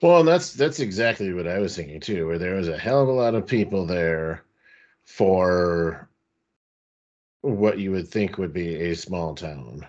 Well, 0.00 0.20
and 0.20 0.28
that's 0.28 0.52
that's 0.52 0.80
exactly 0.80 1.32
what 1.32 1.46
I 1.46 1.58
was 1.58 1.76
thinking 1.76 2.00
too, 2.00 2.26
where 2.26 2.38
there 2.38 2.54
was 2.54 2.68
a 2.68 2.78
hell 2.78 3.02
of 3.02 3.08
a 3.08 3.12
lot 3.12 3.34
of 3.34 3.46
people 3.46 3.86
there 3.86 4.44
for 5.04 6.08
what 7.54 7.78
you 7.78 7.92
would 7.92 8.08
think 8.08 8.38
would 8.38 8.52
be 8.52 8.74
a 8.74 8.96
small 8.96 9.34
town. 9.34 9.86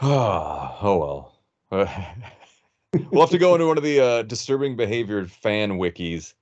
oh 0.00 1.32
well. 1.70 1.86
we'll 3.10 3.22
have 3.22 3.30
to 3.30 3.38
go 3.38 3.54
into 3.54 3.66
one 3.66 3.76
of 3.78 3.84
the 3.84 4.00
uh, 4.00 4.22
disturbing 4.22 4.76
behavior 4.76 5.24
fan 5.26 5.72
wikis 5.72 6.34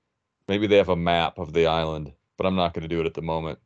Maybe 0.49 0.67
they 0.67 0.79
have 0.79 0.89
a 0.89 0.97
map 0.97 1.39
of 1.39 1.53
the 1.53 1.67
island, 1.67 2.11
but 2.39 2.47
I'm 2.47 2.57
not 2.57 2.73
going 2.73 2.83
to 2.83 2.89
do 2.89 3.01
it 3.01 3.07
at 3.07 3.13
the 3.13 3.21
moment. 3.21 3.59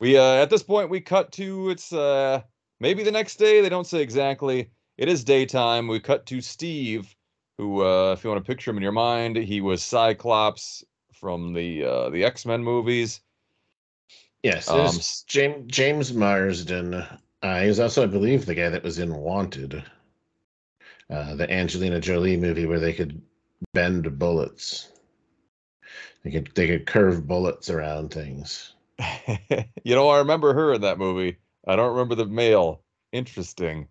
We 0.00 0.18
uh, 0.18 0.42
at 0.42 0.50
this 0.50 0.64
point 0.64 0.90
we 0.90 1.00
cut 1.00 1.30
to 1.32 1.70
it's 1.70 1.92
uh, 1.92 2.42
maybe 2.80 3.04
the 3.04 3.12
next 3.12 3.36
day. 3.36 3.60
They 3.60 3.68
don't 3.68 3.86
say 3.86 4.00
exactly. 4.00 4.70
It 4.98 5.08
is 5.08 5.22
daytime. 5.22 5.86
We 5.86 6.00
cut 6.00 6.26
to 6.26 6.40
Steve, 6.40 7.14
who, 7.58 7.84
uh, 7.84 8.12
if 8.12 8.24
you 8.24 8.30
want 8.30 8.44
to 8.44 8.48
picture 8.48 8.72
him 8.72 8.76
in 8.76 8.82
your 8.82 8.92
mind, 8.92 9.36
he 9.36 9.60
was 9.60 9.82
Cyclops 9.82 10.84
from 11.12 11.52
the 11.52 11.84
uh, 11.84 12.10
the 12.10 12.24
X 12.24 12.44
Men 12.44 12.64
movies. 12.64 13.20
Yes, 14.44 14.68
um, 14.68 15.00
James 15.26 15.72
James 15.72 16.12
Marsden. 16.12 16.92
Uh, 17.42 17.60
he 17.60 17.66
was 17.66 17.80
also, 17.80 18.02
I 18.02 18.06
believe, 18.06 18.44
the 18.44 18.54
guy 18.54 18.68
that 18.68 18.82
was 18.82 18.98
in 18.98 19.14
Wanted, 19.14 19.82
uh, 21.08 21.34
the 21.34 21.50
Angelina 21.50 21.98
Jolie 21.98 22.36
movie 22.36 22.66
where 22.66 22.78
they 22.78 22.92
could 22.92 23.22
bend 23.72 24.18
bullets. 24.18 24.90
They 26.22 26.30
could 26.30 26.50
they 26.54 26.66
could 26.66 26.86
curve 26.86 27.26
bullets 27.26 27.70
around 27.70 28.12
things. 28.12 28.74
you 29.82 29.94
know, 29.94 30.10
I 30.10 30.18
remember 30.18 30.52
her 30.52 30.74
in 30.74 30.82
that 30.82 30.98
movie. 30.98 31.38
I 31.66 31.74
don't 31.74 31.92
remember 31.92 32.14
the 32.14 32.26
male. 32.26 32.82
Interesting. 33.12 33.88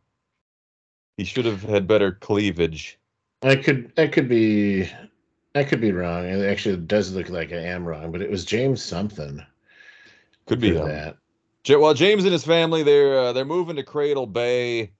He 1.18 1.24
should 1.24 1.46
have 1.46 1.63
had 1.63 1.88
better 1.88 2.12
cleavage. 2.12 3.00
I 3.42 3.56
could 3.56 3.92
I 3.98 4.06
could 4.06 4.30
be 4.30 4.88
I 5.56 5.63
could 5.63 5.82
be 5.82 5.94
wrong. 5.94 6.26
It 6.26 6.46
actually 6.48 6.78
does 6.78 7.12
look 7.12 7.30
like 7.30 7.52
I 7.52 7.58
am 7.58 7.86
wrong, 7.86 8.12
but 8.12 8.22
it 8.22 8.30
was 8.30 8.46
James 8.46 8.84
something. 8.84 9.44
Could 10.46 10.60
be 10.60 10.72
that. 10.72 11.18
Well, 11.70 11.94
James 11.94 12.24
and 12.24 12.34
his 12.34 12.44
family 12.44 12.84
they're 12.84 13.18
uh, 13.18 13.34
they're 13.34 13.46
moving 13.46 13.76
to 13.78 13.84
Cradle 13.84 14.28
Bay. 14.28 14.92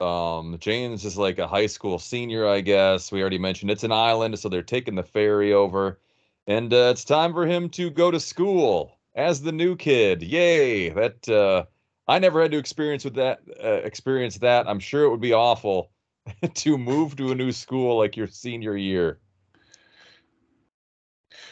Um, 0.00 0.56
James 0.60 1.04
is 1.04 1.18
like 1.18 1.38
a 1.38 1.46
high 1.46 1.66
school 1.66 1.98
senior, 1.98 2.46
I 2.46 2.60
guess. 2.60 3.12
We 3.12 3.20
already 3.20 3.38
mentioned 3.38 3.70
it's 3.70 3.84
an 3.84 3.92
island, 3.92 4.38
so 4.38 4.48
they're 4.48 4.62
taking 4.62 4.94
the 4.94 5.02
ferry 5.02 5.52
over. 5.52 6.00
And 6.46 6.72
uh, 6.72 6.88
it's 6.90 7.04
time 7.04 7.32
for 7.32 7.46
him 7.46 7.68
to 7.70 7.90
go 7.90 8.10
to 8.10 8.18
school 8.18 8.98
as 9.14 9.42
the 9.42 9.52
new 9.52 9.76
kid. 9.76 10.22
Yay! 10.22 10.88
That 10.90 11.28
uh, 11.28 11.64
I 12.08 12.18
never 12.18 12.42
had 12.42 12.50
to 12.52 12.58
experience 12.58 13.04
with 13.04 13.14
that. 13.14 13.40
Uh, 13.62 13.80
experience 13.84 14.38
that. 14.38 14.68
I'm 14.68 14.80
sure 14.80 15.04
it 15.04 15.10
would 15.10 15.20
be 15.20 15.32
awful 15.32 15.90
to 16.54 16.78
move 16.78 17.16
to 17.16 17.30
a 17.30 17.34
new 17.34 17.52
school 17.52 17.98
like 17.98 18.16
your 18.16 18.26
senior 18.26 18.76
year. 18.76 19.18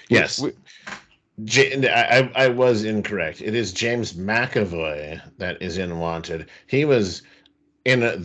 Yes. 0.08 0.40
We- 0.40 0.52
J- 1.44 1.88
I, 1.88 2.30
I 2.34 2.48
was 2.48 2.84
incorrect. 2.84 3.40
It 3.40 3.54
is 3.54 3.72
James 3.72 4.12
McAvoy 4.14 5.20
that 5.38 5.62
is 5.62 5.78
in 5.78 5.98
Wanted. 5.98 6.48
He 6.66 6.84
was 6.84 7.22
in 7.84 8.02
a, 8.02 8.18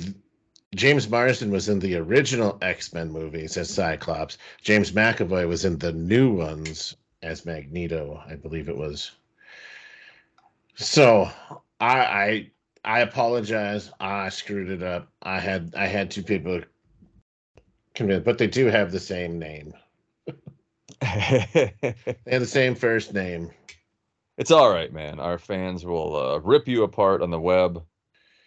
James 0.75 1.07
Marsden 1.09 1.51
was 1.51 1.69
in 1.69 1.79
the 1.79 1.95
original 1.95 2.57
X 2.61 2.93
Men 2.93 3.11
movies 3.11 3.57
as 3.57 3.69
Cyclops. 3.69 4.37
James 4.61 4.91
McAvoy 4.91 5.47
was 5.47 5.65
in 5.65 5.77
the 5.77 5.93
new 5.93 6.33
ones 6.33 6.95
as 7.21 7.45
Magneto, 7.45 8.21
I 8.27 8.35
believe 8.35 8.69
it 8.69 8.77
was. 8.77 9.11
So 10.75 11.29
I 11.79 11.99
I, 11.99 12.51
I 12.83 12.99
apologize. 13.01 13.91
I 13.99 14.29
screwed 14.29 14.69
it 14.69 14.83
up. 14.83 15.07
I 15.21 15.39
had 15.39 15.73
I 15.77 15.87
had 15.87 16.09
two 16.11 16.23
people 16.23 16.61
convinced, 17.93 18.25
but 18.25 18.37
they 18.39 18.47
do 18.47 18.65
have 18.67 18.91
the 18.91 18.99
same 18.99 19.39
name. 19.39 19.73
They 21.83 22.31
have 22.31 22.41
the 22.41 22.45
same 22.45 22.75
first 22.75 23.13
name. 23.13 23.51
it's 24.37 24.51
all 24.51 24.71
right, 24.71 24.91
man. 24.91 25.19
Our 25.19 25.37
fans 25.37 25.85
will 25.85 26.15
uh, 26.15 26.39
rip 26.39 26.67
you 26.67 26.83
apart 26.83 27.21
on 27.21 27.29
the 27.29 27.39
web, 27.39 27.83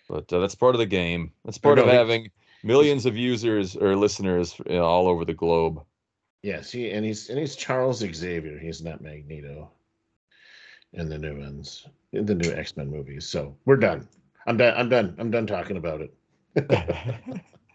but 0.08 0.32
uh, 0.32 0.40
that's 0.40 0.54
part 0.54 0.74
of 0.74 0.78
the 0.78 0.86
game. 0.86 1.32
That's 1.44 1.58
part 1.58 1.78
of 1.78 1.86
having 1.86 2.30
millions 2.64 3.04
of 3.06 3.16
users 3.16 3.76
or 3.76 3.94
listeners 3.96 4.58
you 4.66 4.76
know, 4.76 4.84
all 4.84 5.06
over 5.06 5.24
the 5.24 5.34
globe. 5.34 5.82
Yes, 6.42 6.70
he 6.70 6.90
and 6.90 7.04
he's 7.04 7.28
and 7.28 7.38
he's 7.38 7.56
Charles 7.56 7.98
Xavier. 7.98 8.58
He's 8.58 8.82
not 8.82 9.00
Magneto 9.00 9.70
in 10.92 11.08
the 11.08 11.18
new 11.18 11.38
ones, 11.38 11.86
in 12.12 12.24
the 12.24 12.34
new 12.34 12.52
X 12.52 12.76
Men 12.76 12.90
movies. 12.90 13.26
So 13.26 13.56
we're 13.66 13.76
done. 13.76 14.08
I'm 14.46 14.56
done. 14.56 14.74
I'm 14.76 14.88
done. 14.88 15.14
I'm 15.18 15.30
done 15.30 15.46
talking 15.46 15.76
about 15.76 16.00
it. 16.00 16.14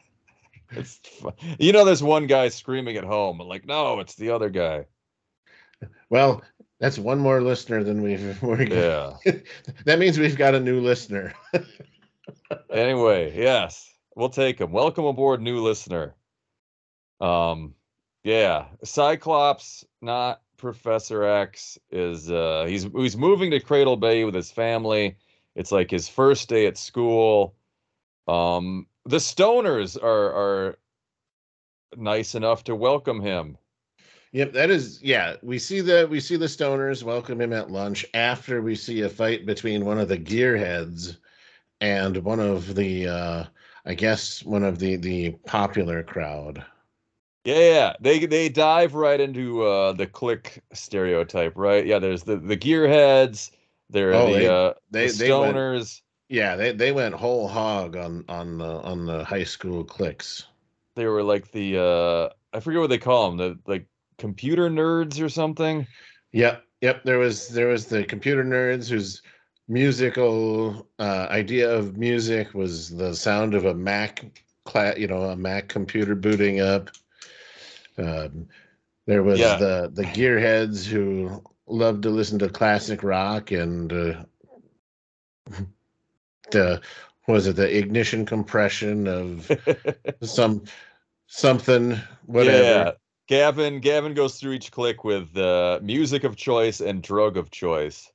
it's 0.71 0.99
fu- 1.03 1.33
you 1.59 1.71
know, 1.71 1.85
there's 1.85 2.03
one 2.03 2.27
guy 2.27 2.49
screaming 2.49 2.97
at 2.97 3.03
home, 3.03 3.39
like, 3.39 3.65
no, 3.65 3.99
it's 3.99 4.15
the 4.15 4.31
other 4.31 4.49
guy. 4.49 4.85
Well, 6.09 6.41
that's 6.79 6.97
one 6.97 7.19
more 7.19 7.41
listener 7.41 7.83
than 7.83 8.01
we've. 8.01 8.41
We're, 8.43 8.63
Yeah. 8.63 9.13
that 9.85 9.99
means 9.99 10.19
we've 10.19 10.37
got 10.37 10.55
a 10.55 10.59
new 10.59 10.81
listener. 10.81 11.33
anyway, 12.69 13.37
yes, 13.37 13.93
we'll 14.15 14.29
take 14.29 14.59
him. 14.59 14.71
Welcome 14.71 15.05
aboard, 15.05 15.41
new 15.41 15.61
listener. 15.61 16.15
Um, 17.19 17.75
yeah, 18.23 18.65
Cyclops, 18.83 19.85
not 20.01 20.41
Professor 20.57 21.23
X, 21.23 21.77
is 21.91 22.29
uh 22.31 22.65
he's 22.67 22.83
he's 22.83 23.17
moving 23.17 23.51
to 23.51 23.59
Cradle 23.59 23.97
Bay 23.97 24.23
with 24.23 24.35
his 24.35 24.51
family. 24.51 25.17
It's 25.55 25.71
like 25.71 25.91
his 25.91 26.07
first 26.07 26.49
day 26.49 26.65
at 26.67 26.77
school. 26.77 27.55
Um, 28.27 28.87
the 29.05 29.17
Stoners 29.17 30.01
are 30.01 30.33
are 30.33 30.77
nice 31.97 32.35
enough 32.35 32.63
to 32.65 32.75
welcome 32.75 33.21
him. 33.21 33.57
Yep, 34.33 34.53
that 34.53 34.69
is. 34.69 35.01
Yeah, 35.03 35.35
we 35.41 35.59
see 35.59 35.81
the 35.81 36.07
we 36.09 36.21
see 36.21 36.37
the 36.37 36.45
stoners 36.45 37.03
welcome 37.03 37.41
him 37.41 37.51
at 37.51 37.69
lunch 37.69 38.05
after 38.13 38.61
we 38.61 38.75
see 38.75 39.01
a 39.01 39.09
fight 39.09 39.45
between 39.45 39.83
one 39.83 39.99
of 39.99 40.07
the 40.07 40.17
gearheads 40.17 41.17
and 41.81 42.15
one 42.23 42.39
of 42.39 42.75
the, 42.75 43.07
uh 43.09 43.43
I 43.85 43.93
guess, 43.93 44.41
one 44.45 44.63
of 44.63 44.79
the 44.79 44.95
the 44.95 45.31
popular 45.45 46.01
crowd. 46.01 46.63
Yeah, 47.43 47.57
yeah, 47.59 47.93
they 47.99 48.25
they 48.25 48.47
dive 48.47 48.93
right 48.93 49.19
into 49.19 49.63
uh 49.63 49.91
the 49.91 50.07
clique 50.07 50.61
stereotype, 50.71 51.53
right? 51.57 51.85
Yeah, 51.85 51.99
there's 51.99 52.23
the 52.23 52.37
the 52.37 52.55
gearheads, 52.55 53.51
there 53.89 54.11
are 54.11 54.13
Oh, 54.13 54.27
the 54.27 54.33
they- 54.33 54.47
uh 54.47 54.73
they- 54.91 55.07
the 55.07 55.13
stoners. 55.25 56.01
Yeah, 56.31 56.55
they 56.55 56.71
they 56.71 56.93
went 56.93 57.13
whole 57.13 57.45
hog 57.49 57.97
on 57.97 58.23
on 58.29 58.57
the 58.57 58.81
on 58.83 59.05
the 59.05 59.25
high 59.25 59.43
school 59.43 59.83
cliques. 59.83 60.45
they 60.95 61.05
were 61.05 61.23
like 61.23 61.51
the 61.51 61.77
uh 61.77 62.29
I 62.53 62.61
forget 62.61 62.79
what 62.79 62.89
they 62.89 62.97
call 62.97 63.29
them, 63.29 63.37
the 63.37 63.59
like 63.69 63.85
computer 64.17 64.69
nerds 64.69 65.21
or 65.21 65.27
something. 65.27 65.85
Yep, 66.31 66.63
yep. 66.79 67.03
There 67.03 67.19
was 67.19 67.49
there 67.49 67.67
was 67.67 67.87
the 67.87 68.05
computer 68.05 68.45
nerds 68.45 68.89
whose 68.89 69.21
musical 69.67 70.87
uh, 70.99 71.27
idea 71.29 71.69
of 71.69 71.97
music 71.97 72.53
was 72.53 72.89
the 72.95 73.13
sound 73.13 73.53
of 73.53 73.65
a 73.65 73.73
Mac, 73.73 74.23
cla- 74.63 74.97
you 74.97 75.07
know, 75.07 75.23
a 75.23 75.35
Mac 75.35 75.67
computer 75.67 76.15
booting 76.15 76.61
up. 76.61 76.91
Um, 77.97 78.47
there 79.05 79.23
was 79.23 79.39
Yeah. 79.39 79.57
the 79.57 79.91
the 79.93 80.03
gearheads 80.03 80.85
who 80.85 81.43
loved 81.67 82.03
to 82.03 82.09
listen 82.09 82.39
to 82.39 82.47
classic 82.49 83.03
rock 83.03 83.51
and 83.51 83.91
uh, 83.91 84.23
the 86.51 86.81
was 87.27 87.47
it 87.47 87.55
the 87.55 87.77
ignition 87.77 88.25
compression 88.25 89.07
of 89.07 89.51
some 90.21 90.63
something 91.27 91.97
whatever. 92.25 92.63
Yeah. 92.63 92.91
Gavin 93.27 93.79
Gavin 93.79 94.13
goes 94.13 94.39
through 94.39 94.53
each 94.53 94.71
clique 94.71 95.03
with 95.03 95.35
uh 95.37 95.79
music 95.81 96.23
of 96.23 96.35
choice 96.35 96.81
and 96.81 97.01
drug 97.01 97.37
of 97.37 97.51
choice. 97.51 98.11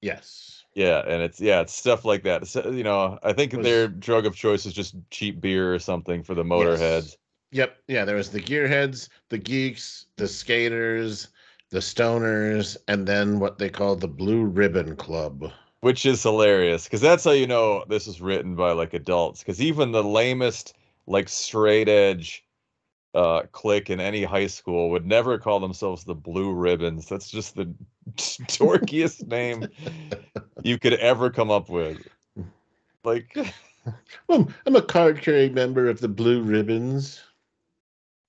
Yes. 0.00 0.64
Yeah, 0.74 1.02
and 1.06 1.22
it's 1.22 1.40
yeah, 1.40 1.60
it's 1.60 1.74
stuff 1.74 2.04
like 2.04 2.24
that. 2.24 2.46
So, 2.48 2.70
you 2.70 2.82
know, 2.82 3.18
I 3.22 3.32
think 3.32 3.52
Was- 3.52 3.64
their 3.64 3.86
drug 3.88 4.26
of 4.26 4.34
choice 4.34 4.66
is 4.66 4.72
just 4.72 4.96
cheap 5.10 5.40
beer 5.40 5.72
or 5.72 5.78
something 5.78 6.22
for 6.22 6.34
the 6.34 6.42
motorheads. 6.42 6.78
Yes. 6.78 7.16
Yep. 7.52 7.76
Yeah. 7.86 8.04
There 8.04 8.16
was 8.16 8.30
the 8.30 8.40
gearheads, 8.40 9.08
the 9.28 9.38
geeks, 9.38 10.06
the 10.16 10.26
skaters, 10.26 11.28
the 11.70 11.78
stoners, 11.78 12.76
and 12.88 13.06
then 13.06 13.38
what 13.38 13.58
they 13.58 13.68
call 13.68 13.94
the 13.94 14.08
Blue 14.08 14.44
Ribbon 14.44 14.96
Club. 14.96 15.52
Which 15.84 16.06
is 16.06 16.22
hilarious 16.22 16.84
because 16.84 17.02
that's 17.02 17.24
how 17.24 17.30
you 17.32 17.46
know 17.46 17.84
this 17.90 18.06
is 18.06 18.22
written 18.22 18.56
by 18.56 18.72
like 18.72 18.94
adults 18.94 19.40
because 19.40 19.60
even 19.60 19.92
the 19.92 20.02
lamest 20.02 20.74
like 21.06 21.28
straight 21.28 21.90
edge 21.90 22.42
uh 23.12 23.42
clique 23.52 23.90
in 23.90 24.00
any 24.00 24.24
high 24.24 24.46
school 24.46 24.88
would 24.88 25.04
never 25.04 25.38
call 25.38 25.60
themselves 25.60 26.02
the 26.02 26.14
blue 26.14 26.54
ribbons. 26.54 27.06
That's 27.06 27.30
just 27.30 27.54
the 27.54 27.70
dorkiest 28.16 29.26
name 29.26 29.68
you 30.62 30.78
could 30.78 30.94
ever 30.94 31.28
come 31.28 31.50
up 31.50 31.68
with. 31.68 31.98
Like 33.04 33.36
Well, 34.26 34.48
I'm 34.64 34.76
a 34.76 34.80
card 34.80 35.20
carrying 35.20 35.52
member 35.52 35.90
of 35.90 36.00
the 36.00 36.08
Blue 36.08 36.40
Ribbons. 36.40 37.20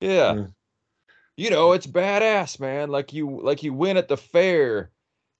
yeah. 0.02 0.34
Mm. 0.34 0.52
you 1.38 1.50
know 1.50 1.72
it's 1.72 1.88
badass 1.88 2.60
man. 2.60 2.90
Like 2.90 3.14
you 3.14 3.40
like 3.42 3.64
you 3.64 3.74
win 3.74 3.96
at 3.96 4.10
the 4.10 4.18
fair 4.18 4.92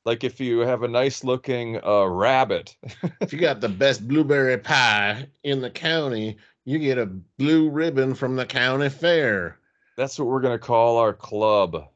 like 0.06 0.24
if 0.24 0.40
you 0.40 0.60
have 0.60 0.84
a 0.84 0.88
nice 0.88 1.24
looking 1.24 1.84
uh 1.84 2.06
rabbit 2.06 2.76
If 3.22 3.34
you 3.34 3.40
got 3.40 3.60
the 3.62 3.70
best 3.70 4.08
blueberry 4.08 4.58
pie 4.58 5.28
in 5.44 5.62
the 5.62 5.70
county, 5.70 6.38
you 6.64 6.80
get 6.80 6.98
a 6.98 7.06
blue 7.06 7.70
ribbon 7.70 8.14
from 8.16 8.36
the 8.36 8.46
county 8.46 8.90
fair. 8.90 9.60
That's 9.98 10.18
what 10.20 10.28
we're 10.28 10.42
gonna 10.42 10.60
call 10.60 10.98
our 10.98 11.14
club, 11.14 11.88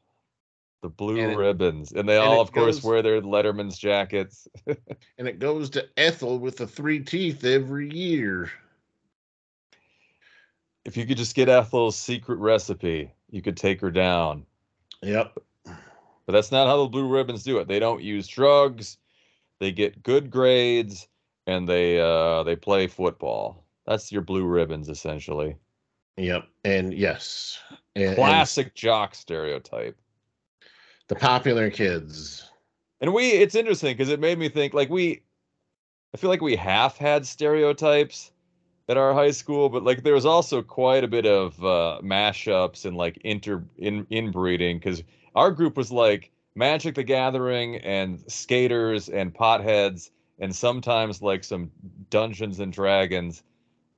the 0.82 0.88
Blue 0.88 1.20
And 1.20 1.32
it- 1.32 1.36
Ribbons, 1.36 1.92
and 1.92 2.08
they 2.08 2.16
and 2.16 2.26
all, 2.26 2.40
of 2.40 2.52
course, 2.52 2.82
wear 2.82 3.02
their 3.02 3.20
Letterman's 3.20 3.78
jackets. 3.78 4.48
And 5.18 5.28
it 5.28 5.38
goes 5.38 5.68
to 5.70 5.86
Ethel 5.98 6.38
with 6.38 6.56
the 6.56 6.66
three 6.66 7.00
teeth 7.00 7.44
every 7.44 7.92
year. 7.94 8.50
If 10.86 10.96
you 10.96 11.04
could 11.04 11.18
just 11.18 11.34
get 11.34 11.50
Ethel's 11.50 11.96
secret 11.96 12.38
recipe, 12.38 13.12
you 13.30 13.42
could 13.42 13.58
take 13.58 13.82
her 13.82 13.90
down. 13.90 14.46
Yep. 15.02 15.38
But 16.26 16.32
that's 16.32 16.52
not 16.52 16.66
how 16.66 16.82
the 16.82 16.88
Blue 16.88 17.08
Ribbons 17.08 17.42
do 17.42 17.58
it. 17.58 17.68
They 17.68 17.78
don't 17.78 18.02
use 18.02 18.28
drugs. 18.28 18.98
They 19.58 19.72
get 19.72 20.02
good 20.02 20.30
grades, 20.30 21.08
and 21.46 21.68
they 21.68 22.00
uh, 22.00 22.42
they 22.44 22.56
play 22.56 22.86
football. 22.86 23.64
That's 23.86 24.12
your 24.12 24.22
Blue 24.22 24.44
Ribbons, 24.46 24.88
essentially. 24.88 25.56
Yep. 26.16 26.46
And 26.64 26.94
yes. 26.94 27.58
And- 27.96 28.04
and 28.04 28.14
Classic 28.14 28.74
jock 28.74 29.14
stereotype. 29.14 29.96
the 31.08 31.16
popular 31.16 31.70
kids. 31.70 32.48
And 33.00 33.12
we, 33.12 33.30
it's 33.30 33.54
interesting 33.56 33.94
because 33.96 34.10
it 34.10 34.20
made 34.20 34.38
me 34.38 34.48
think 34.48 34.74
like 34.74 34.90
we, 34.90 35.22
I 36.14 36.18
feel 36.18 36.30
like 36.30 36.40
we 36.40 36.54
half 36.54 36.96
had 36.98 37.26
stereotypes 37.26 38.30
at 38.88 38.96
our 38.96 39.12
high 39.12 39.32
school, 39.32 39.68
but 39.68 39.82
like 39.82 40.04
there 40.04 40.14
was 40.14 40.24
also 40.26 40.62
quite 40.62 41.02
a 41.02 41.08
bit 41.08 41.26
of 41.26 41.58
uh, 41.64 41.98
mashups 42.02 42.84
and 42.84 42.96
like 42.96 43.18
inter 43.24 43.62
in 43.78 44.06
inbreeding 44.10 44.78
because 44.78 45.02
our 45.34 45.50
group 45.50 45.76
was 45.76 45.90
like 45.90 46.30
Magic 46.54 46.94
the 46.94 47.02
Gathering 47.02 47.76
and 47.76 48.22
skaters 48.30 49.08
and 49.08 49.34
potheads 49.34 50.10
and 50.38 50.54
sometimes 50.54 51.22
like 51.22 51.44
some 51.44 51.70
Dungeons 52.08 52.60
and 52.60 52.72
Dragons. 52.72 53.42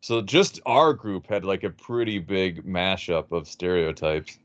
So 0.01 0.21
just 0.21 0.61
our 0.67 0.93
group 0.93 1.29
had 1.29 1.45
like 1.45 1.63
a 1.63 1.71
pretty 1.71 2.19
big 2.19 2.67
mashup 2.67 3.31
of 3.31 3.49
stereotypes. 3.49 4.39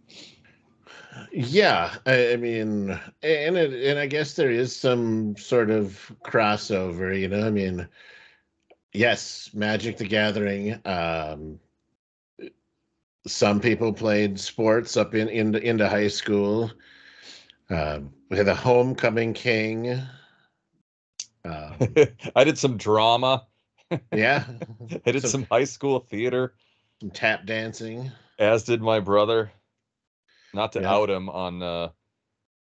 Yeah, 1.32 1.96
I, 2.06 2.34
I 2.34 2.36
mean, 2.36 2.92
and 3.24 3.58
it, 3.58 3.90
and 3.90 3.98
I 3.98 4.06
guess 4.06 4.34
there 4.34 4.52
is 4.52 4.76
some 4.76 5.36
sort 5.36 5.72
of 5.72 6.12
crossover, 6.24 7.20
you 7.20 7.28
know. 7.28 7.46
I 7.46 7.50
mean, 7.50 7.88
yes, 8.94 9.50
Magic 9.54 9.98
the 9.98 10.08
Gathering. 10.08 10.80
Um, 10.86 11.60
some 13.28 13.60
people 13.60 13.94
played 13.94 14.40
sports 14.40 14.98
up 14.98 15.14
in 15.16 15.28
into 15.30 15.60
into 15.60 15.88
high 15.88 16.08
school. 16.08 16.72
Um, 17.70 18.14
we 18.30 18.38
had 18.38 18.46
the 18.46 18.56
Homecoming 18.56 19.34
King. 19.34 20.02
Um, 21.46 21.76
I 22.36 22.44
did 22.44 22.58
some 22.58 22.78
drama. 22.78 23.46
yeah, 24.14 24.44
I 25.06 25.12
did 25.12 25.22
So- 25.22 25.28
some 25.30 25.48
high 25.52 25.64
school 25.66 26.00
theater. 26.00 26.54
Some 27.02 27.12
tap 27.12 27.46
dancing. 27.46 28.12
As 28.40 28.64
did 28.64 28.82
my 28.82 29.00
brother. 29.00 29.52
Not 30.54 30.72
to 30.74 30.82
Yeah. 30.82 30.92
out 30.94 31.10
him 31.10 31.30
on 31.30 31.62
uh, 31.62 31.90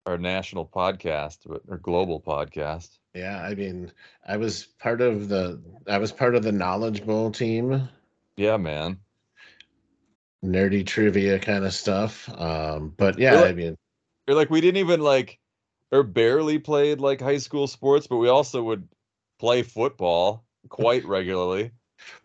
our 0.06 0.18
national 0.18 0.66
podcast, 0.66 1.40
but 1.46 1.62
or 1.68 1.78
global 1.78 2.22
podcast. 2.22 2.98
Yeah, 3.14 3.42
I 3.44 3.54
mean, 3.56 3.92
I 4.28 4.38
was 4.38 4.64
part 4.66 5.02
of 5.02 5.28
the 5.28 5.62
I 5.88 5.98
was 5.98 6.12
part 6.12 6.36
of 6.36 6.44
the 6.44 6.52
Knowledge 6.52 7.06
Bowl 7.06 7.32
team, 7.32 7.90
Yeah, 8.38 8.58
man. 8.58 8.98
Nerdy 10.44 10.86
trivia 10.86 11.40
kind 11.40 11.66
of 11.66 11.74
stuff. 11.74 12.30
Um, 12.40 12.94
but 12.98 13.18
yeah, 13.20 13.40
Really? 13.40 13.50
I 13.50 13.54
mean, 13.54 13.78
Or 14.28 14.36
like 14.36 14.50
we 14.50 14.62
didn't 14.62 14.78
even 14.80 15.02
like 15.02 15.40
or 15.92 16.04
barely 16.04 16.60
played 16.60 17.00
like 17.02 17.22
high 17.22 17.38
school 17.40 17.68
sports, 17.68 18.08
but 18.08 18.18
we 18.18 18.30
also 18.30 18.64
would 18.64 18.88
play 19.40 19.64
football 19.64 20.46
quite 20.70 21.06
regularly. 21.06 21.72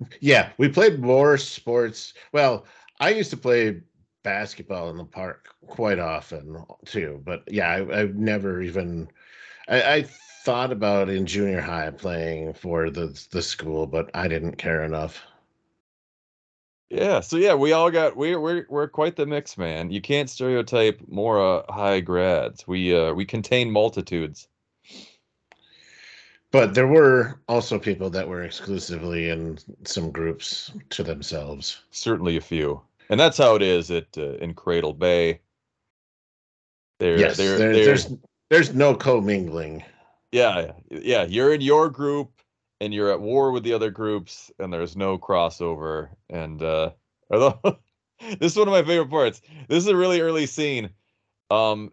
yeah, 0.21 0.53
we 0.59 0.69
played 0.69 1.01
more 1.01 1.37
sports. 1.39 2.15
Well, 2.33 2.67
I 3.01 3.11
used 3.11 3.31
to 3.31 3.37
play 3.37 3.83
basketball 4.23 4.91
in 4.91 4.97
the 4.97 5.05
park 5.05 5.49
quite 5.67 5.99
often 5.99 6.65
too, 6.85 7.23
but 7.25 7.45
yeah, 7.51 7.71
I, 7.71 8.05
never 8.07 8.61
even 8.61 9.09
I, 9.69 9.83
I 9.97 10.03
thought 10.45 10.73
about 10.73 11.11
in 11.11 11.27
junior 11.27 11.61
high 11.63 11.91
playing 11.93 12.55
for 12.55 12.91
the 12.91 13.09
the 13.33 13.43
school, 13.43 13.87
but 13.87 14.11
I 14.15 14.29
didn't 14.29 14.57
care 14.57 14.85
enough. 14.85 15.23
Yeah, 16.91 17.21
so 17.21 17.37
yeah, 17.37 17.55
we 17.55 17.73
all 17.73 17.91
got 17.91 18.17
we're 18.17 18.41
we're 18.41 18.67
we're 18.71 18.89
quite 18.89 19.17
the 19.17 19.27
mix, 19.27 19.59
man. 19.59 19.91
You 19.91 20.01
can't 20.01 20.31
stereotype 20.31 21.01
more 21.07 21.39
uh, 21.69 21.71
high 21.73 22.01
grads. 22.01 22.67
We 22.67 22.97
uh 22.97 23.13
we 23.13 23.27
contain 23.27 23.71
multitudes. 23.71 24.49
But 26.51 26.73
there 26.75 26.87
were 26.87 27.41
also 27.47 27.79
people 27.79 28.09
that 28.11 28.27
were 28.27 28.43
exclusively 28.43 29.29
in 29.29 29.59
some 29.85 30.11
groups 30.11 30.73
to 30.91 31.03
themselves. 31.03 31.83
Certainly 31.91 32.39
a 32.39 32.41
few, 32.41 32.81
and 33.11 33.21
that's 33.21 33.37
how 33.37 33.55
it 33.55 33.61
is 33.61 33.91
at 33.91 34.07
uh, 34.17 34.37
in 34.37 34.55
Cradle 34.55 34.95
Bay. 34.95 35.41
There, 37.01 37.19
yes, 37.19 37.37
there, 37.37 37.59
there- 37.59 37.73
there- 37.75 37.85
there's 37.85 38.15
there's 38.49 38.75
no 38.75 38.95
commingling. 38.95 39.85
yeah, 40.33 40.73
yeah. 40.91 41.25
You're 41.25 41.53
in 41.53 41.61
your 41.61 41.91
group, 41.91 42.31
and 42.81 42.95
you're 42.95 43.11
at 43.11 43.21
war 43.21 43.51
with 43.51 43.65
the 43.65 43.73
other 43.73 43.91
groups, 43.91 44.51
and 44.59 44.73
there's 44.73 44.97
no 44.97 45.19
crossover. 45.19 46.11
And 46.31 46.63
uh, 46.63 46.91
although 47.31 47.61
this 48.39 48.53
is 48.53 48.57
one 48.57 48.69
of 48.69 48.73
my 48.73 48.83
favorite 48.83 49.11
parts. 49.11 49.41
This 49.69 49.85
is 49.85 49.89
a 49.89 49.97
really 49.97 50.21
early 50.21 50.47
scene. 50.47 50.91
Um, 51.51 51.93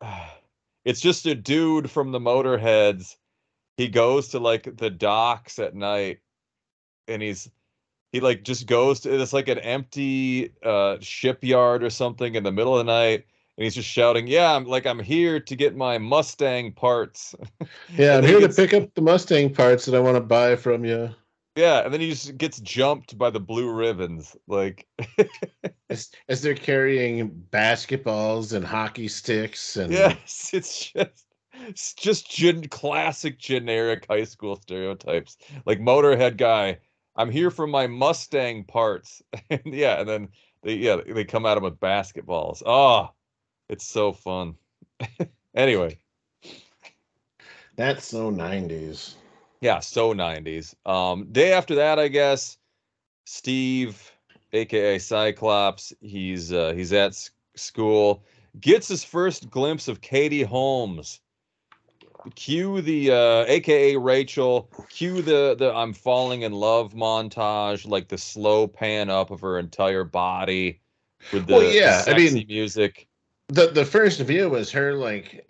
it's 0.84 1.00
just 1.00 1.26
a 1.26 1.34
dude 1.34 1.90
from 1.90 2.12
the 2.12 2.20
Motorheads. 2.20 3.16
He 3.76 3.88
goes 3.88 4.28
to 4.28 4.38
like 4.38 4.76
the 4.76 4.90
docks 4.90 5.58
at 5.58 5.74
night, 5.74 6.20
and 7.08 7.22
he's 7.22 7.50
he 8.12 8.20
like 8.20 8.44
just 8.44 8.66
goes 8.66 9.00
to 9.00 9.20
it's 9.20 9.32
like 9.32 9.48
an 9.48 9.58
empty 9.58 10.52
uh 10.62 10.96
shipyard 11.00 11.82
or 11.82 11.90
something 11.90 12.34
in 12.34 12.42
the 12.42 12.52
middle 12.52 12.78
of 12.78 12.86
the 12.86 12.90
night 12.90 13.26
and 13.56 13.64
he's 13.64 13.74
just 13.74 13.88
shouting 13.88 14.26
yeah 14.26 14.54
i'm 14.54 14.64
like 14.64 14.86
i'm 14.86 14.98
here 15.00 15.40
to 15.40 15.56
get 15.56 15.76
my 15.76 15.98
mustang 15.98 16.72
parts. 16.72 17.34
Yeah, 17.96 18.18
I'm 18.18 18.24
here 18.24 18.40
he 18.40 18.46
to 18.46 18.52
pick 18.52 18.74
up 18.74 18.92
the 18.94 19.00
Mustang 19.00 19.52
parts 19.54 19.84
that 19.86 19.94
I 19.94 20.00
want 20.00 20.16
to 20.16 20.20
buy 20.20 20.56
from 20.56 20.84
you. 20.84 21.10
yeah 21.56 21.80
and 21.84 21.92
then 21.92 22.00
he 22.00 22.10
just 22.10 22.36
gets 22.36 22.60
jumped 22.60 23.16
by 23.16 23.30
the 23.30 23.40
blue 23.40 23.70
ribbons 23.72 24.36
like 24.46 24.86
As, 25.90 26.10
as 26.28 26.42
they're 26.42 26.54
carrying 26.54 27.30
basketballs 27.50 28.52
and 28.52 28.64
hockey 28.64 29.08
sticks 29.08 29.76
and 29.76 29.92
yes 29.92 30.50
it's 30.54 30.92
just 30.92 31.26
it's 31.66 31.94
just 31.94 32.30
gen- 32.30 32.68
classic 32.68 33.38
generic 33.38 34.04
high 34.10 34.24
school 34.24 34.56
stereotypes. 34.56 35.38
Like 35.64 35.80
motorhead 35.80 36.36
guy 36.36 36.78
i'm 37.16 37.30
here 37.30 37.50
for 37.50 37.66
my 37.66 37.86
mustang 37.86 38.64
parts. 38.64 39.22
And 39.50 39.62
yeah 39.64 40.00
and 40.00 40.08
then 40.08 40.28
they 40.62 40.74
yeah 40.74 40.96
they 41.06 41.24
come 41.24 41.46
at 41.46 41.56
him 41.56 41.62
with 41.64 41.80
basketballs. 41.80 42.62
Oh 42.66 43.10
it's 43.68 43.84
so 43.86 44.12
fun 44.12 44.54
anyway 45.54 45.96
that's 47.76 48.06
so 48.06 48.30
90s. 48.30 49.16
Yeah, 49.60 49.80
so 49.80 50.14
90s. 50.14 50.74
Um, 50.86 51.26
day 51.30 51.52
after 51.52 51.74
that, 51.74 51.98
I 51.98 52.08
guess, 52.08 52.56
Steve, 53.26 54.12
aka 54.54 54.98
Cyclops, 54.98 55.92
he's 56.00 56.54
uh, 56.54 56.72
he's 56.74 56.94
at 56.94 57.08
s- 57.08 57.30
school, 57.54 58.24
gets 58.60 58.88
his 58.88 59.04
first 59.04 59.50
glimpse 59.50 59.88
of 59.88 60.00
Katie 60.00 60.42
Holmes. 60.42 61.20
Cue 62.34 62.80
the 62.80 63.10
uh, 63.10 63.44
aka 63.46 63.96
Rachel, 63.96 64.70
cue 64.88 65.20
the 65.20 65.54
the 65.58 65.70
I'm 65.74 65.92
falling 65.92 66.42
in 66.42 66.52
love 66.52 66.94
montage, 66.94 67.86
like 67.86 68.08
the 68.08 68.16
slow 68.18 68.66
pan 68.66 69.10
up 69.10 69.30
of 69.30 69.40
her 69.42 69.58
entire 69.58 70.04
body 70.04 70.80
with 71.32 71.46
the, 71.46 71.52
Well, 71.52 71.62
the 71.62 71.74
yeah, 71.74 71.98
I 71.98 72.02
sexy 72.04 72.34
mean- 72.36 72.46
music. 72.48 73.05
The 73.48 73.68
the 73.68 73.84
first 73.84 74.20
view 74.20 74.50
was 74.50 74.70
her 74.72 74.94
like 74.94 75.46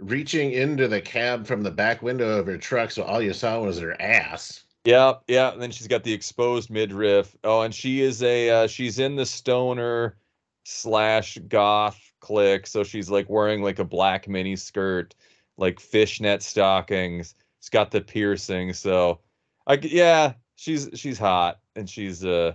reaching 0.00 0.52
into 0.52 0.88
the 0.88 1.00
cab 1.00 1.46
from 1.46 1.62
the 1.62 1.70
back 1.70 2.02
window 2.02 2.38
of 2.38 2.46
her 2.46 2.58
truck, 2.58 2.90
so 2.90 3.02
all 3.02 3.22
you 3.22 3.32
saw 3.32 3.60
was 3.60 3.78
her 3.78 4.00
ass. 4.00 4.64
Yeah, 4.84 5.14
yeah. 5.26 5.52
And 5.52 5.60
then 5.60 5.70
she's 5.70 5.86
got 5.86 6.02
the 6.02 6.12
exposed 6.12 6.70
midriff. 6.70 7.36
Oh, 7.44 7.62
and 7.62 7.74
she 7.74 8.00
is 8.00 8.22
a 8.22 8.50
uh, 8.50 8.66
she's 8.66 8.98
in 8.98 9.16
the 9.16 9.26
stoner 9.26 10.16
slash 10.64 11.38
goth 11.48 12.00
clique. 12.20 12.66
So 12.66 12.84
she's 12.84 13.10
like 13.10 13.28
wearing 13.28 13.62
like 13.62 13.78
a 13.78 13.84
black 13.84 14.28
mini 14.28 14.56
skirt, 14.56 15.14
like 15.56 15.80
fishnet 15.80 16.42
stockings. 16.42 17.34
She's 17.60 17.68
got 17.70 17.90
the 17.90 18.00
piercing. 18.00 18.72
So 18.72 19.20
I 19.66 19.76
g- 19.76 19.96
yeah, 19.96 20.32
she's 20.56 20.88
she's 20.94 21.18
hot 21.18 21.60
and 21.76 21.88
she's 21.88 22.24
uh 22.24 22.54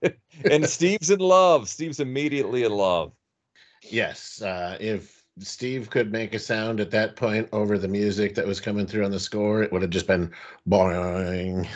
and 0.50 0.66
Steve's 0.68 1.10
in 1.10 1.20
love. 1.20 1.68
Steve's 1.68 2.00
immediately 2.00 2.64
in 2.64 2.72
love. 2.72 3.12
Yes, 3.90 4.42
uh, 4.42 4.76
if 4.80 5.24
Steve 5.38 5.90
could 5.90 6.12
make 6.12 6.34
a 6.34 6.38
sound 6.38 6.80
at 6.80 6.90
that 6.92 7.16
point 7.16 7.48
over 7.52 7.78
the 7.78 7.88
music 7.88 8.34
that 8.34 8.46
was 8.46 8.60
coming 8.60 8.86
through 8.86 9.04
on 9.04 9.10
the 9.10 9.20
score, 9.20 9.62
it 9.62 9.72
would 9.72 9.82
have 9.82 9.90
just 9.90 10.06
been 10.06 10.32
boing. 10.68 11.68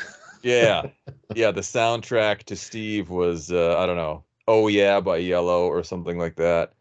Yeah. 0.43 0.83
yeah, 1.35 1.51
the 1.51 1.61
soundtrack 1.61 2.45
to 2.45 2.57
Steve 2.57 3.11
was 3.11 3.51
uh, 3.53 3.79
I 3.79 3.87
don't 3.87 3.97
know, 3.97 4.25
Oh 4.47 4.69
Yeah 4.69 5.01
by 5.01 5.21
Yello 5.21 5.67
or 5.67 5.83
something 5.83 6.19
like 6.19 6.37
that 6.37 6.73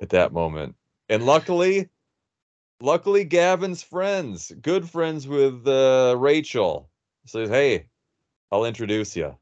at 0.00 0.10
that 0.10 0.32
moment. 0.32 0.74
And 1.08 1.26
luckily, 1.26 1.88
luckily 2.80 3.24
Gavin's 3.24 3.82
friends, 3.82 4.52
good 4.62 4.88
friends 4.88 5.26
with 5.26 5.66
uh, 5.66 6.14
Rachel, 6.18 6.88
says, 7.26 7.48
"Hey, 7.48 7.86
I'll 8.50 8.64
introduce 8.64 9.16
you." 9.16 9.36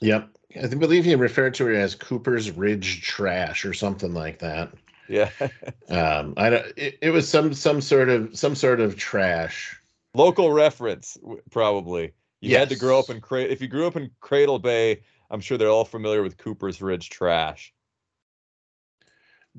Yep. 0.00 0.36
I 0.62 0.66
believe 0.66 1.04
he 1.04 1.14
referred 1.14 1.54
to 1.54 1.66
her 1.66 1.72
as 1.72 1.94
Cooper's 1.94 2.50
Ridge 2.50 3.02
Trash 3.02 3.64
or 3.64 3.72
something 3.72 4.14
like 4.14 4.38
that. 4.40 4.72
Yeah. 5.08 5.30
Um, 5.90 6.32
I 6.38 6.50
don't. 6.50 6.66
It, 6.76 6.98
it 7.02 7.10
was 7.10 7.28
some 7.28 7.52
some 7.52 7.82
sort 7.82 8.08
of 8.08 8.36
some 8.36 8.54
sort 8.54 8.80
of 8.80 8.96
trash. 8.96 9.78
Local 10.14 10.50
reference 10.50 11.18
probably. 11.50 12.14
You 12.40 12.56
had 12.56 12.70
to 12.70 12.76
grow 12.76 12.98
up 12.98 13.10
in 13.10 13.20
Cra- 13.20 13.42
if 13.42 13.60
you 13.60 13.68
grew 13.68 13.86
up 13.86 13.96
in 13.96 14.10
Cradle 14.20 14.58
Bay, 14.58 15.02
I'm 15.30 15.40
sure 15.40 15.58
they're 15.58 15.68
all 15.68 15.84
familiar 15.84 16.22
with 16.22 16.38
Cooper's 16.38 16.80
Ridge 16.80 17.10
trash. 17.10 17.72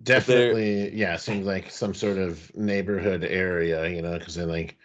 Definitely, 0.01 0.95
yeah. 0.95 1.15
Seems 1.15 1.45
like 1.45 1.69
some 1.69 1.93
sort 1.93 2.17
of 2.17 2.53
neighborhood 2.55 3.23
area, 3.23 3.87
you 3.87 4.01
know, 4.01 4.17
because 4.17 4.35
then 4.35 4.49
like 4.49 4.77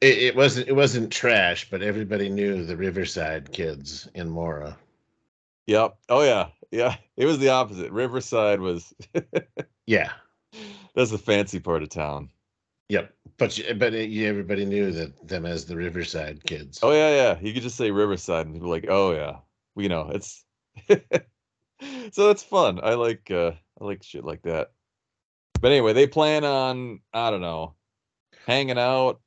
it, 0.00 0.18
it 0.18 0.36
wasn't 0.36 0.68
it 0.68 0.74
wasn't 0.74 1.10
trash, 1.10 1.68
but 1.70 1.82
everybody 1.82 2.28
knew 2.28 2.64
the 2.64 2.76
Riverside 2.76 3.50
kids 3.50 4.08
in 4.14 4.28
Mora. 4.28 4.76
Yep. 5.66 5.96
Oh 6.08 6.22
yeah. 6.22 6.48
Yeah. 6.70 6.96
It 7.16 7.26
was 7.26 7.38
the 7.38 7.50
opposite. 7.50 7.92
Riverside 7.92 8.60
was 8.60 8.92
Yeah. 9.86 10.10
that's 10.96 11.12
the 11.12 11.18
fancy 11.18 11.60
part 11.60 11.82
of 11.84 11.90
town. 11.90 12.28
Yep. 12.88 13.14
But 13.38 13.60
but 13.78 13.94
everybody 13.94 14.64
knew 14.64 14.90
that 14.92 15.28
them 15.28 15.46
as 15.46 15.64
the 15.64 15.76
Riverside 15.76 16.42
kids. 16.44 16.80
Oh 16.82 16.92
yeah, 16.92 17.10
yeah. 17.10 17.38
You 17.40 17.52
could 17.52 17.62
just 17.62 17.76
say 17.76 17.90
Riverside 17.90 18.46
and 18.46 18.54
people 18.54 18.68
like, 18.68 18.86
oh 18.88 19.12
yeah. 19.12 19.36
We 19.76 19.88
know 19.88 20.10
it's 20.12 20.44
so 22.12 22.30
it's 22.30 22.42
fun. 22.42 22.80
I 22.82 22.94
like 22.94 23.30
uh 23.30 23.52
I 23.80 23.84
like 23.84 24.02
shit 24.02 24.24
like 24.24 24.42
that. 24.42 24.72
But 25.60 25.70
anyway, 25.72 25.92
they 25.94 26.06
plan 26.06 26.44
on, 26.44 27.00
I 27.12 27.30
don't 27.30 27.40
know, 27.40 27.74
hanging 28.46 28.78
out. 28.78 29.20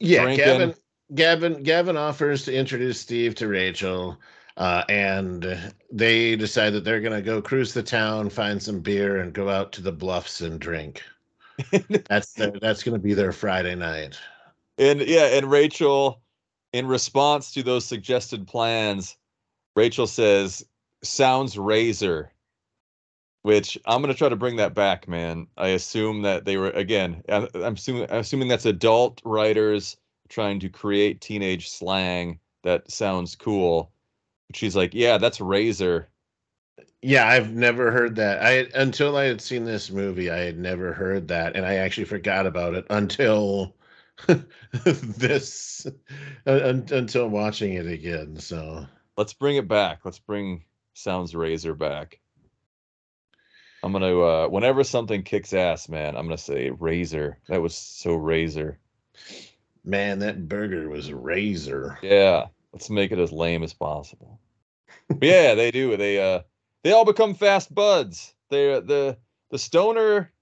yeah. 0.00 0.22
drinking. 0.22 0.44
Gavin 0.44 0.74
Gavin 1.14 1.62
Gavin 1.62 1.96
offers 1.96 2.44
to 2.46 2.54
introduce 2.54 3.00
Steve 3.00 3.34
to 3.36 3.48
Rachel. 3.48 4.18
Uh, 4.58 4.82
and 4.88 5.72
they 5.92 6.34
decide 6.34 6.70
that 6.70 6.82
they're 6.82 7.00
gonna 7.00 7.22
go 7.22 7.40
cruise 7.40 7.72
the 7.72 7.82
town, 7.82 8.28
find 8.28 8.60
some 8.60 8.80
beer, 8.80 9.20
and 9.20 9.32
go 9.32 9.48
out 9.48 9.70
to 9.72 9.80
the 9.80 9.92
bluffs 9.92 10.40
and 10.40 10.60
drink. 10.60 11.02
That's 12.08 12.32
their, 12.34 12.52
that's 12.60 12.82
gonna 12.84 12.98
be 12.98 13.14
their 13.14 13.32
Friday 13.32 13.74
night. 13.74 14.16
And 14.78 15.00
yeah, 15.00 15.26
and 15.26 15.50
Rachel, 15.50 16.20
in 16.72 16.86
response 16.86 17.52
to 17.52 17.62
those 17.62 17.84
suggested 17.84 18.46
plans, 18.46 19.16
Rachel 19.74 20.06
says, 20.06 20.64
sounds 21.02 21.58
razor. 21.58 22.32
Which 23.42 23.78
I'm 23.86 24.00
gonna 24.02 24.14
try 24.14 24.28
to 24.28 24.36
bring 24.36 24.56
that 24.56 24.74
back, 24.74 25.08
man. 25.08 25.46
I 25.56 25.68
assume 25.68 26.22
that 26.22 26.44
they 26.44 26.56
were 26.56 26.70
again. 26.70 27.22
I- 27.28 27.48
I'm 27.54 27.74
assuming, 27.74 28.10
I'm 28.10 28.18
assuming 28.18 28.48
that's 28.48 28.66
adult 28.66 29.20
writers 29.24 29.96
trying 30.28 30.60
to 30.60 30.68
create 30.68 31.20
teenage 31.20 31.70
slang 31.70 32.40
that 32.64 32.90
sounds 32.90 33.36
cool. 33.36 33.92
She's 34.54 34.76
like, 34.76 34.94
"Yeah, 34.94 35.18
that's 35.18 35.40
Razor." 35.40 36.08
Yeah, 37.02 37.28
I've 37.28 37.52
never 37.52 37.90
heard 37.90 38.16
that. 38.16 38.42
I 38.42 38.66
until 38.78 39.16
I 39.16 39.24
had 39.24 39.40
seen 39.40 39.64
this 39.64 39.90
movie, 39.90 40.30
I 40.30 40.38
had 40.38 40.58
never 40.58 40.92
heard 40.92 41.28
that, 41.28 41.56
and 41.56 41.64
I 41.64 41.76
actually 41.76 42.04
forgot 42.06 42.46
about 42.46 42.74
it 42.74 42.86
until 42.90 43.76
this 44.84 45.86
uh, 46.46 46.82
until 46.90 47.28
watching 47.28 47.74
it 47.74 47.86
again. 47.86 48.36
So 48.38 48.86
let's 49.16 49.32
bring 49.32 49.56
it 49.56 49.68
back. 49.68 50.00
Let's 50.04 50.18
bring 50.18 50.64
Sounds 50.94 51.34
Razor 51.34 51.74
back. 51.74 52.18
I'm 53.82 53.92
gonna 53.92 54.18
uh 54.18 54.48
whenever 54.48 54.82
something 54.82 55.22
kicks 55.22 55.52
ass, 55.52 55.88
man, 55.88 56.16
I'm 56.16 56.24
gonna 56.24 56.38
say 56.38 56.70
Razor. 56.70 57.38
That 57.48 57.62
was 57.62 57.76
so 57.76 58.14
Razor. 58.14 58.78
Man, 59.84 60.18
that 60.18 60.48
burger 60.48 60.88
was 60.88 61.12
Razor. 61.12 61.98
Yeah, 62.02 62.46
let's 62.72 62.90
make 62.90 63.12
it 63.12 63.18
as 63.18 63.32
lame 63.32 63.62
as 63.62 63.72
possible. 63.72 64.40
yeah, 65.20 65.54
they 65.54 65.70
do. 65.70 65.96
They 65.96 66.20
uh 66.20 66.42
they 66.82 66.92
all 66.92 67.04
become 67.04 67.34
fast 67.34 67.74
buds. 67.74 68.34
They 68.50 68.80
the 68.80 69.16
the 69.50 69.58
stoner 69.58 70.32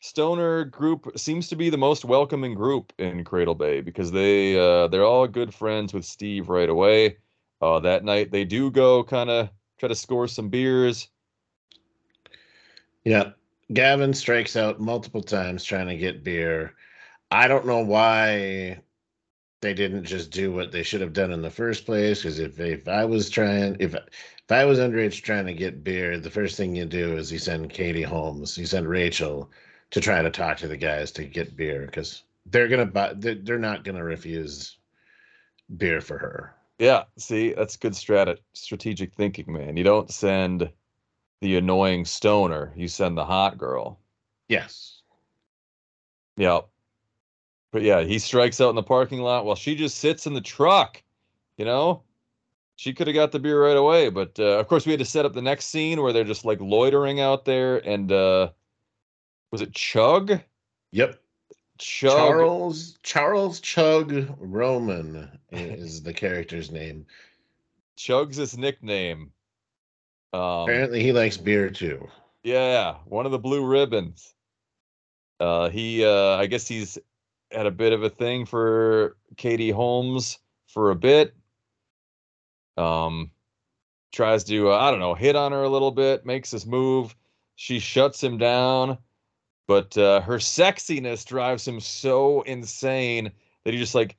stoner 0.00 0.64
group 0.64 1.12
seems 1.16 1.48
to 1.48 1.56
be 1.56 1.70
the 1.70 1.78
most 1.78 2.04
welcoming 2.04 2.54
group 2.54 2.92
in 2.98 3.24
Cradle 3.24 3.54
Bay 3.54 3.80
because 3.80 4.10
they 4.10 4.58
uh 4.58 4.88
they're 4.88 5.04
all 5.04 5.26
good 5.28 5.54
friends 5.54 5.92
with 5.92 6.04
Steve 6.04 6.48
right 6.48 6.68
away. 6.68 7.18
Uh 7.60 7.80
that 7.80 8.04
night 8.04 8.30
they 8.30 8.44
do 8.44 8.70
go 8.70 9.04
kind 9.04 9.30
of 9.30 9.50
try 9.78 9.88
to 9.88 9.94
score 9.94 10.28
some 10.28 10.48
beers. 10.48 11.08
Yeah. 13.04 13.32
Gavin 13.72 14.12
strikes 14.12 14.54
out 14.54 14.80
multiple 14.80 15.22
times 15.22 15.64
trying 15.64 15.88
to 15.88 15.96
get 15.96 16.22
beer. 16.22 16.74
I 17.30 17.48
don't 17.48 17.66
know 17.66 17.80
why 17.80 18.82
they 19.62 19.72
didn't 19.72 20.04
just 20.04 20.30
do 20.30 20.52
what 20.52 20.72
they 20.72 20.82
should 20.82 21.00
have 21.00 21.12
done 21.12 21.32
in 21.32 21.40
the 21.40 21.50
first 21.50 21.86
place. 21.86 22.22
Because 22.22 22.38
if 22.40 22.60
if 22.60 22.88
I 22.88 23.04
was 23.04 23.30
trying, 23.30 23.76
if 23.78 23.94
if 23.94 24.50
I 24.50 24.64
was 24.64 24.78
underage 24.78 25.22
trying 25.22 25.46
to 25.46 25.54
get 25.54 25.84
beer, 25.84 26.18
the 26.18 26.30
first 26.30 26.56
thing 26.56 26.76
you 26.76 26.84
do 26.84 27.16
is 27.16 27.32
you 27.32 27.38
send 27.38 27.70
Katie 27.70 28.02
Holmes, 28.02 28.58
you 28.58 28.66
send 28.66 28.88
Rachel 28.88 29.50
to 29.92 30.00
try 30.00 30.20
to 30.20 30.30
talk 30.30 30.58
to 30.58 30.68
the 30.68 30.76
guys 30.76 31.12
to 31.12 31.24
get 31.24 31.56
beer 31.56 31.86
because 31.86 32.24
they're 32.46 32.68
gonna 32.68 32.84
buy. 32.84 33.14
They're 33.14 33.58
not 33.58 33.84
gonna 33.84 34.04
refuse 34.04 34.76
beer 35.76 36.00
for 36.00 36.18
her. 36.18 36.54
Yeah, 36.78 37.04
see, 37.16 37.52
that's 37.52 37.76
good 37.76 37.92
strat- 37.92 38.38
strategic 38.54 39.14
thinking, 39.14 39.52
man. 39.52 39.76
You 39.76 39.84
don't 39.84 40.10
send 40.10 40.68
the 41.40 41.56
annoying 41.56 42.04
stoner, 42.04 42.72
you 42.76 42.88
send 42.88 43.16
the 43.16 43.24
hot 43.24 43.58
girl. 43.58 44.00
Yes. 44.48 45.02
Yep. 46.36 46.68
But 47.72 47.82
yeah, 47.82 48.02
he 48.02 48.18
strikes 48.18 48.60
out 48.60 48.68
in 48.68 48.76
the 48.76 48.82
parking 48.82 49.20
lot 49.20 49.44
while 49.44 49.56
she 49.56 49.74
just 49.74 49.98
sits 49.98 50.26
in 50.26 50.34
the 50.34 50.40
truck. 50.40 51.02
You 51.56 51.64
know, 51.64 52.02
she 52.76 52.92
could 52.92 53.06
have 53.06 53.14
got 53.14 53.32
the 53.32 53.38
beer 53.38 53.64
right 53.64 53.76
away, 53.76 54.10
but 54.10 54.38
uh, 54.38 54.58
of 54.58 54.68
course 54.68 54.86
we 54.86 54.92
had 54.92 54.98
to 55.00 55.06
set 55.06 55.24
up 55.24 55.32
the 55.32 55.42
next 55.42 55.66
scene 55.66 56.00
where 56.02 56.12
they're 56.12 56.22
just 56.22 56.44
like 56.44 56.60
loitering 56.60 57.20
out 57.20 57.44
there. 57.44 57.78
And 57.78 58.12
uh, 58.12 58.50
was 59.50 59.62
it 59.62 59.72
Chug? 59.72 60.40
Yep. 60.92 61.18
Chug. 61.78 62.12
Charles 62.12 62.98
Charles 63.02 63.60
Chug 63.60 64.28
Roman 64.38 65.38
is 65.50 66.02
the 66.02 66.12
character's 66.12 66.70
name. 66.70 67.06
Chug's 67.96 68.36
his 68.36 68.56
nickname. 68.56 69.32
Um, 70.34 70.40
Apparently, 70.62 71.02
he 71.02 71.12
likes 71.12 71.36
beer 71.36 71.70
too. 71.70 72.06
Yeah, 72.42 72.96
one 73.06 73.26
of 73.26 73.32
the 73.32 73.38
blue 73.38 73.64
ribbons. 73.64 74.34
Uh, 75.40 75.70
he, 75.70 76.04
uh, 76.04 76.36
I 76.36 76.46
guess 76.46 76.68
he's 76.68 76.98
had 77.52 77.66
a 77.66 77.70
bit 77.70 77.92
of 77.92 78.02
a 78.02 78.10
thing 78.10 78.46
for 78.46 79.16
Katie 79.36 79.70
Holmes 79.70 80.38
for 80.68 80.90
a 80.90 80.96
bit. 80.96 81.34
Um, 82.76 83.30
tries 84.12 84.44
to, 84.44 84.70
uh, 84.70 84.78
I 84.78 84.90
don't 84.90 85.00
know, 85.00 85.14
hit 85.14 85.36
on 85.36 85.52
her 85.52 85.62
a 85.62 85.68
little 85.68 85.90
bit, 85.90 86.26
makes 86.26 86.50
this 86.50 86.66
move. 86.66 87.14
She 87.56 87.78
shuts 87.78 88.22
him 88.22 88.38
down, 88.38 88.98
but 89.66 89.96
uh, 89.96 90.20
her 90.22 90.38
sexiness 90.38 91.24
drives 91.24 91.66
him 91.66 91.80
so 91.80 92.42
insane 92.42 93.30
that 93.64 93.72
he 93.72 93.78
just 93.78 93.94
like 93.94 94.16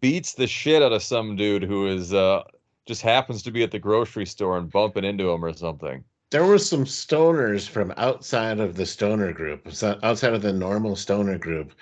beats 0.00 0.34
the 0.34 0.46
shit 0.46 0.82
out 0.82 0.92
of 0.92 1.02
some 1.02 1.36
dude 1.36 1.62
who 1.62 1.86
is 1.86 2.12
uh, 2.12 2.42
just 2.86 3.02
happens 3.02 3.42
to 3.42 3.50
be 3.50 3.62
at 3.62 3.70
the 3.70 3.78
grocery 3.78 4.26
store 4.26 4.58
and 4.58 4.70
bumping 4.70 5.04
into 5.04 5.30
him 5.30 5.44
or 5.44 5.52
something. 5.52 6.04
There 6.30 6.44
were 6.44 6.58
some 6.58 6.84
stoners 6.84 7.68
from 7.68 7.92
outside 7.96 8.58
of 8.58 8.76
the 8.76 8.86
stoner 8.86 9.32
group, 9.32 9.66
outside 10.02 10.34
of 10.34 10.42
the 10.42 10.52
normal 10.52 10.96
stoner 10.96 11.38
group, 11.38 11.72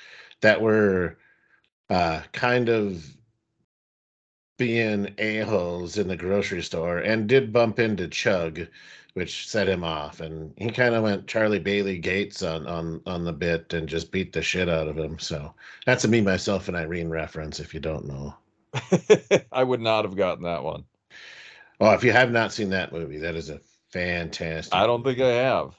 that 0.42 0.60
were 0.60 1.16
uh, 1.90 2.20
kind 2.32 2.68
of 2.68 3.04
being 4.58 5.12
a-holes 5.18 5.98
in 5.98 6.06
the 6.08 6.16
grocery 6.16 6.62
store 6.62 6.98
and 6.98 7.28
did 7.28 7.52
bump 7.52 7.78
into 7.78 8.06
Chug, 8.06 8.60
which 9.14 9.48
set 9.48 9.68
him 9.68 9.82
off. 9.82 10.20
And 10.20 10.52
he 10.56 10.70
kind 10.70 10.94
of 10.94 11.02
went 11.02 11.26
Charlie 11.26 11.60
Baileygates 11.60 12.42
on, 12.48 12.66
on, 12.66 13.00
on 13.06 13.24
the 13.24 13.32
bit 13.32 13.72
and 13.72 13.88
just 13.88 14.12
beat 14.12 14.32
the 14.32 14.42
shit 14.42 14.68
out 14.68 14.88
of 14.88 14.96
him. 14.96 15.18
So 15.18 15.52
that's 15.86 16.04
a 16.04 16.08
me, 16.08 16.20
myself, 16.20 16.68
and 16.68 16.76
Irene 16.76 17.10
reference 17.10 17.58
if 17.58 17.74
you 17.74 17.80
don't 17.80 18.06
know. 18.06 18.34
I 19.52 19.64
would 19.64 19.80
not 19.80 20.04
have 20.04 20.16
gotten 20.16 20.44
that 20.44 20.62
one. 20.62 20.84
Oh, 21.80 21.90
if 21.90 22.04
you 22.04 22.12
have 22.12 22.30
not 22.30 22.52
seen 22.52 22.70
that 22.70 22.92
movie, 22.92 23.18
that 23.18 23.34
is 23.34 23.50
a 23.50 23.58
fantastic. 23.90 24.72
I 24.72 24.86
don't 24.86 25.02
think 25.02 25.18
I 25.18 25.32
have. 25.32 25.74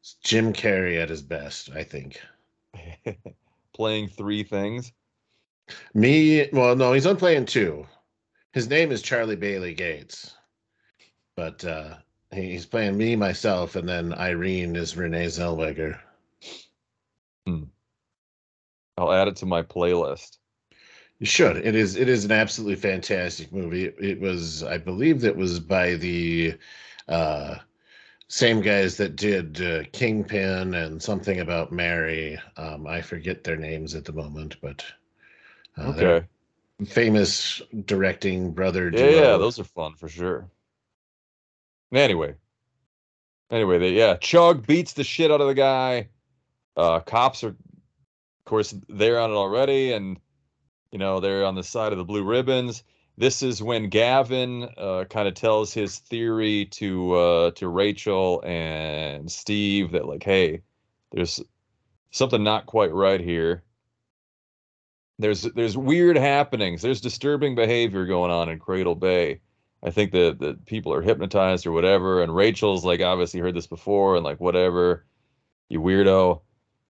It's 0.00 0.14
Jim 0.22 0.52
Carrey 0.52 1.00
at 1.00 1.08
his 1.08 1.22
best, 1.22 1.70
I 1.72 1.84
think. 1.84 2.20
playing 3.76 4.08
three 4.08 4.42
things. 4.42 4.92
Me, 5.94 6.48
well, 6.52 6.74
no, 6.74 6.92
he's 6.92 7.06
only 7.06 7.18
playing 7.18 7.44
two. 7.46 7.86
His 8.52 8.70
name 8.70 8.90
is 8.90 9.02
Charlie 9.02 9.36
Baileygates, 9.36 10.32
but 11.36 11.62
uh, 11.64 11.96
he's 12.32 12.64
playing 12.64 12.96
me, 12.96 13.16
myself, 13.16 13.76
and 13.76 13.88
then 13.88 14.14
Irene 14.14 14.76
is 14.76 14.96
Renee 14.96 15.26
Zellweger. 15.26 15.98
Hmm. 17.46 17.64
I'll 18.96 19.12
add 19.12 19.28
it 19.28 19.36
to 19.36 19.46
my 19.46 19.62
playlist. 19.62 20.38
You 21.18 21.26
should. 21.26 21.56
It 21.58 21.74
is. 21.74 21.96
It 21.96 22.08
is 22.08 22.24
an 22.24 22.32
absolutely 22.32 22.76
fantastic 22.76 23.52
movie. 23.52 23.86
It, 23.86 23.96
it 24.00 24.20
was, 24.20 24.62
I 24.62 24.78
believe, 24.78 25.20
that 25.22 25.36
was 25.36 25.60
by 25.60 25.94
the 25.94 26.54
uh, 27.08 27.56
same 28.28 28.60
guys 28.60 28.96
that 28.96 29.16
did 29.16 29.60
uh, 29.62 29.84
Kingpin 29.92 30.74
and 30.74 31.02
something 31.02 31.40
about 31.40 31.72
Mary. 31.72 32.38
Um, 32.56 32.86
I 32.86 33.00
forget 33.00 33.44
their 33.44 33.56
names 33.56 33.94
at 33.94 34.04
the 34.04 34.12
moment, 34.12 34.56
but 34.60 34.84
uh, 35.78 35.92
okay, 35.94 36.26
famous 36.86 37.62
directing 37.84 38.52
brother. 38.52 38.90
Yeah, 38.92 39.10
yeah, 39.10 39.36
those 39.36 39.58
are 39.58 39.64
fun 39.64 39.94
for 39.94 40.08
sure. 40.08 40.48
Anyway, 41.92 42.34
anyway, 43.50 43.78
they, 43.78 43.92
yeah, 43.92 44.16
Chug 44.16 44.66
beats 44.66 44.92
the 44.92 45.04
shit 45.04 45.30
out 45.30 45.40
of 45.40 45.46
the 45.46 45.54
guy. 45.54 46.08
Uh, 46.76 47.00
cops 47.00 47.44
are, 47.44 47.50
of 47.50 48.44
course, 48.44 48.74
they're 48.88 49.20
on 49.20 49.30
it 49.30 49.34
already, 49.34 49.92
and 49.92 50.18
you 50.90 50.98
know, 50.98 51.20
they're 51.20 51.44
on 51.44 51.54
the 51.54 51.62
side 51.62 51.92
of 51.92 51.98
the 51.98 52.04
blue 52.04 52.24
ribbons. 52.24 52.82
This 53.18 53.42
is 53.42 53.62
when 53.62 53.88
Gavin 53.88 54.68
uh, 54.76 55.04
kind 55.08 55.26
of 55.26 55.34
tells 55.34 55.72
his 55.72 55.98
theory 55.98 56.66
to 56.72 57.14
uh, 57.14 57.50
to 57.52 57.68
Rachel 57.68 58.42
and 58.44 59.30
Steve 59.30 59.92
that 59.92 60.06
like, 60.06 60.22
hey, 60.22 60.62
there's 61.12 61.40
something 62.10 62.44
not 62.44 62.66
quite 62.66 62.92
right 62.92 63.20
here. 63.20 63.62
There's 65.18 65.42
there's 65.42 65.78
weird 65.78 66.16
happenings. 66.16 66.82
There's 66.82 67.00
disturbing 67.00 67.54
behavior 67.54 68.04
going 68.04 68.30
on 68.30 68.50
in 68.50 68.58
Cradle 68.58 68.94
Bay. 68.94 69.40
I 69.82 69.90
think 69.90 70.12
that 70.12 70.38
the 70.38 70.58
people 70.66 70.92
are 70.92 71.02
hypnotized 71.02 71.66
or 71.66 71.72
whatever. 71.72 72.22
And 72.22 72.34
Rachel's 72.34 72.84
like 72.84 73.00
obviously 73.00 73.40
heard 73.40 73.54
this 73.54 73.66
before 73.66 74.16
and 74.16 74.24
like 74.24 74.40
whatever, 74.40 75.06
you 75.68 75.80
weirdo. 75.80 76.42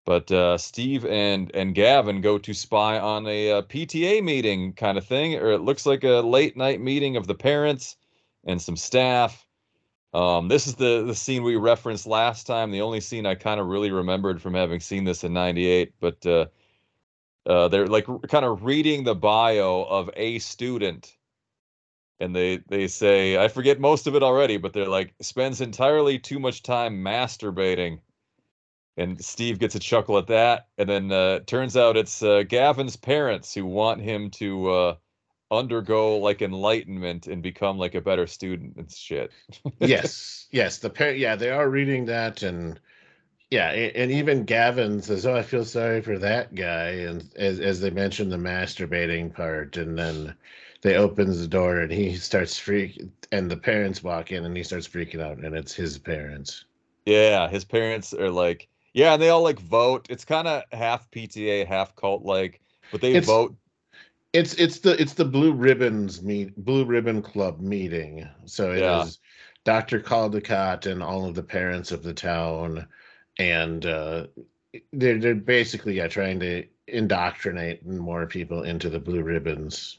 But 0.07 0.31
uh, 0.31 0.57
Steve 0.57 1.05
and 1.05 1.51
and 1.53 1.75
Gavin 1.75 2.21
go 2.21 2.37
to 2.37 2.53
spy 2.53 2.97
on 2.97 3.27
a, 3.27 3.49
a, 3.49 3.57
uh, 3.57 3.61
PTA 3.63 4.23
meeting 4.23 4.71
kind 4.71 4.97
of 4.97 5.05
thing, 5.05 5.35
or 5.35 5.51
it 5.51 5.59
looks 5.59 5.85
like 5.85 6.05
a 6.05 6.21
late 6.21 6.55
night 6.55 6.79
meeting 6.79 7.17
of 7.17 7.27
the 7.27 7.35
parents 7.35 7.97
and 8.45 8.61
some 8.61 8.77
staff. 8.77 9.45
Um, 10.13 10.47
this 10.47 10.65
is 10.65 10.75
the 10.75 11.03
the 11.03 11.13
scene 11.13 11.43
we 11.43 11.57
referenced 11.57 12.07
last 12.07 12.47
time. 12.47 12.71
The 12.71 12.83
only 12.83 13.01
scene 13.01 13.25
I 13.25 13.35
kind 13.35 13.59
of 13.59 13.67
really 13.67 13.91
remembered 13.91 14.41
from 14.41 14.53
having 14.53 14.79
seen 14.79 15.03
this 15.03 15.25
in 15.25 15.33
'98. 15.33 15.93
But 15.99 16.25
uh, 16.25 16.45
uh, 17.45 17.67
they're 17.67 17.87
like 17.87 18.05
kind 18.29 18.45
of 18.45 18.63
reading 18.63 19.03
the 19.03 19.15
bio 19.15 19.83
of 19.89 20.09
a 20.15 20.39
student, 20.39 21.17
and 22.21 22.33
they 22.33 22.59
they 22.69 22.87
say 22.87 23.37
I 23.37 23.49
forget 23.49 23.81
most 23.81 24.07
of 24.07 24.15
it 24.15 24.23
already, 24.23 24.55
but 24.55 24.71
they're 24.71 24.87
like 24.87 25.15
spends 25.19 25.59
entirely 25.59 26.17
too 26.17 26.39
much 26.39 26.63
time 26.63 27.03
masturbating 27.03 27.99
and 28.97 29.23
Steve 29.23 29.59
gets 29.59 29.75
a 29.75 29.79
chuckle 29.79 30.17
at 30.17 30.27
that. 30.27 30.67
And 30.77 30.89
then 30.89 31.11
uh, 31.11 31.39
turns 31.45 31.77
out 31.77 31.97
it's 31.97 32.23
uh, 32.23 32.43
Gavin's 32.47 32.95
parents 32.95 33.53
who 33.53 33.65
want 33.65 34.01
him 34.01 34.29
to 34.31 34.69
uh, 34.69 34.95
undergo 35.51 36.17
like 36.17 36.41
enlightenment 36.41 37.27
and 37.27 37.41
become 37.41 37.77
like 37.77 37.95
a 37.95 38.01
better 38.01 38.27
student 38.27 38.75
and 38.77 38.91
shit. 38.91 39.31
yes, 39.79 40.47
yes, 40.51 40.79
the 40.79 40.89
parent. 40.89 41.19
Yeah, 41.19 41.35
they 41.35 41.51
are 41.51 41.69
reading 41.69 42.05
that, 42.05 42.43
and 42.43 42.79
yeah, 43.51 43.71
and, 43.71 43.95
and, 43.95 44.11
even 44.11 44.43
Gavin 44.43 45.01
says, 45.01 45.25
"Oh, 45.25 45.35
I 45.35 45.43
feel 45.43 45.63
sorry 45.63 46.01
for 46.01 46.17
that 46.17 46.55
guy," 46.55 46.89
and 46.89 47.29
as 47.35 47.59
as 47.59 47.79
they 47.79 47.91
mentioned 47.91 48.31
the 48.31 48.37
masturbating 48.37 49.33
part, 49.33 49.77
and 49.77 49.97
then 49.97 50.35
they 50.81 50.95
opens 50.95 51.39
the 51.39 51.47
door 51.47 51.79
and 51.79 51.91
he 51.91 52.15
starts 52.15 52.57
freak 52.57 53.01
and 53.31 53.49
the 53.49 53.57
parents 53.57 54.03
walk 54.03 54.31
in 54.31 54.45
and 54.45 54.55
he 54.55 54.63
starts 54.63 54.87
freaking 54.87 55.21
out 55.21 55.37
and 55.39 55.55
it's 55.55 55.73
his 55.73 55.97
parents. 55.97 56.65
Yeah, 57.05 57.47
his 57.47 57.65
parents 57.65 58.13
are 58.13 58.29
like, 58.29 58.67
yeah, 58.93 59.13
and 59.13 59.21
they 59.21 59.29
all 59.29 59.43
like 59.43 59.59
vote. 59.59 60.07
It's 60.09 60.25
kind 60.25 60.47
of 60.47 60.63
half 60.71 61.09
PTA, 61.11 61.65
half 61.67 61.95
cult 61.95 62.23
like, 62.23 62.61
but 62.91 63.01
they 63.01 63.09
It's- 63.11 63.25
vote. 63.25 63.55
It's 64.33 64.53
it's 64.55 64.79
the 64.79 65.01
it's 65.01 65.13
the 65.13 65.25
blue 65.25 65.53
ribbons 65.53 66.21
meet 66.21 66.55
blue 66.57 66.83
ribbon 66.85 67.21
club 67.21 67.59
meeting. 67.61 68.27
So 68.45 68.71
it 68.71 68.77
is 68.77 68.81
Yeah. 68.81 69.05
Dr. 69.63 69.99
Caldicott 70.01 70.85
and 70.85 71.01
all 71.01 71.25
of 71.25 71.33
the 71.33 71.41
parents 71.43 71.91
of 71.91 72.03
the 72.03 72.13
town 72.13 72.87
and 73.39 73.85
uh 73.85 74.27
they're 74.93 75.17
they're 75.17 75.33
basically 75.33 75.95
yeah 75.95 76.07
trying 76.07 76.39
to 76.41 76.65
indoctrinate 76.87 77.85
more 77.85 78.25
people 78.27 78.63
into 78.63 78.89
the 78.89 78.99
blue 78.99 79.23
ribbons. 79.23 79.97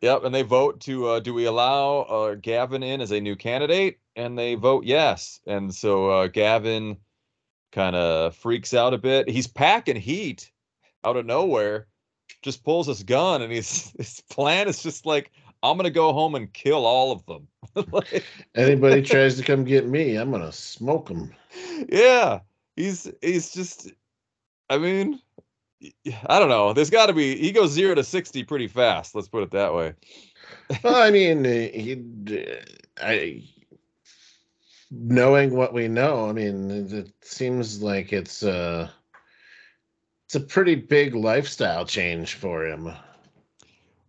Yep, 0.00 0.24
and 0.24 0.34
they 0.34 0.42
vote 0.42 0.80
to 0.82 1.06
uh, 1.08 1.20
do 1.20 1.34
we 1.34 1.46
allow 1.46 2.00
uh, 2.02 2.34
Gavin 2.36 2.82
in 2.82 3.00
as 3.00 3.10
a 3.10 3.20
new 3.20 3.36
candidate? 3.36 3.98
And 4.16 4.38
they 4.38 4.54
vote 4.54 4.84
yes. 4.84 5.40
And 5.46 5.74
so 5.74 6.10
uh, 6.10 6.26
Gavin 6.28 6.96
kind 7.74 7.96
of 7.96 8.34
freaks 8.36 8.72
out 8.72 8.94
a 8.94 8.98
bit. 8.98 9.28
He's 9.28 9.48
packing 9.48 9.96
heat 9.96 10.50
out 11.04 11.16
of 11.16 11.26
nowhere, 11.26 11.88
just 12.42 12.64
pulls 12.64 12.86
his 12.86 13.02
gun, 13.02 13.42
and 13.42 13.52
he's 13.52 13.92
his 13.98 14.20
plan 14.30 14.68
is 14.68 14.82
just 14.82 15.04
like, 15.04 15.32
I'm 15.62 15.76
gonna 15.76 15.90
go 15.90 16.12
home 16.12 16.34
and 16.36 16.52
kill 16.52 16.86
all 16.86 17.12
of 17.12 17.26
them. 17.26 17.48
Like, 17.90 18.22
Anybody 18.54 19.02
tries 19.02 19.36
to 19.36 19.42
come 19.42 19.64
get 19.64 19.88
me, 19.88 20.14
I'm 20.14 20.30
gonna 20.30 20.52
smoke 20.52 21.08
them. 21.08 21.34
yeah, 21.88 22.40
he's 22.76 23.10
he's 23.20 23.52
just. 23.52 23.90
I 24.70 24.78
mean, 24.78 25.20
I 26.26 26.38
don't 26.38 26.48
know. 26.48 26.72
There's 26.72 26.90
got 26.90 27.06
to 27.06 27.12
be. 27.12 27.36
He 27.36 27.50
goes 27.50 27.72
zero 27.72 27.96
to 27.96 28.04
sixty 28.04 28.44
pretty 28.44 28.68
fast. 28.68 29.14
Let's 29.14 29.28
put 29.28 29.42
it 29.42 29.50
that 29.50 29.74
way. 29.74 29.94
Well, 30.84 31.02
I 31.02 31.10
mean, 31.10 31.44
uh, 31.44 31.50
he, 31.50 32.04
I, 33.02 33.42
knowing 35.02 35.54
what 35.54 35.72
we 35.72 35.88
know, 35.88 36.28
I 36.28 36.32
mean, 36.32 36.70
it 36.70 37.12
seems 37.22 37.82
like 37.82 38.12
it's 38.12 38.42
uh 38.42 38.88
it's 40.26 40.34
a 40.34 40.40
pretty 40.40 40.74
big 40.74 41.14
lifestyle 41.14 41.84
change 41.84 42.34
for 42.34 42.66
him. 42.66 42.92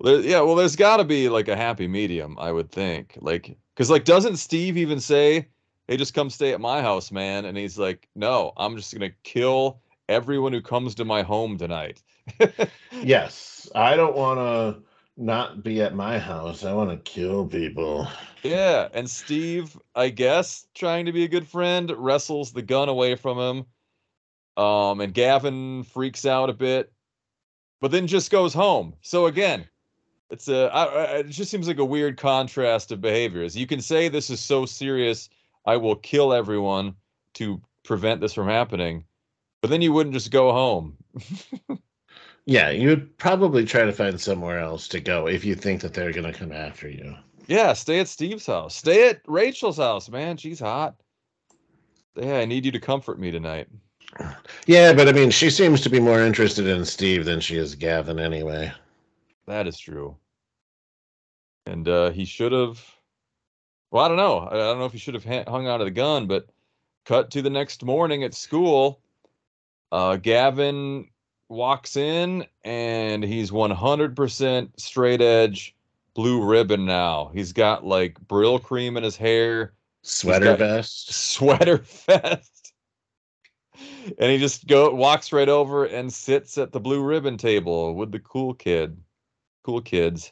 Yeah, 0.01 0.41
well, 0.41 0.55
there's 0.55 0.75
got 0.75 0.97
to 0.97 1.03
be 1.03 1.29
like 1.29 1.47
a 1.47 1.55
happy 1.55 1.87
medium, 1.87 2.37
I 2.39 2.51
would 2.51 2.71
think. 2.71 3.17
Like, 3.21 3.57
because 3.73 3.89
like, 3.89 4.03
doesn't 4.03 4.37
Steve 4.37 4.77
even 4.77 4.99
say, 4.99 5.47
"Hey, 5.87 5.97
just 5.97 6.13
come 6.13 6.29
stay 6.29 6.53
at 6.53 6.61
my 6.61 6.81
house, 6.81 7.11
man"? 7.11 7.45
And 7.45 7.57
he's 7.57 7.77
like, 7.77 8.07
"No, 8.15 8.53
I'm 8.57 8.75
just 8.75 8.93
gonna 8.93 9.11
kill 9.23 9.79
everyone 10.09 10.53
who 10.53 10.61
comes 10.61 10.95
to 10.95 11.05
my 11.05 11.21
home 11.21 11.57
tonight." 11.57 12.01
Yes, 13.03 13.69
I 13.75 13.95
don't 13.97 14.15
want 14.15 14.39
to 14.39 14.84
not 15.17 15.63
be 15.63 15.81
at 15.81 15.95
my 15.95 16.19
house. 16.19 16.63
I 16.63 16.73
want 16.73 16.89
to 16.89 17.11
kill 17.11 17.45
people. 17.45 18.07
Yeah, 18.43 18.89
and 18.93 19.09
Steve, 19.09 19.77
I 19.95 20.09
guess, 20.09 20.67
trying 20.75 21.05
to 21.05 21.11
be 21.11 21.23
a 21.23 21.29
good 21.29 21.47
friend, 21.47 21.91
wrestles 21.97 22.51
the 22.51 22.61
gun 22.61 22.89
away 22.89 23.15
from 23.15 23.37
him. 23.37 24.63
Um, 24.63 25.01
and 25.01 25.13
Gavin 25.13 25.83
freaks 25.83 26.25
out 26.25 26.49
a 26.49 26.53
bit, 26.53 26.91
but 27.81 27.91
then 27.91 28.07
just 28.07 28.31
goes 28.31 28.53
home. 28.53 28.93
So 29.01 29.25
again, 29.25 29.67
it's 30.29 30.47
a 30.47 30.69
it 31.19 31.29
just 31.29 31.51
seems 31.51 31.67
like 31.67 31.79
a 31.79 31.85
weird 31.85 32.17
contrast 32.17 32.91
of 32.91 33.01
behaviors. 33.01 33.55
You 33.55 33.67
can 33.67 33.81
say 33.81 34.07
this 34.07 34.29
is 34.29 34.39
so 34.39 34.65
serious, 34.65 35.29
I 35.65 35.77
will 35.77 35.95
kill 35.95 36.31
everyone 36.33 36.95
to 37.35 37.61
prevent 37.83 38.21
this 38.21 38.33
from 38.33 38.47
happening, 38.47 39.03
but 39.61 39.69
then 39.69 39.81
you 39.81 39.91
wouldn't 39.91 40.13
just 40.13 40.31
go 40.31 40.51
home. 40.51 40.97
Yeah, 42.45 42.69
you 42.69 42.89
would 42.89 43.17
probably 43.17 43.65
try 43.65 43.85
to 43.85 43.91
find 43.91 44.19
somewhere 44.21 44.59
else 44.59 44.87
to 44.89 44.99
go 44.99 45.27
if 45.27 45.43
you 45.43 45.55
think 45.55 45.81
that 45.81 45.93
they're 45.93 46.13
going 46.13 46.31
to 46.31 46.37
come 46.37 46.51
after 46.51 46.87
you. 46.87 47.15
Yeah, 47.47 47.73
stay 47.73 47.99
at 47.99 48.07
Steve's 48.07 48.45
house. 48.45 48.75
Stay 48.75 49.09
at 49.09 49.21
Rachel's 49.27 49.77
house, 49.77 50.09
man. 50.09 50.37
She's 50.37 50.59
hot. 50.59 50.95
Yeah, 52.15 52.37
I 52.37 52.45
need 52.45 52.65
you 52.65 52.71
to 52.71 52.79
comfort 52.79 53.19
me 53.19 53.31
tonight. 53.31 53.67
Yeah, 54.65 54.93
but 54.93 55.07
I 55.07 55.11
mean, 55.11 55.31
she 55.31 55.49
seems 55.49 55.81
to 55.81 55.89
be 55.89 55.99
more 55.99 56.21
interested 56.21 56.67
in 56.67 56.85
Steve 56.85 57.25
than 57.25 57.39
she 57.39 57.57
is 57.57 57.75
Gavin 57.75 58.19
anyway. 58.19 58.71
That 59.47 59.67
is 59.67 59.77
true. 59.77 60.15
And 61.65 61.87
uh, 61.87 62.11
he 62.11 62.25
should 62.25 62.51
have. 62.51 62.83
Well, 63.91 64.05
I 64.05 64.07
don't 64.07 64.17
know. 64.17 64.37
I 64.39 64.53
I 64.53 64.57
don't 64.57 64.79
know 64.79 64.85
if 64.85 64.93
he 64.93 64.99
should 64.99 65.15
have 65.15 65.47
hung 65.47 65.67
out 65.67 65.81
of 65.81 65.85
the 65.85 65.91
gun, 65.91 66.27
but 66.27 66.47
cut 67.05 67.31
to 67.31 67.41
the 67.41 67.49
next 67.49 67.83
morning 67.83 68.23
at 68.23 68.33
school. 68.33 69.01
Uh, 69.91 70.15
Gavin 70.15 71.09
walks 71.49 71.95
in 71.95 72.45
and 72.63 73.23
he's 73.23 73.51
100% 73.51 74.69
straight 74.77 75.21
edge 75.21 75.75
blue 76.13 76.43
ribbon 76.43 76.85
now. 76.85 77.31
He's 77.33 77.53
got 77.53 77.85
like 77.85 78.19
Brylcreem 78.27 78.97
in 78.97 79.03
his 79.03 79.17
hair, 79.17 79.73
Sweater 80.01 80.55
vest. 80.55 81.13
sweater 81.13 81.77
vest. 82.07 82.73
And 84.19 84.31
he 84.31 84.37
just 84.37 84.67
go 84.67 84.93
walks 84.93 85.33
right 85.33 85.49
over 85.49 85.85
and 85.85 86.13
sits 86.13 86.57
at 86.57 86.71
the 86.71 86.79
blue 86.79 87.03
ribbon 87.03 87.37
table 87.37 87.95
with 87.95 88.11
the 88.11 88.19
cool 88.19 88.53
kid. 88.53 88.97
Cool 89.63 89.81
kids. 89.81 90.31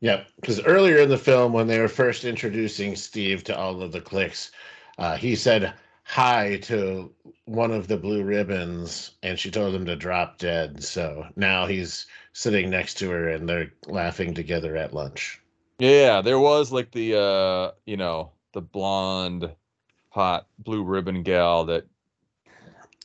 Yep, 0.00 0.26
because 0.36 0.62
earlier 0.64 0.98
in 0.98 1.08
the 1.08 1.16
film, 1.16 1.54
when 1.54 1.66
they 1.66 1.80
were 1.80 1.88
first 1.88 2.24
introducing 2.24 2.94
Steve 2.94 3.42
to 3.44 3.58
all 3.58 3.80
of 3.80 3.90
the 3.90 4.02
cliques, 4.02 4.52
uh, 4.98 5.16
he 5.16 5.34
said 5.34 5.72
hi 6.04 6.58
to 6.58 7.12
one 7.46 7.72
of 7.72 7.88
the 7.88 7.96
blue 7.96 8.22
ribbons, 8.22 9.12
and 9.22 9.38
she 9.38 9.50
told 9.50 9.74
him 9.74 9.86
to 9.86 9.96
drop 9.96 10.38
dead. 10.38 10.82
So 10.82 11.26
now 11.36 11.66
he's 11.66 12.06
sitting 12.32 12.70
next 12.70 12.94
to 12.98 13.10
her, 13.10 13.28
and 13.28 13.48
they're 13.48 13.72
laughing 13.86 14.34
together 14.34 14.76
at 14.76 14.94
lunch. 14.94 15.40
Yeah, 15.78 16.20
there 16.20 16.38
was 16.38 16.70
like 16.70 16.92
the 16.92 17.18
uh, 17.18 17.70
you 17.84 17.96
know, 17.96 18.30
the 18.52 18.60
blonde, 18.60 19.50
hot 20.10 20.46
blue 20.58 20.84
ribbon 20.84 21.22
gal 21.22 21.64
that 21.64 21.86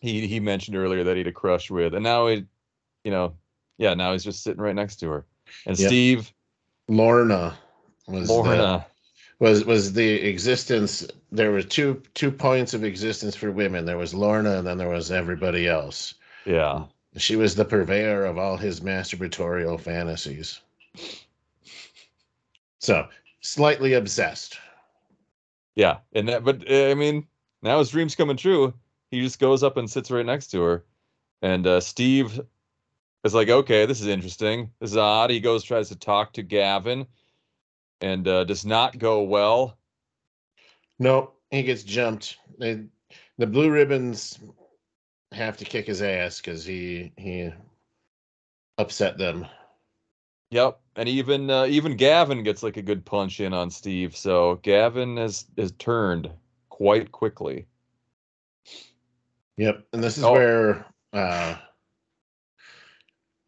he 0.02 0.28
he 0.28 0.40
mentioned 0.40 0.78
earlier 0.78 1.04
that 1.04 1.16
he 1.16 1.20
had 1.20 1.28
a 1.28 1.32
crush 1.32 1.72
with, 1.72 1.96
and 1.96 2.04
now 2.04 2.28
he, 2.28 2.46
you 3.04 3.12
know, 3.12 3.34
yeah, 3.78 3.94
now 3.94 4.12
he's 4.12 4.24
just 4.24 4.44
sitting 4.44 4.62
right 4.62 4.76
next 4.76 4.98
to 4.98 5.10
her. 5.10 5.26
And 5.66 5.78
Yep. 5.78 5.88
Steve, 5.88 6.34
Lorna 6.88 7.58
was 8.08 8.30
Lorna, 8.30 8.86
was 9.40 9.66
was 9.66 9.94
the 9.94 10.08
existence. 10.28 11.08
There 11.32 11.52
were 11.52 11.64
two 11.64 12.02
two 12.14 12.32
points 12.32 12.74
of 12.74 12.84
existence 12.84 13.36
for 13.36 13.52
women. 13.52 13.86
There 13.86 13.98
was 13.98 14.14
Lorna, 14.14 14.58
and 14.60 14.68
then 14.68 14.78
there 14.78 14.90
was 14.90 15.12
everybody 15.12 15.68
else. 15.68 16.14
yeah, 16.46 16.86
She 17.18 17.36
was 17.36 17.56
the 17.56 17.66
purveyor 17.66 18.26
of 18.26 18.38
all 18.38 18.58
his 18.58 18.82
masturbatorial 18.82 19.80
fantasies. 19.80 20.60
So 22.80 23.08
slightly 23.42 23.94
obsessed. 23.94 24.58
yeah, 25.76 25.98
and 26.14 26.28
that, 26.30 26.44
but 26.44 26.70
uh, 26.70 26.90
I 26.90 26.94
mean, 26.94 27.28
now 27.62 27.80
his 27.80 27.90
dream's 27.90 28.16
coming 28.16 28.38
true. 28.38 28.74
He 29.12 29.22
just 29.22 29.40
goes 29.40 29.64
up 29.64 29.78
and 29.78 29.90
sits 29.90 30.12
right 30.12 30.26
next 30.26 30.48
to 30.52 30.62
her, 30.62 30.86
and 31.42 31.66
uh, 31.66 31.80
Steve 31.80 32.40
is 33.24 33.34
like, 33.34 33.50
okay, 33.50 33.86
this 33.86 34.02
is 34.02 34.08
interesting. 34.08 34.72
This 34.80 34.92
is 34.92 34.98
odd. 34.98 35.30
He 35.30 35.40
goes 35.40 35.64
tries 35.64 35.90
to 35.90 35.96
talk 35.98 36.34
to 36.34 36.44
Gavin, 36.44 37.06
and 38.02 38.28
uh, 38.28 38.44
does 38.44 38.66
not 38.66 38.98
go 38.98 39.24
well. 39.24 39.78
No, 41.00 41.32
he 41.52 41.64
gets 41.64 41.84
jumped. 41.84 42.38
They, 42.60 42.86
the 43.38 43.48
blue 43.48 43.70
ribbons 43.72 44.40
have 45.32 45.58
to 45.58 45.66
kick 45.66 45.88
his 45.88 46.02
ass 46.02 46.42
because 46.42 46.66
he 46.66 47.12
he 47.18 47.52
upset 48.78 49.18
them. 49.18 49.46
Yep, 50.52 50.80
and 50.96 51.08
even 51.08 51.50
uh, 51.50 51.66
even 51.66 51.96
Gavin 51.96 52.44
gets 52.44 52.64
like 52.64 52.78
a 52.78 52.82
good 52.82 53.06
punch 53.06 53.40
in 53.40 53.54
on 53.54 53.70
Steve. 53.70 54.16
So 54.18 54.56
Gavin 54.64 55.18
has 55.18 55.46
has 55.58 55.72
turned 55.74 56.30
quite 56.70 57.12
quickly. 57.12 57.68
Yep, 59.58 59.88
and 59.94 60.04
this 60.04 60.18
is 60.18 60.24
Oh. 60.24 60.34
where, 60.34 60.86
uh, 61.14 61.58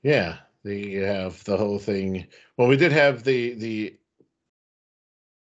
yeah, 0.04 0.40
they 0.64 0.92
have 0.92 1.44
the 1.46 1.58
whole 1.58 1.80
thing. 1.80 2.28
Well, 2.58 2.68
we 2.68 2.78
did 2.78 2.92
have 2.92 3.24
the 3.24 3.54
the 3.54 3.98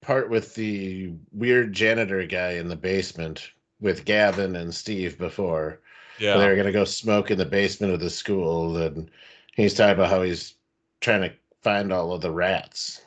part 0.04 0.30
with 0.30 0.54
the 0.54 1.12
weird 1.32 1.72
janitor 1.72 2.24
guy 2.26 2.52
in 2.52 2.68
the 2.68 2.76
basement 2.76 3.50
with 3.80 4.04
Gavin 4.04 4.56
and 4.56 4.74
Steve 4.74 5.18
before. 5.18 5.80
Yeah, 6.18 6.36
They 6.36 6.46
were 6.46 6.56
gonna 6.56 6.72
go 6.72 6.84
smoke 6.84 7.30
in 7.30 7.38
the 7.38 7.44
basement 7.44 7.92
of 7.92 8.00
the 8.00 8.10
school, 8.10 8.76
and 8.76 9.10
he's 9.56 9.74
talking 9.74 9.94
about 9.94 10.10
how 10.10 10.22
he's 10.22 10.54
trying 11.00 11.22
to 11.22 11.32
find 11.62 11.92
all 11.92 12.12
of 12.12 12.20
the 12.20 12.30
rats. 12.30 13.02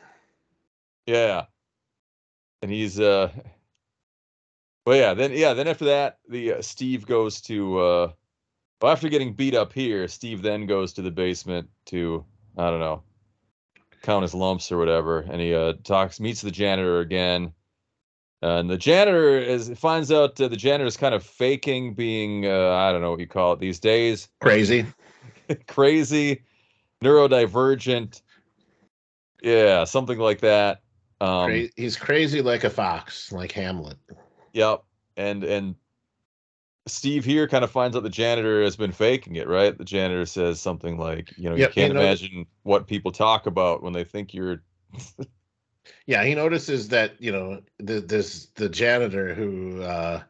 yeah, 1.06 1.46
and 2.62 2.72
he's 2.72 3.00
uh, 3.00 3.32
well, 4.86 4.98
yeah. 4.98 5.14
Then 5.14 5.32
yeah, 5.34 5.54
then 5.54 5.68
after 5.68 5.86
that, 5.86 6.20
the 6.28 6.54
uh, 6.56 6.62
Steve 6.62 7.06
goes 7.06 7.40
to 7.42 7.78
uh, 7.80 8.12
well, 8.82 8.92
after 8.92 9.08
getting 9.10 9.34
beat 9.34 9.56
up 9.56 9.72
here, 9.72 10.08
Steve 10.08 10.42
then 10.42 10.66
goes 10.66 10.92
to 10.94 11.02
the 11.02 11.12
basement 11.12 11.70
to 11.86 12.26
I 12.58 12.70
don't 12.70 12.80
know, 12.80 13.04
count 14.02 14.24
his 14.24 14.34
lumps 14.34 14.72
or 14.72 14.78
whatever, 14.78 15.20
and 15.20 15.42
he 15.42 15.54
uh 15.54 15.74
talks 15.84 16.20
meets 16.20 16.42
the 16.42 16.52
janitor 16.52 17.00
again. 17.00 17.54
and 18.42 18.70
the 18.70 18.78
janitor 18.78 19.38
is 19.38 19.70
finds 19.78 20.12
out 20.12 20.40
uh, 20.40 20.48
the 20.48 20.56
janitor 20.56 20.86
is 20.86 20.98
kind 20.98 21.16
of 21.16 21.24
faking 21.24 21.94
being 21.94 22.46
uh, 22.46 22.72
I 22.72 22.92
don't 22.92 23.02
know 23.02 23.12
what 23.12 23.20
you 23.20 23.28
call 23.28 23.54
it 23.54 23.60
these 23.60 23.80
days, 23.80 24.30
Crazy. 24.40 24.86
crazy. 25.68 26.42
neurodivergent. 27.04 28.22
Yeah, 29.42 29.84
something 29.84 30.18
like 30.18 30.40
that. 30.42 30.82
Um, 31.22 31.70
he's 31.76 31.96
crazy 31.96 32.42
like 32.42 32.64
a 32.64 32.70
fox, 32.70 33.32
like 33.32 33.52
Hamlet. 33.52 33.98
Yep. 34.54 34.84
And 35.16 35.44
and 35.44 35.76
Steve 36.88 37.26
here 37.26 37.48
kind 37.48 37.64
of 37.64 37.72
finds 37.72 37.96
out 37.96 38.04
the 38.04 38.10
janitor 38.10 38.64
has 38.64 38.76
been 38.76 38.92
faking 38.92 39.36
it, 39.36 39.48
right? 39.48 39.78
The 39.78 39.86
janitor 39.86 40.26
says 40.26 40.60
something 40.60 40.98
like, 40.98 41.38
you 41.38 41.50
know, 41.50 41.56
Yep, 41.56 41.70
you 41.70 41.74
can't 41.74 41.92
imagine 41.92 42.46
what 42.64 42.88
people 42.88 43.12
talk 43.12 43.46
about 43.46 43.84
when 43.84 43.94
they 43.94 44.04
think 44.04 44.34
you're 44.34 44.64
Yeah, 46.06 46.24
he 46.24 46.36
notices 46.36 46.88
that 46.90 47.22
you 47.22 47.32
know 47.32 47.62
the, 47.80 48.00
this 48.00 48.48
the 48.56 48.70
janitor 48.70 49.34
who 49.34 49.82
uh, 49.82 50.24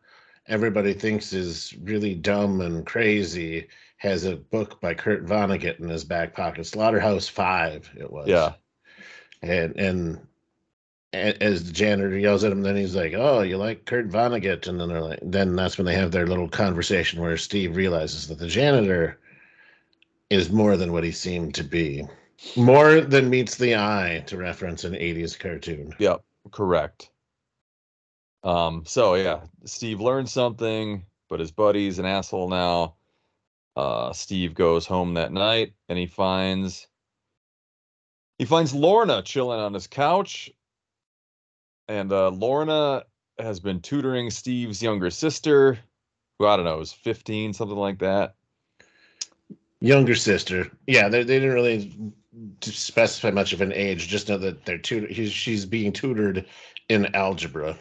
everybody 0.47 0.93
thinks 0.93 1.33
is 1.33 1.73
really 1.81 2.15
dumb 2.15 2.61
and 2.61 2.85
crazy 2.85 3.67
has 3.97 4.25
a 4.25 4.35
book 4.35 4.81
by 4.81 4.93
Kurt 4.93 5.25
Vonnegut 5.25 5.79
in 5.79 5.89
his 5.89 6.03
back 6.03 6.35
pocket. 6.35 6.65
Slaughterhouse 6.65 7.27
Five, 7.27 7.89
it 7.95 8.11
was. 8.11 8.27
yeah. 8.27 8.53
and 9.41 9.75
and 9.75 10.27
as 11.13 11.65
the 11.65 11.71
janitor 11.71 12.17
yells 12.17 12.43
at 12.43 12.51
him, 12.51 12.61
then 12.61 12.75
he's 12.75 12.95
like, 12.95 13.13
"Oh, 13.13 13.41
you 13.41 13.57
like 13.57 13.85
Kurt 13.85 14.09
Vonnegut?" 14.09 14.67
And 14.67 14.79
then 14.79 14.89
they're 14.89 15.01
like, 15.01 15.19
then 15.21 15.55
that's 15.55 15.77
when 15.77 15.85
they 15.85 15.95
have 15.95 16.11
their 16.11 16.27
little 16.27 16.49
conversation 16.49 17.21
where 17.21 17.37
Steve 17.37 17.75
realizes 17.75 18.27
that 18.27 18.39
the 18.39 18.47
janitor 18.47 19.19
is 20.29 20.51
more 20.51 20.75
than 20.75 20.91
what 20.91 21.03
he 21.03 21.11
seemed 21.11 21.55
to 21.55 21.63
be, 21.63 22.05
more 22.55 23.01
than 23.01 23.29
meets 23.29 23.55
the 23.55 23.75
eye, 23.75 24.23
to 24.27 24.37
reference 24.37 24.83
an 24.83 24.93
'80s 24.93 25.37
cartoon. 25.39 25.93
Yep, 25.99 26.23
correct. 26.51 27.09
Um, 28.43 28.83
so 28.85 29.15
yeah, 29.15 29.41
Steve 29.65 29.99
learned 30.01 30.29
something, 30.29 31.05
but 31.29 31.39
his 31.39 31.51
buddy's 31.51 31.99
an 31.99 32.05
asshole 32.05 32.49
now. 32.49 32.95
Uh, 33.75 34.11
Steve 34.11 34.55
goes 34.55 34.85
home 34.87 35.13
that 35.13 35.31
night 35.31 35.73
and 35.87 35.99
he 35.99 36.07
finds 36.07 36.87
he 38.39 38.45
finds 38.45 38.73
Lorna 38.73 39.21
chilling 39.21 39.59
on 39.59 39.73
his 39.73 39.87
couch. 39.87 40.51
And 41.87 42.11
uh, 42.11 42.29
Lorna 42.29 43.03
has 43.39 43.59
been 43.59 43.81
tutoring 43.81 44.29
Steve's 44.29 44.81
younger 44.81 45.09
sister, 45.09 45.77
who 46.37 46.47
I 46.47 46.55
don't 46.55 46.65
know, 46.65 46.79
is 46.79 46.91
15, 46.91 47.53
something 47.53 47.77
like 47.77 47.99
that. 47.99 48.35
Younger 49.79 50.15
sister, 50.15 50.71
yeah, 50.87 51.07
they, 51.07 51.23
they 51.23 51.39
didn't 51.39 51.53
really 51.53 52.13
specify 52.61 53.29
much 53.29 53.53
of 53.53 53.61
an 53.61 53.71
age. 53.71 54.07
Just 54.07 54.27
know 54.27 54.37
that 54.39 54.65
they're 54.65 54.79
tutor. 54.79 55.07
He's, 55.07 55.31
she's 55.31 55.65
being 55.65 55.93
tutored 55.93 56.45
in 56.89 57.13
algebra. 57.15 57.77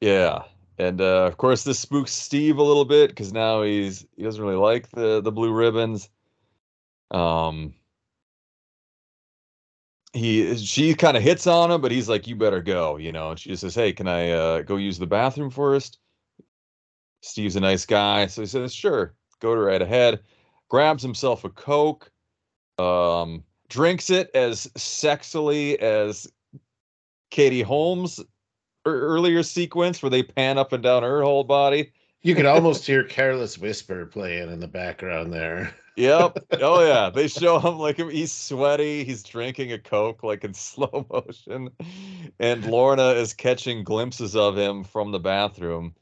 Yeah. 0.00 0.42
And 0.78 1.00
uh, 1.00 1.26
of 1.26 1.36
course, 1.36 1.64
this 1.64 1.78
spooks 1.78 2.12
Steve 2.12 2.58
a 2.58 2.62
little 2.62 2.84
bit 2.84 3.10
because 3.10 3.32
now 3.32 3.62
he's 3.62 4.06
he 4.16 4.22
doesn't 4.22 4.42
really 4.42 4.56
like 4.56 4.88
the 4.90 5.20
the 5.20 5.32
blue 5.32 5.52
ribbons. 5.52 6.08
Um, 7.10 7.74
he 10.12 10.56
she 10.56 10.94
kind 10.94 11.16
of 11.16 11.22
hits 11.22 11.46
on 11.46 11.70
him, 11.70 11.80
but 11.80 11.90
he's 11.90 12.08
like, 12.08 12.26
"You 12.26 12.36
better 12.36 12.62
go," 12.62 12.96
you 12.96 13.12
know. 13.12 13.30
And 13.30 13.38
she 13.38 13.50
just 13.50 13.60
says, 13.60 13.74
"Hey, 13.74 13.92
can 13.92 14.08
I 14.08 14.30
uh, 14.30 14.62
go 14.62 14.76
use 14.76 14.98
the 14.98 15.06
bathroom 15.06 15.50
first?" 15.50 15.98
Steve's 17.20 17.56
a 17.56 17.60
nice 17.60 17.84
guy, 17.84 18.26
so 18.26 18.42
he 18.42 18.46
says, 18.46 18.74
"Sure, 18.74 19.14
go 19.40 19.54
to 19.54 19.60
right 19.60 19.82
ahead." 19.82 20.20
Grabs 20.68 21.02
himself 21.02 21.44
a 21.44 21.50
coke, 21.50 22.10
um, 22.78 23.42
drinks 23.68 24.10
it 24.10 24.30
as 24.34 24.66
sexily 24.76 25.76
as 25.76 26.30
Katie 27.30 27.62
Holmes' 27.62 28.20
ear- 28.86 29.00
earlier 29.00 29.42
sequence 29.42 30.02
where 30.02 30.10
they 30.10 30.22
pan 30.22 30.58
up 30.58 30.72
and 30.72 30.82
down 30.82 31.02
her 31.02 31.22
whole 31.22 31.44
body. 31.44 31.92
You 32.22 32.34
could 32.34 32.46
almost 32.46 32.86
hear 32.86 33.04
"Careless 33.04 33.58
Whisper" 33.58 34.06
playing 34.06 34.50
in 34.50 34.60
the 34.60 34.68
background 34.68 35.32
there. 35.32 35.74
Yep. 35.98 36.38
Oh 36.60 36.80
yeah. 36.86 37.10
They 37.14 37.26
show 37.26 37.58
him 37.58 37.78
like 37.78 37.96
he's 37.98 38.32
sweaty. 38.32 39.04
He's 39.04 39.24
drinking 39.24 39.72
a 39.72 39.78
coke 39.78 40.22
like 40.22 40.44
in 40.44 40.54
slow 40.54 41.04
motion, 41.10 41.70
and 42.38 42.64
Lorna 42.64 43.08
is 43.10 43.34
catching 43.34 43.82
glimpses 43.82 44.36
of 44.36 44.56
him 44.56 44.84
from 44.84 45.10
the 45.10 45.18
bathroom. 45.18 45.94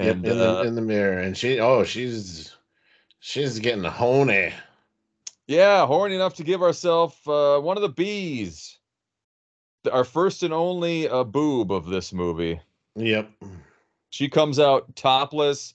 Yep, 0.00 0.16
And 0.16 0.26
in, 0.26 0.38
uh, 0.38 0.62
the, 0.62 0.68
in 0.68 0.74
the 0.76 0.80
mirror, 0.82 1.18
and 1.18 1.36
she, 1.36 1.58
oh, 1.58 1.82
she's 1.82 2.54
she's 3.18 3.58
getting 3.58 3.82
honey. 3.82 4.52
yeah, 5.48 5.84
horny 5.84 6.14
enough 6.14 6.34
to 6.34 6.44
give 6.44 6.62
ourselves 6.62 7.16
uh, 7.26 7.58
one 7.58 7.76
of 7.76 7.82
the 7.82 7.88
bees, 7.88 8.78
our 9.90 10.04
first 10.04 10.44
and 10.44 10.54
only 10.54 11.08
uh, 11.08 11.24
boob 11.24 11.72
of 11.72 11.86
this 11.86 12.12
movie. 12.12 12.60
Yep. 12.94 13.28
She 14.10 14.28
comes 14.28 14.60
out 14.60 14.94
topless, 14.94 15.74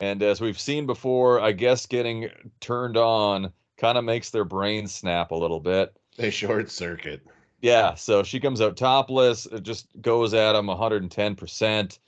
and 0.00 0.22
as 0.22 0.40
we've 0.40 0.60
seen 0.60 0.86
before, 0.86 1.40
I 1.40 1.52
guess 1.52 1.86
getting 1.86 2.30
turned 2.60 2.96
on 2.96 3.52
kind 3.76 3.98
of 3.98 4.04
makes 4.04 4.30
their 4.30 4.44
brain 4.44 4.86
snap 4.86 5.30
a 5.30 5.36
little 5.36 5.60
bit. 5.60 5.96
They 6.16 6.30
short 6.30 6.70
circuit. 6.70 7.22
Yeah, 7.60 7.94
so 7.94 8.22
she 8.22 8.40
comes 8.40 8.60
out 8.60 8.76
topless. 8.76 9.46
It 9.46 9.62
just 9.62 9.88
goes 10.00 10.34
at 10.34 10.54
him 10.54 10.66
110%. 10.66 11.98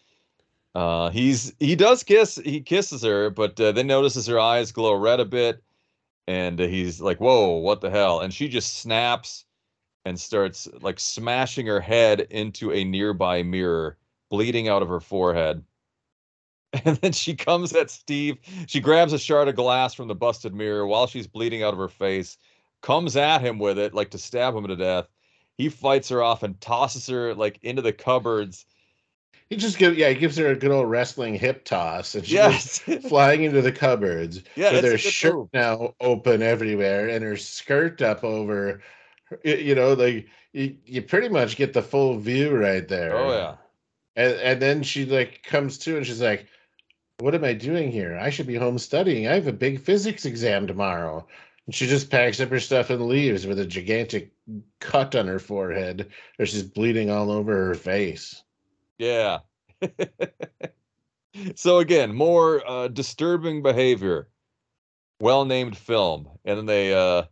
Uh, 0.74 1.10
he's 1.10 1.52
he 1.58 1.74
does 1.74 2.04
kiss. 2.04 2.36
He 2.36 2.60
kisses 2.60 3.02
her, 3.02 3.30
but 3.30 3.58
uh, 3.58 3.72
then 3.72 3.86
notices 3.86 4.26
her 4.26 4.38
eyes 4.38 4.70
glow 4.70 4.94
red 4.94 5.18
a 5.18 5.24
bit, 5.24 5.62
and 6.26 6.60
uh, 6.60 6.66
he's 6.66 7.00
like, 7.00 7.18
"Whoa, 7.20 7.56
what 7.56 7.80
the 7.80 7.90
hell?" 7.90 8.20
And 8.20 8.32
she 8.32 8.48
just 8.48 8.78
snaps 8.78 9.44
and 10.04 10.20
starts 10.20 10.68
like 10.80 11.00
smashing 11.00 11.66
her 11.66 11.80
head 11.80 12.20
into 12.30 12.70
a 12.72 12.84
nearby 12.84 13.42
mirror, 13.42 13.96
bleeding 14.30 14.68
out 14.68 14.82
of 14.82 14.88
her 14.88 15.00
forehead. 15.00 15.64
And 16.84 16.96
then 16.98 17.12
she 17.12 17.34
comes 17.34 17.74
at 17.74 17.90
Steve. 17.90 18.36
She 18.66 18.80
grabs 18.80 19.14
a 19.14 19.18
shard 19.18 19.48
of 19.48 19.56
glass 19.56 19.94
from 19.94 20.06
the 20.08 20.14
busted 20.14 20.54
mirror 20.54 20.86
while 20.86 21.06
she's 21.06 21.26
bleeding 21.26 21.62
out 21.62 21.72
of 21.72 21.78
her 21.78 21.88
face, 21.88 22.36
comes 22.82 23.16
at 23.16 23.40
him 23.40 23.58
with 23.58 23.78
it 23.78 23.94
like 23.94 24.10
to 24.10 24.18
stab 24.18 24.54
him 24.54 24.66
to 24.68 24.76
death. 24.76 25.08
He 25.56 25.70
fights 25.70 26.10
her 26.10 26.22
off 26.22 26.42
and 26.42 26.60
tosses 26.60 27.06
her 27.06 27.34
like 27.34 27.58
into 27.62 27.80
the 27.80 27.92
cupboards. 27.92 28.66
He 29.48 29.56
just 29.56 29.78
gives 29.78 29.96
yeah, 29.96 30.10
he 30.10 30.14
gives 30.14 30.36
her 30.36 30.48
a 30.48 30.56
good 30.56 30.70
old 30.70 30.90
wrestling 30.90 31.34
hip 31.34 31.64
toss, 31.64 32.14
and 32.14 32.26
she 32.26 32.36
goes 32.36 32.82
Yes. 32.86 33.06
flying 33.08 33.44
into 33.44 33.62
the 33.62 33.72
cupboards. 33.72 34.42
Yeah, 34.54 34.72
with 34.72 34.84
her 34.84 34.98
shirt 34.98 35.34
move. 35.34 35.48
now 35.54 35.94
open 36.00 36.42
everywhere, 36.42 37.08
and 37.08 37.24
her 37.24 37.36
skirt 37.36 38.02
up 38.02 38.24
over. 38.24 38.82
You 39.44 39.74
know, 39.74 39.94
like 39.94 40.26
you, 40.52 40.76
you 40.84 41.02
pretty 41.02 41.28
much 41.30 41.56
get 41.56 41.72
the 41.72 41.82
full 41.82 42.18
view 42.18 42.54
right 42.56 42.84
oh, 42.84 42.86
there. 42.86 43.16
Oh 43.16 43.30
yeah. 43.30 43.54
And 44.16 44.34
and 44.40 44.62
then 44.62 44.82
she 44.82 45.06
like 45.06 45.42
comes 45.44 45.78
to 45.78 45.96
and 45.96 46.06
she's 46.06 46.20
like, 46.20 46.46
"What 47.20 47.34
am 47.34 47.44
I 47.44 47.52
doing 47.52 47.90
here? 47.90 48.16
I 48.16 48.30
should 48.30 48.46
be 48.46 48.54
home 48.56 48.78
studying. 48.78 49.26
I 49.26 49.34
have 49.34 49.46
a 49.46 49.52
big 49.52 49.80
physics 49.80 50.24
exam 50.24 50.66
tomorrow." 50.66 51.26
And 51.66 51.74
she 51.74 51.86
just 51.86 52.10
packs 52.10 52.40
up 52.40 52.48
her 52.48 52.60
stuff 52.60 52.88
and 52.90 53.06
leaves 53.06 53.46
with 53.46 53.58
a 53.58 53.66
gigantic 53.66 54.32
cut 54.80 55.14
on 55.14 55.26
her 55.26 55.38
forehead, 55.38 56.10
or 56.38 56.46
she's 56.46 56.62
bleeding 56.62 57.10
all 57.10 57.30
over 57.30 57.66
her 57.66 57.74
face. 57.74 58.42
Yeah. 58.98 59.40
so 61.54 61.78
again, 61.78 62.14
more 62.14 62.66
uh, 62.68 62.88
disturbing 62.88 63.62
behavior. 63.62 64.28
Well 65.20 65.44
named 65.44 65.76
film, 65.76 66.28
and 66.44 66.58
then 66.58 66.66
they 66.66 66.94
uh, 66.94 67.24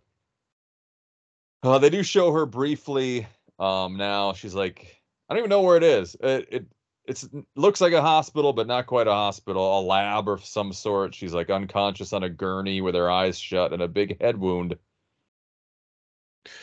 uh, 1.63 1.79
they 1.79 1.91
do 1.91 2.03
show 2.03 2.33
her 2.33 2.45
briefly. 2.45 3.27
Um, 3.59 3.97
now 3.97 4.33
she's 4.33 4.55
like, 4.55 5.01
I 5.29 5.35
don't 5.35 5.39
even 5.39 5.51
know 5.51 5.63
where 5.63 5.77
it 5.77 5.83
is. 5.85 6.17
It 6.21 6.49
it 6.51 6.67
it's 7.07 7.29
looks 7.55 7.81
like 7.81 7.93
a 7.93 8.01
hospital, 8.03 8.53
but 8.53 8.67
not 8.67 8.87
quite 8.87 9.07
a 9.07 9.13
hospital. 9.13 9.79
A 9.79 9.83
lab 9.83 10.29
of 10.29 10.45
some 10.45 10.73
sort. 10.73 11.15
She's 11.15 11.35
like 11.35 11.51
unconscious 11.51 12.13
on 12.13 12.23
a 12.25 12.29
gurney 12.29 12.81
with 12.81 12.95
her 12.95 13.11
eyes 13.11 13.39
shut 13.39 13.73
and 13.73 13.83
a 13.83 13.89
big 13.89 14.21
head 14.21 14.37
wound. 14.39 14.77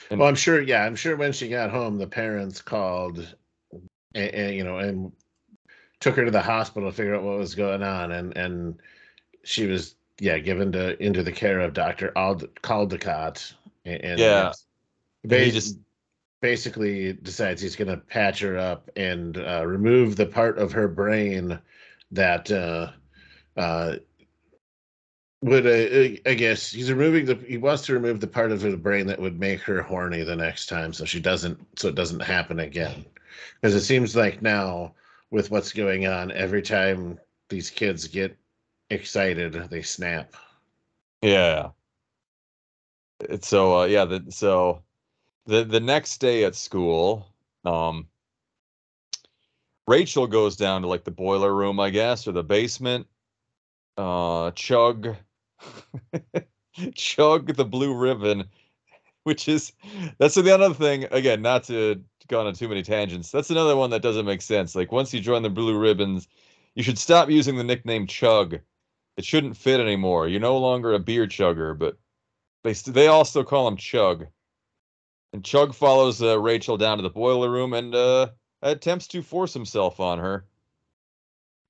And- 0.09 0.19
Well, 0.19 0.29
I'm 0.29 0.35
sure. 0.35 0.61
Yeah, 0.61 0.83
I'm 0.85 0.95
sure 0.95 1.15
when 1.15 1.33
she 1.33 1.49
got 1.49 1.71
home, 1.71 1.97
the 1.97 2.07
parents 2.07 2.61
called, 2.61 3.35
and, 4.15 4.55
you 4.55 4.63
know, 4.63 4.77
and 4.77 5.11
took 5.99 6.15
her 6.15 6.25
to 6.25 6.31
the 6.31 6.41
hospital 6.41 6.89
to 6.89 6.95
figure 6.95 7.15
out 7.15 7.23
what 7.23 7.37
was 7.37 7.55
going 7.55 7.83
on, 7.83 8.11
and 8.11 8.35
and 8.37 8.79
she 9.43 9.65
was 9.65 9.95
yeah 10.19 10.37
given 10.37 10.71
to 10.73 11.01
into 11.03 11.23
the 11.23 11.31
care 11.31 11.59
of 11.59 11.73
Doctor 11.73 12.11
Ald- 12.15 12.53
Caldicott, 12.61 13.53
and, 13.85 14.01
and 14.03 14.19
Yeah. 14.19 14.51
he 15.27 15.45
he 15.45 15.51
just- 15.51 15.79
basically 16.43 17.13
decides 17.13 17.61
he's 17.61 17.77
going 17.77 17.87
to 17.87 17.95
patch 17.95 18.41
her 18.41 18.57
up 18.57 18.89
and 18.97 19.37
uh, 19.37 19.65
remove 19.65 20.17
the 20.17 20.25
part 20.25 20.57
of 20.59 20.73
her 20.73 20.89
brain 20.89 21.57
that 22.11 22.51
uh, 22.51 22.91
uh, 23.55 23.95
would 25.41 25.65
uh, 25.65 26.19
I 26.29 26.33
guess 26.33 26.69
he's 26.69 26.91
removing 26.91 27.25
the 27.25 27.35
he 27.47 27.57
wants 27.57 27.85
to 27.85 27.93
remove 27.93 28.19
the 28.19 28.27
part 28.27 28.51
of 28.51 28.61
her 28.61 28.75
brain 28.75 29.07
that 29.07 29.21
would 29.21 29.39
make 29.39 29.61
her 29.61 29.81
horny 29.81 30.21
the 30.23 30.35
next 30.35 30.65
time 30.65 30.91
so 30.91 31.05
she 31.05 31.21
doesn't 31.21 31.57
so 31.79 31.87
it 31.87 31.95
doesn't 31.95 32.21
happen 32.21 32.59
again 32.59 33.05
because 33.55 33.73
it 33.73 33.81
seems 33.81 34.13
like 34.13 34.41
now 34.41 34.93
with 35.31 35.49
what's 35.49 35.71
going 35.71 36.07
on 36.07 36.29
every 36.33 36.61
time 36.61 37.17
these 37.47 37.69
kids 37.69 38.05
get 38.05 38.37
excited 38.89 39.53
they 39.69 39.81
snap 39.81 40.35
Yeah. 41.21 41.69
It's 43.21 43.47
so 43.47 43.79
uh 43.79 43.85
yeah, 43.85 44.03
the 44.03 44.25
so 44.29 44.83
the 45.45 45.63
the 45.63 45.79
next 45.79 46.19
day 46.19 46.43
at 46.43 46.55
school, 46.55 47.27
um 47.65 48.07
Rachel 49.87 50.27
goes 50.27 50.55
down 50.55 50.81
to 50.83 50.87
like 50.87 51.03
the 51.03 51.11
boiler 51.11 51.53
room, 51.53 51.79
I 51.79 51.89
guess, 51.89 52.27
or 52.27 52.31
the 52.31 52.43
basement. 52.43 53.07
Uh 53.97 54.51
chug 54.51 55.15
chug 56.95 57.55
the 57.55 57.65
blue 57.65 57.95
ribbon 57.95 58.49
which 59.23 59.47
is 59.47 59.73
that's 60.17 60.35
the 60.35 60.53
other 60.53 60.73
thing. 60.73 61.05
Again, 61.11 61.41
not 61.41 61.63
to 61.65 62.01
go 62.27 62.45
on 62.45 62.53
too 62.53 62.67
many 62.67 62.83
tangents. 62.83 63.31
That's 63.31 63.49
another 63.49 63.75
one 63.75 63.89
that 63.91 64.01
doesn't 64.01 64.25
make 64.25 64.41
sense. 64.41 64.75
Like 64.75 64.91
once 64.91 65.13
you 65.13 65.19
join 65.19 65.43
the 65.43 65.49
Blue 65.49 65.77
Ribbons, 65.77 66.27
you 66.75 66.83
should 66.83 66.97
stop 66.97 67.29
using 67.29 67.55
the 67.55 67.63
nickname 67.63 68.07
Chug. 68.07 68.59
It 69.17 69.25
shouldn't 69.25 69.57
fit 69.57 69.79
anymore. 69.79 70.27
You're 70.27 70.39
no 70.39 70.57
longer 70.57 70.93
a 70.93 70.99
beer 70.99 71.27
chugger, 71.27 71.77
but 71.77 71.97
they 72.63 72.73
st- 72.73 72.95
they 72.95 73.07
all 73.07 73.25
still 73.25 73.43
call 73.43 73.67
him 73.67 73.77
Chug. 73.77 74.27
And 75.33 75.43
Chug 75.43 75.73
follows 75.73 76.21
uh, 76.21 76.39
Rachel 76.39 76.77
down 76.77 76.97
to 76.97 77.03
the 77.03 77.09
boiler 77.09 77.49
room 77.49 77.73
and 77.73 77.93
uh, 77.93 78.27
attempts 78.61 79.07
to 79.07 79.21
force 79.21 79.53
himself 79.53 79.99
on 79.99 80.19
her. 80.19 80.45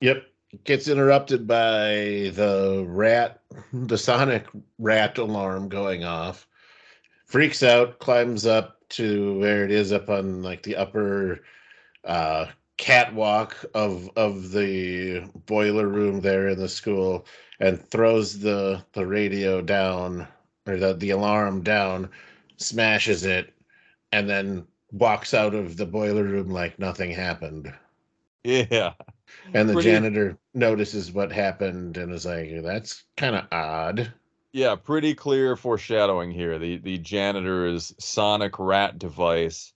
Yep. 0.02 0.26
Gets 0.66 0.88
interrupted 0.88 1.48
by 1.48 2.32
the 2.36 2.86
rat, 2.88 3.42
the 3.74 3.98
sonic 3.98 4.46
rat 4.78 5.18
alarm 5.18 5.70
going 5.70 6.04
off. 6.04 6.48
Freaks 7.26 7.64
out, 7.64 7.98
climbs 7.98 8.46
up 8.46 8.78
to 8.90 9.40
where 9.40 9.64
it 9.64 9.72
is 9.72 9.92
up 9.92 10.10
on 10.10 10.44
like 10.44 10.62
the 10.62 10.76
upper 10.76 11.40
uh, 12.04 12.46
catwalk 12.78 13.66
of 13.74 14.10
of 14.16 14.52
the 14.52 15.22
boiler 15.46 15.88
room 15.88 16.22
there 16.22 16.50
in 16.50 16.60
the 16.60 16.70
school 16.70 17.26
and 17.60 17.84
throws 17.90 18.40
the 18.40 18.84
the 18.94 19.06
radio 19.06 19.62
down 19.62 20.28
or 20.68 20.78
the, 20.78 20.94
the 20.94 21.10
alarm 21.10 21.62
down, 21.62 22.10
smashes 22.58 23.24
it, 23.24 23.53
and 24.14 24.30
then 24.30 24.66
walks 24.92 25.34
out 25.34 25.56
of 25.56 25.76
the 25.76 25.86
boiler 25.88 26.24
room 26.24 26.50
like 26.50 26.78
nothing 26.78 27.12
happened. 27.12 27.74
Yeah. 28.44 28.94
And 29.54 29.68
the 29.68 29.74
Pretty- 29.74 29.90
janitor 29.90 30.38
notices 30.54 31.12
what 31.12 31.32
happened 31.32 31.98
and 31.98 32.14
is 32.14 32.26
like, 32.26 32.62
that's 32.62 33.04
kind 33.18 33.36
of 33.36 33.46
odd. 33.52 34.14
Yeah, 34.52 34.76
pretty 34.76 35.16
clear 35.16 35.56
foreshadowing 35.56 36.30
here. 36.30 36.60
The 36.60 36.78
the 36.78 37.00
janitor's 37.00 37.92
sonic 37.98 38.60
rat 38.60 39.00
device. 39.00 39.74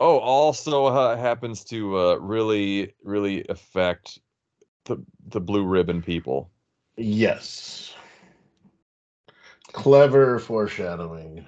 Oh, 0.00 0.18
also 0.18 0.86
uh, 0.86 1.16
happens 1.16 1.62
to 1.64 1.98
uh, 1.98 2.14
really 2.14 2.94
really 3.04 3.44
affect 3.50 4.18
the 4.84 4.96
the 5.26 5.40
blue 5.40 5.64
ribbon 5.66 6.00
people. 6.00 6.50
Yes. 6.96 7.94
Clever 9.72 10.38
foreshadowing. 10.38 11.46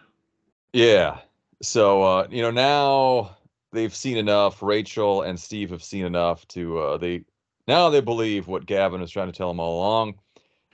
Yeah. 0.75 1.19
So 1.63 2.03
uh, 2.03 2.27
you 2.31 2.43
know 2.43 2.51
now 2.51 3.37
they've 3.73 3.95
seen 3.95 4.17
enough. 4.17 4.63
Rachel 4.63 5.23
and 5.23 5.39
Steve 5.39 5.71
have 5.71 5.83
seen 5.83 6.05
enough 6.05 6.47
to 6.49 6.79
uh, 6.79 6.97
they 6.97 7.25
now 7.69 7.91
they 7.91 8.01
believe 8.01 8.49
what 8.49 8.67
Gavin 8.67 9.01
was 9.01 9.11
trying 9.11 9.31
to 9.31 9.37
tell 9.37 9.49
them 9.49 9.61
all 9.61 9.79
along. 9.79 10.15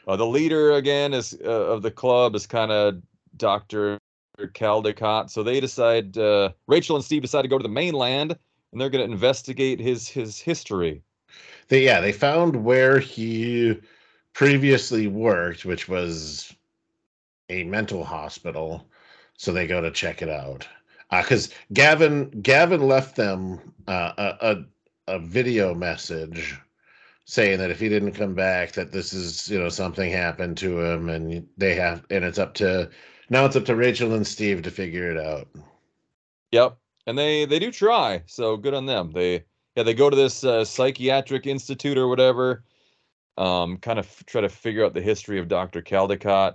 Uh, 0.07 0.17
the 0.17 0.27
leader 0.27 0.73
again 0.73 1.13
is 1.13 1.37
uh, 1.45 1.49
of 1.49 1.83
the 1.83 1.91
club 1.91 2.35
is 2.35 2.47
kind 2.47 2.71
of 2.71 3.03
Doctor 3.37 3.99
Caldicott. 4.39 5.31
So 5.31 5.43
they 5.43 5.61
decide 5.61 6.17
uh, 6.17 6.51
Rachel 6.67 6.97
and 6.97 7.05
Steve 7.05 7.23
decide 7.23 7.43
to 7.43 7.49
go 7.49 7.59
to 7.59 7.63
the 7.63 7.69
mainland 7.69 8.37
and 8.73 8.81
they're 8.81 8.91
going 8.91 9.07
to 9.07 9.13
investigate 9.13 9.81
his 9.81 10.09
his 10.09 10.39
history. 10.39 11.03
They 11.69 11.85
yeah, 11.85 12.01
they 12.01 12.13
found 12.13 12.65
where 12.65 12.99
he 12.99 13.81
previously 14.33 15.07
worked, 15.07 15.65
which 15.65 15.89
was 15.89 16.55
a 17.49 17.65
mental 17.65 18.05
hospital. 18.05 18.87
So 19.39 19.53
they 19.53 19.67
go 19.67 19.81
to 19.81 19.91
check 19.91 20.23
it 20.23 20.29
out. 20.29 20.67
Because 21.11 21.51
Gavin 21.73 22.31
Gavin 22.43 22.81
left 22.81 23.17
them 23.17 23.73
uh, 23.87 24.13
a, 24.19 24.37
a 24.41 24.65
a 25.15 25.19
video 25.19 25.75
message 25.75 26.59
saying 27.25 27.59
that 27.59 27.71
if 27.71 27.81
he 27.81 27.89
didn't 27.89 28.13
come 28.13 28.35
back, 28.35 28.73
that 28.73 28.93
this 28.93 29.13
is 29.13 29.49
you 29.49 29.59
know 29.59 29.69
something 29.69 30.11
happened 30.11 30.57
to 30.59 30.81
him, 30.81 31.09
and 31.09 31.47
they 31.57 31.75
have 31.75 32.05
and 32.11 32.25
it's 32.25 32.39
up 32.39 32.55
to 32.55 32.91
now 33.29 33.45
it's 33.45 33.57
up 33.57 33.65
to 33.67 33.77
Rachel 33.77 34.15
and 34.15 34.27
Steve 34.27 34.63
to 34.63 34.71
figure 34.71 35.11
it 35.11 35.19
out. 35.19 35.49
Yep, 36.53 36.77
and 37.07 37.19
they 37.19 37.45
they 37.45 37.59
do 37.59 37.71
try. 37.71 38.23
So 38.27 38.57
good 38.57 38.75
on 38.75 38.87
them. 38.87 39.13
They 39.13 39.45
yeah 39.75 39.83
they 39.83 39.95
go 39.95 40.09
to 40.11 40.17
this 40.17 40.45
uh, 40.45 40.65
psychiatric 40.65 41.47
institute 41.47 41.99
or 41.99 42.09
whatever. 42.09 42.65
Um, 43.39 43.77
kind 43.77 43.99
of 43.99 44.25
try 44.27 44.41
to 44.41 44.49
figure 44.49 44.85
out 44.85 44.95
the 44.95 45.03
history 45.03 45.39
of 45.39 45.49
Dr. 45.49 45.83
Caldicott. 45.83 46.55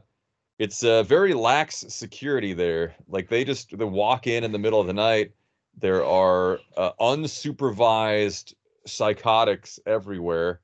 It's 0.61 0.83
uh, 0.83 1.01
very 1.01 1.33
lax 1.33 1.85
security 1.89 2.53
there. 2.53 2.93
Like 3.07 3.29
they 3.29 3.43
just 3.43 3.75
they 3.75 3.83
walk 3.83 4.27
in 4.27 4.43
in 4.43 4.51
the 4.51 4.59
middle 4.59 4.79
of 4.79 4.85
the 4.85 4.93
night. 4.93 5.31
There 5.75 6.05
are 6.05 6.59
uh, 6.77 6.91
unsupervised 6.99 8.53
psychotics 8.85 9.79
everywhere. 9.87 10.61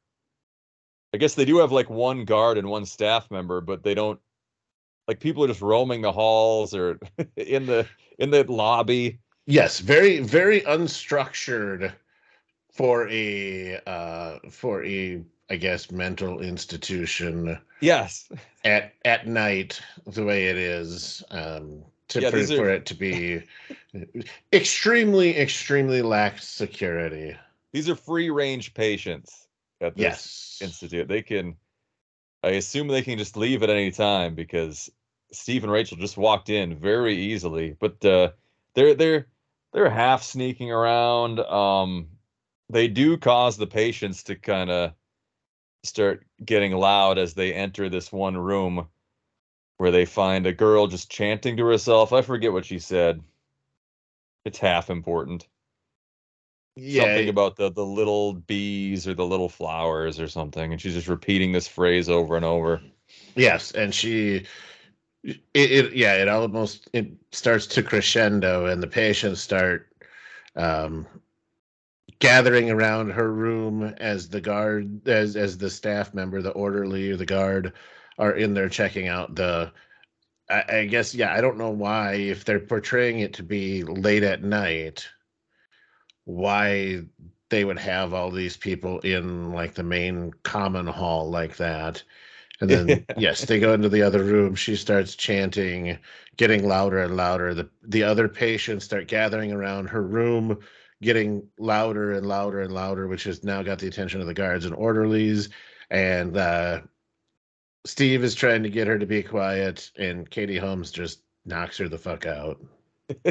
I 1.16 1.18
guess 1.18 1.34
they 1.34 1.46
do 1.46 1.58
have 1.58 1.72
like 1.72 1.90
one 1.90 2.26
guard 2.26 2.60
and 2.60 2.70
one 2.70 2.86
staff 2.86 3.32
member, 3.32 3.60
but 3.60 3.82
they 3.82 3.96
don't 3.96 4.20
like 5.08 5.20
people 5.20 5.44
are 5.44 5.48
just 5.48 5.64
roaming 5.64 6.04
the 6.04 6.12
halls 6.12 6.76
or 6.76 7.00
in 7.36 7.66
the 7.66 7.88
in 8.20 8.30
the 8.30 8.44
lobby. 8.44 9.18
Yes, 9.48 9.80
very 9.80 10.20
very 10.20 10.62
unstructured 10.62 11.92
for 12.72 13.10
a 13.10 13.80
uh 13.88 14.38
for 14.52 14.86
a 14.86 15.24
I 15.50 15.56
guess 15.56 15.92
mental 15.92 16.42
institution 16.42 17.58
Yes. 17.80 18.30
at 18.66 18.94
at 19.06 19.28
night 19.28 19.82
the 20.06 20.24
way 20.26 20.48
it 20.48 20.58
is 20.58 21.24
um 21.32 21.84
to 22.10 22.22
Yeah, 22.22 22.30
for, 22.32 22.38
are- 22.38 22.48
for 22.48 22.70
it 22.70 22.86
to 22.88 22.96
be 22.96 23.44
extremely 24.54 25.38
extremely 25.38 26.02
lax 26.02 26.48
security. 26.48 27.36
These 27.72 27.90
are 27.90 27.96
free 27.96 28.30
range 28.30 28.74
patients 28.74 29.48
at 29.82 29.96
this 29.96 30.02
Yes. 30.04 30.60
institute. 30.62 31.08
They 31.08 31.22
can 31.22 31.56
I 32.44 32.50
assume 32.52 32.88
they 32.88 33.02
can 33.02 33.18
just 33.18 33.36
leave 33.38 33.64
at 33.64 33.70
any 33.70 33.92
time 33.92 34.36
because 34.36 34.90
Steve 35.32 35.64
and 35.64 35.72
Rachel 35.72 35.98
just 35.98 36.18
walked 36.18 36.50
in 36.50 36.78
very 36.78 37.16
easily. 37.16 37.76
But 37.80 38.04
uh 38.04 38.32
they're 38.74 38.96
they're 38.96 39.28
they're 39.74 39.90
half 39.90 40.24
sneaking 40.24 40.72
around. 40.72 41.40
Um 41.40 42.08
they 42.70 42.88
do 42.90 43.18
cause 43.18 43.56
the 43.58 43.68
patients 43.68 44.24
to 44.24 44.36
kind 44.36 44.70
of 44.70 44.94
start 45.88 46.26
getting 46.44 46.74
loud 46.74 47.18
as 47.18 47.34
they 47.34 47.54
enter 47.54 47.90
this 47.90 48.12
one 48.12 48.38
room 48.38 48.88
where 49.78 49.92
they 49.92 50.06
find 50.06 50.46
a 50.46 50.54
girl 50.54 50.88
just 50.88 51.10
chanting 51.10 51.58
to 51.58 51.66
herself. 51.66 52.14
I 52.14 52.22
forget 52.22 52.54
what 52.54 52.66
she 52.66 52.80
said. 52.80 53.22
It's 54.46 54.60
half 54.60 54.90
important. 54.90 55.48
Yeah. 56.76 57.06
something 57.06 57.30
about 57.30 57.56
the 57.56 57.72
the 57.72 57.86
little 57.86 58.34
bees 58.34 59.08
or 59.08 59.16
the 59.16 59.26
little 59.26 59.50
flowers 59.50 60.20
or 60.20 60.28
something 60.28 60.72
and 60.72 60.80
she's 60.80 60.94
just 60.94 61.08
repeating 61.08 61.52
this 61.52 61.68
phrase 61.68 62.08
over 62.08 62.36
and 62.36 62.46
over 62.46 62.80
Yes, 63.36 63.72
and 63.72 63.94
she 63.94 64.46
it, 65.24 65.42
it 65.54 65.94
yeah, 65.94 66.16
it 66.16 66.28
almost 66.28 66.90
it 66.94 67.08
starts 67.32 67.68
to 67.68 67.84
crescendo 67.84 68.66
and 68.66 68.82
the 68.82 68.88
patients 68.88 69.42
start 69.42 69.88
um 70.56 71.06
gathering 72.20 72.72
around 72.72 73.12
her 73.12 73.32
room 73.32 73.84
as 73.98 74.30
the 74.30 74.42
guard 74.42 75.08
as 75.08 75.36
as 75.36 75.58
the 75.58 75.70
staff 75.70 76.14
member, 76.14 76.42
the 76.42 76.52
orderly 76.52 77.12
or 77.12 77.18
the 77.18 77.26
guard 77.26 77.74
are 78.18 78.34
in 78.34 78.54
there 78.54 78.70
checking 78.70 79.08
out 79.08 79.36
the 79.36 79.72
I, 80.50 80.64
I 80.70 80.86
guess 80.86 81.14
yeah, 81.14 81.34
I 81.34 81.42
don't 81.42 81.58
know 81.58 81.70
why 81.70 82.14
if 82.16 82.46
they're 82.46 82.60
portraying 82.60 83.20
it 83.20 83.34
to 83.34 83.44
be 83.44 83.84
late 83.84 84.24
at 84.24 84.44
night, 84.44 85.08
why 86.26 87.04
they 87.50 87.64
would 87.66 87.80
have 87.80 88.14
all 88.14 88.32
these 88.32 88.58
people 88.58 89.00
in 89.00 89.52
like 89.54 89.74
the 89.74 89.84
main 89.84 90.34
common 90.44 90.88
hall 90.88 91.30
like 91.30 91.58
that. 91.58 92.04
And 92.60 92.70
then 92.70 93.06
yes, 93.18 93.46
they 93.46 93.60
go 93.60 93.74
into 93.74 93.90
the 93.90 94.02
other 94.02 94.24
room. 94.24 94.56
She 94.56 94.76
starts 94.76 95.16
chanting, 95.16 95.98
getting 96.38 96.68
louder 96.68 97.00
and 97.00 97.16
louder. 97.18 97.54
The 97.54 97.70
the 97.84 98.04
other 98.04 98.28
patients 98.28 98.86
start 98.86 99.08
gathering 99.08 99.52
around 99.52 99.88
her 99.90 100.02
room, 100.04 100.60
getting 101.02 101.48
louder 101.60 102.14
and 102.14 102.28
louder 102.28 102.62
and 102.62 102.74
louder, 102.74 103.08
which 103.08 103.24
has 103.26 103.44
now 103.44 103.62
got 103.62 103.80
the 103.80 103.88
attention 103.88 104.22
of 104.22 104.28
the 104.28 104.34
guards 104.34 104.66
and 104.66 104.76
orderlies. 104.76 105.50
And 105.90 106.36
uh, 106.38 106.82
Steve 107.86 108.24
is 108.24 108.36
trying 108.36 108.64
to 108.64 108.70
get 108.70 108.88
her 108.88 108.98
to 109.00 109.06
be 109.06 109.24
quiet, 109.24 109.92
and 109.98 110.30
Katie 110.30 110.58
Holmes 110.58 110.92
just 110.92 111.22
knocks 111.46 111.78
her 111.78 111.88
the 111.88 111.98
fuck 111.98 112.26
out. 112.26 112.62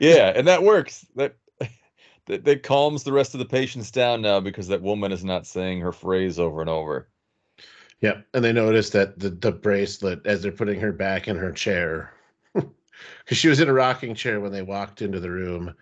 yeah 0.00 0.32
and 0.36 0.46
that 0.46 0.62
works 0.62 1.06
that, 1.16 1.34
that 2.26 2.44
that 2.44 2.62
calms 2.62 3.04
the 3.04 3.12
rest 3.12 3.32
of 3.32 3.38
the 3.38 3.46
patients 3.46 3.90
down 3.90 4.20
now 4.20 4.38
because 4.38 4.68
that 4.68 4.82
woman 4.82 5.12
is 5.12 5.24
not 5.24 5.46
saying 5.46 5.80
her 5.80 5.92
phrase 5.92 6.38
over 6.38 6.60
and 6.60 6.68
over 6.68 7.08
Yep. 8.00 8.26
And 8.32 8.44
they 8.44 8.52
notice 8.52 8.90
that 8.90 9.18
the, 9.18 9.30
the 9.30 9.52
bracelet, 9.52 10.26
as 10.26 10.42
they're 10.42 10.52
putting 10.52 10.80
her 10.80 10.92
back 10.92 11.28
in 11.28 11.36
her 11.36 11.52
chair, 11.52 12.12
because 12.54 13.38
she 13.38 13.48
was 13.48 13.60
in 13.60 13.68
a 13.68 13.72
rocking 13.72 14.14
chair 14.14 14.40
when 14.40 14.52
they 14.52 14.62
walked 14.62 15.02
into 15.02 15.20
the 15.20 15.30
room, 15.30 15.74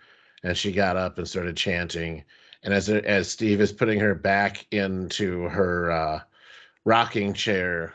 and 0.43 0.57
she 0.57 0.71
got 0.71 0.97
up 0.97 1.17
and 1.17 1.27
started 1.27 1.55
chanting. 1.57 2.23
And 2.63 2.73
as 2.73 2.89
as 2.89 3.29
Steve 3.29 3.61
is 3.61 3.71
putting 3.71 3.99
her 3.99 4.15
back 4.15 4.65
into 4.71 5.43
her 5.43 5.91
uh, 5.91 6.19
rocking 6.85 7.33
chair, 7.33 7.93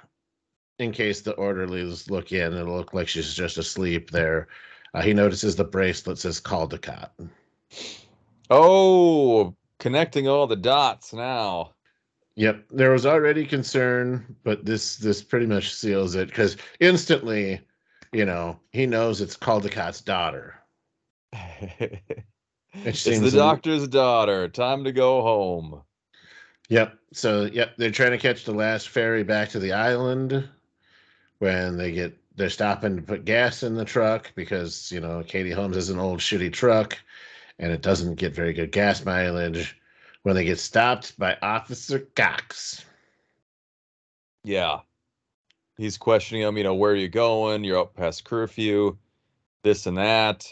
in 0.79 0.93
case 0.93 1.21
the 1.21 1.35
orderlies 1.35 2.11
look 2.11 2.33
in, 2.33 2.55
it'll 2.55 2.77
look 2.77 2.95
like 2.95 3.09
she's 3.09 3.35
just 3.35 3.59
asleep 3.59 4.11
there. 4.11 4.49
Uh, 4.95 5.03
he 5.03 5.13
notices 5.13 5.57
the 5.57 5.65
bracelet 5.65 6.19
says 6.19 6.41
Caldicott. 6.41 7.11
oh 8.51 9.55
connecting 9.81 10.29
all 10.29 10.47
the 10.47 10.57
dots 10.57 11.13
now 11.13 11.75
Yep, 12.37 12.65
there 12.71 12.91
was 12.91 13.07
already 13.07 13.47
concern, 13.47 14.37
but 14.43 14.65
this 14.65 14.97
this 14.97 15.23
pretty 15.23 15.47
much 15.47 15.73
seals 15.73 16.17
it 16.17 16.29
because 16.29 16.57
instantly, 16.81 17.61
you 18.13 18.25
know, 18.25 18.59
he 18.73 18.87
knows 18.87 19.21
it's 19.21 19.37
Caldicott's 19.37 20.01
daughter. 20.01 20.57
it's 22.85 23.05
the 23.05 23.31
doctor's 23.31 23.89
daughter. 23.89 24.49
Time 24.49 24.85
to 24.85 24.93
go 24.93 25.23
home. 25.23 25.83
Yep. 26.69 26.99
So 27.13 27.45
yep, 27.45 27.77
they're 27.77 27.91
trying 27.91 28.13
to 28.13 28.19
catch 28.19 28.45
the 28.45 28.55
last 28.55 28.89
ferry 28.89 29.23
back 29.23 29.51
to 29.51 29.59
the 29.59 29.73
island 29.73 30.49
when 31.39 31.77
they 31.77 31.93
get 31.93 32.19
they're 32.37 32.51
stopping 32.51 32.97
to 32.97 33.03
put 33.03 33.25
gas 33.25 33.63
in 33.63 33.75
the 33.75 33.85
truck 33.85 34.33
because 34.35 34.91
you 34.91 35.01
know 35.01 35.23
Katie 35.27 35.51
Holmes 35.51 35.77
is 35.77 35.91
an 35.91 35.99
old 35.99 36.21
shitty 36.21 36.53
truck 36.53 36.99
and 37.59 37.71
it 37.71 37.83
doesn't 37.83 38.17
get 38.17 38.35
very 38.35 38.53
good 38.53 38.73
gas 38.73 39.05
mileage 39.05 39.79
when 40.23 40.35
they 40.35 40.45
get 40.45 40.59
stopped 40.59 41.19
by 41.19 41.37
Officer 41.43 42.01
Cox. 42.17 42.85
Yeah. 44.43 44.81
He's 45.77 45.99
questioning 45.99 46.43
him, 46.43 46.57
you 46.57 46.65
know, 46.65 46.75
where 46.75 46.93
are 46.93 46.97
you 46.97 47.09
going? 47.09 47.65
You're 47.65 47.81
up 47.81 47.95
past 47.95 48.25
curfew, 48.25 48.97
this 49.63 49.87
and 49.87 49.99
that. 49.99 50.51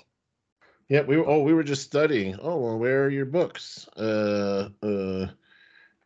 Yeah, 0.92 1.00
we 1.00 1.16
were 1.16 1.26
oh 1.26 1.40
we 1.40 1.54
were 1.54 1.62
just 1.62 1.84
studying. 1.84 2.38
Oh 2.42 2.58
well, 2.58 2.78
where 2.78 3.04
are 3.06 3.08
your 3.08 3.24
books? 3.24 3.88
Uh 3.96 4.68
uh 4.82 5.26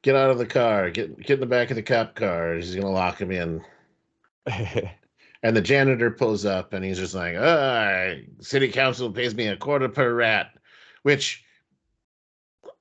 get 0.03 0.14
out 0.14 0.30
of 0.30 0.39
the 0.39 0.47
car, 0.47 0.91
get 0.93 1.18
get 1.18 1.34
in 1.34 1.41
the 1.41 1.47
back 1.47 1.70
of 1.70 1.76
the 1.76 1.82
cop 1.82 2.14
car. 2.14 2.55
He's 2.55 2.76
gonna 2.76 2.91
lock 2.93 3.20
him 3.20 3.32
in. 3.32 3.64
And 5.43 5.57
the 5.57 5.61
janitor 5.61 6.11
pulls 6.11 6.45
up 6.45 6.72
and 6.72 6.84
he's 6.84 6.99
just 6.99 7.14
like, 7.14 7.37
ah, 7.39 8.14
city 8.41 8.68
council 8.68 9.12
pays 9.12 9.34
me 9.34 9.49
a 9.49 9.57
quarter 9.57 9.89
per 9.89 10.14
rat. 10.14 10.57
Which 11.03 11.45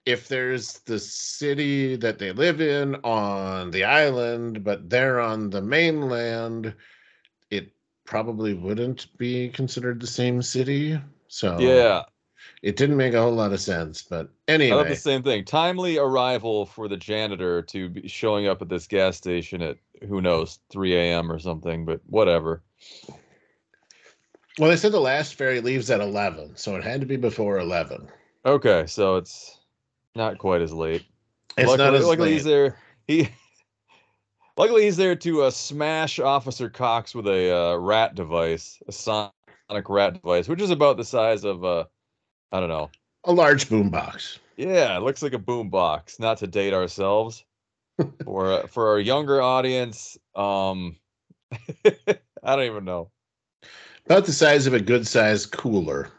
if 0.06 0.28
there's 0.28 0.80
the 0.86 0.97
city 0.99 1.95
that 1.97 2.18
they 2.18 2.32
live 2.32 2.62
in 2.62 2.95
on 3.03 3.72
the 3.72 3.84
island, 3.84 4.64
but 4.64 4.89
they're 4.89 5.20
on 5.20 5.49
the 5.49 5.62
mainland, 5.62 6.74
it 7.51 7.72
probably 8.06 8.53
wouldn't 8.53 9.16
be 9.18 9.49
considered 9.49 9.99
the 9.99 10.08
same 10.08 10.41
city. 10.41 10.99
So 11.28 11.59
yeah. 11.59 12.03
it 12.61 12.76
didn't 12.76 12.97
make 12.97 13.13
a 13.13 13.21
whole 13.21 13.34
lot 13.34 13.53
of 13.53 13.59
sense. 13.59 14.01
But 14.01 14.30
I 14.47 14.53
anyway, 14.53 14.88
the 14.88 14.95
same 14.95 15.23
thing. 15.23 15.45
Timely 15.45 15.97
arrival 15.97 16.65
for 16.65 16.88
the 16.88 16.97
janitor 16.97 17.61
to 17.63 17.89
be 17.89 18.07
showing 18.07 18.47
up 18.47 18.61
at 18.61 18.69
this 18.69 18.88
gas 18.88 19.17
station 19.17 19.61
at 19.61 19.78
who 20.07 20.21
knows 20.21 20.59
3 20.71 20.95
a.m. 20.95 21.32
or 21.32 21.39
something, 21.39 21.86
but 21.86 22.01
whatever. 22.07 22.61
well, 24.59 24.69
they 24.69 24.76
said 24.76 24.91
the 24.91 24.99
last 24.99 25.36
ferry 25.36 25.61
leaves 25.61 25.89
at 25.89 26.01
11, 26.01 26.55
so 26.55 26.76
it 26.76 26.84
had 26.84 27.01
to 27.01 27.07
be 27.07 27.17
before 27.17 27.59
11. 27.59 28.07
Okay, 28.45 28.86
so 28.88 29.15
it's 29.15 29.59
not 30.15 30.38
quite 30.38 30.61
as 30.61 30.73
late. 30.73 31.05
It's 31.57 31.67
luckily, 31.67 31.86
not 31.86 31.95
as 31.95 32.05
luckily 32.05 32.30
late. 32.30 32.34
he's 32.34 32.43
there. 32.43 32.78
He 33.07 33.30
luckily 34.57 34.84
he's 34.84 34.97
there 34.97 35.15
to 35.15 35.43
uh, 35.43 35.51
smash 35.51 36.19
Officer 36.19 36.69
Cox 36.69 37.15
with 37.15 37.28
a 37.28 37.55
uh, 37.55 37.76
rat 37.78 38.15
device, 38.15 38.82
a 38.88 38.91
sonic 38.91 39.32
rat 39.70 40.13
device, 40.13 40.47
which 40.47 40.61
is 40.61 40.72
about 40.72 40.97
the 40.97 41.05
size 41.05 41.43
of 41.43 41.63
a, 41.63 41.88
I 42.51 42.59
don't 42.59 42.70
know. 42.70 42.89
a 43.24 43.34
large 43.34 43.68
boombox. 43.70 44.39
Yeah, 44.57 44.95
it 44.97 45.01
looks 45.01 45.22
like 45.22 45.34
a 45.34 45.39
boombox. 45.39 46.20
Not 46.20 46.38
to 46.39 46.47
date 46.47 46.74
ourselves. 46.74 47.43
for 48.26 48.51
uh, 48.51 48.68
for 48.68 48.89
our 48.89 48.99
younger 48.99 49.41
audience, 49.41 50.18
um, 50.36 50.97
I 51.86 52.55
don't 52.55 52.66
even 52.66 52.86
know. 52.86 53.09
About 54.05 54.26
the 54.26 54.34
size 54.34 54.68
of 54.68 54.74
a 54.74 54.80
good 54.80 55.07
sized 55.07 55.51
cooler. 55.51 56.09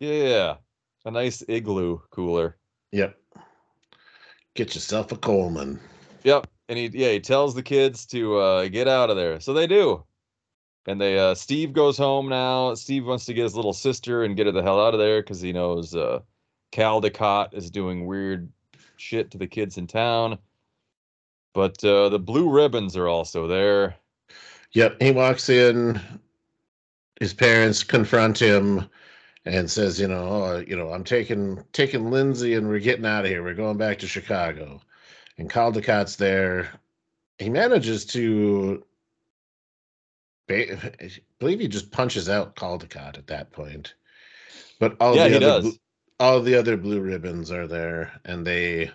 Yeah, 0.00 0.56
a 1.04 1.10
nice 1.10 1.42
igloo 1.48 1.98
cooler. 2.10 2.56
Yep. 2.92 3.16
Get 4.54 4.74
yourself 4.74 5.12
a 5.12 5.16
Coleman. 5.16 5.78
Yep. 6.24 6.46
And 6.68 6.78
he 6.78 6.90
yeah, 6.92 7.12
he 7.12 7.20
tells 7.20 7.54
the 7.54 7.62
kids 7.62 8.06
to 8.06 8.38
uh 8.38 8.68
get 8.68 8.88
out 8.88 9.10
of 9.10 9.16
there. 9.16 9.40
So 9.40 9.52
they 9.52 9.66
do. 9.66 10.04
And 10.88 10.98
they 10.98 11.18
uh 11.18 11.34
Steve 11.34 11.74
goes 11.74 11.98
home 11.98 12.30
now. 12.30 12.72
Steve 12.72 13.04
wants 13.06 13.26
to 13.26 13.34
get 13.34 13.42
his 13.42 13.54
little 13.54 13.74
sister 13.74 14.24
and 14.24 14.34
get 14.34 14.46
her 14.46 14.52
the 14.52 14.62
hell 14.62 14.84
out 14.84 14.94
of 14.94 15.00
there 15.00 15.20
because 15.20 15.38
he 15.38 15.52
knows 15.52 15.94
uh 15.94 16.20
Caldicott 16.72 17.52
is 17.52 17.70
doing 17.70 18.06
weird 18.06 18.50
shit 18.96 19.30
to 19.30 19.38
the 19.38 19.46
kids 19.46 19.76
in 19.76 19.86
town. 19.86 20.38
But 21.52 21.84
uh 21.84 22.08
the 22.08 22.18
blue 22.18 22.48
ribbons 22.48 22.96
are 22.96 23.06
also 23.06 23.46
there. 23.46 23.96
Yep. 24.72 25.02
He 25.02 25.10
walks 25.10 25.50
in. 25.50 26.00
His 27.20 27.34
parents 27.34 27.84
confront 27.84 28.40
him 28.40 28.88
and 29.44 29.70
says, 29.70 30.00
you 30.00 30.08
know, 30.08 30.26
oh, 30.26 30.64
you 30.66 30.76
know, 30.76 30.92
I'm 30.92 31.04
taking 31.04 31.62
taking 31.74 32.10
Lindsay 32.10 32.54
and 32.54 32.66
we're 32.66 32.78
getting 32.80 33.04
out 33.04 33.26
of 33.26 33.30
here. 33.30 33.42
We're 33.42 33.52
going 33.52 33.76
back 33.76 33.98
to 33.98 34.06
Chicago. 34.06 34.80
And 35.36 35.50
Caldicott's 35.50 36.16
there. 36.16 36.70
He 37.38 37.50
manages 37.50 38.06
to 38.06 38.82
I 40.50 40.78
believe 41.38 41.60
he 41.60 41.68
just 41.68 41.90
punches 41.90 42.28
out 42.28 42.56
Caldicott 42.56 43.18
at 43.18 43.26
that 43.28 43.50
point. 43.52 43.94
But 44.78 44.96
all 45.00 45.14
yeah, 45.16 45.24
the 45.24 45.30
he 45.30 45.36
other 45.36 45.46
does. 45.46 45.62
blue- 45.62 45.78
all 46.20 46.40
the 46.42 46.54
other 46.56 46.76
blue 46.76 47.00
ribbons 47.00 47.52
are 47.52 47.68
there 47.68 48.20
and 48.24 48.44
they 48.44 48.90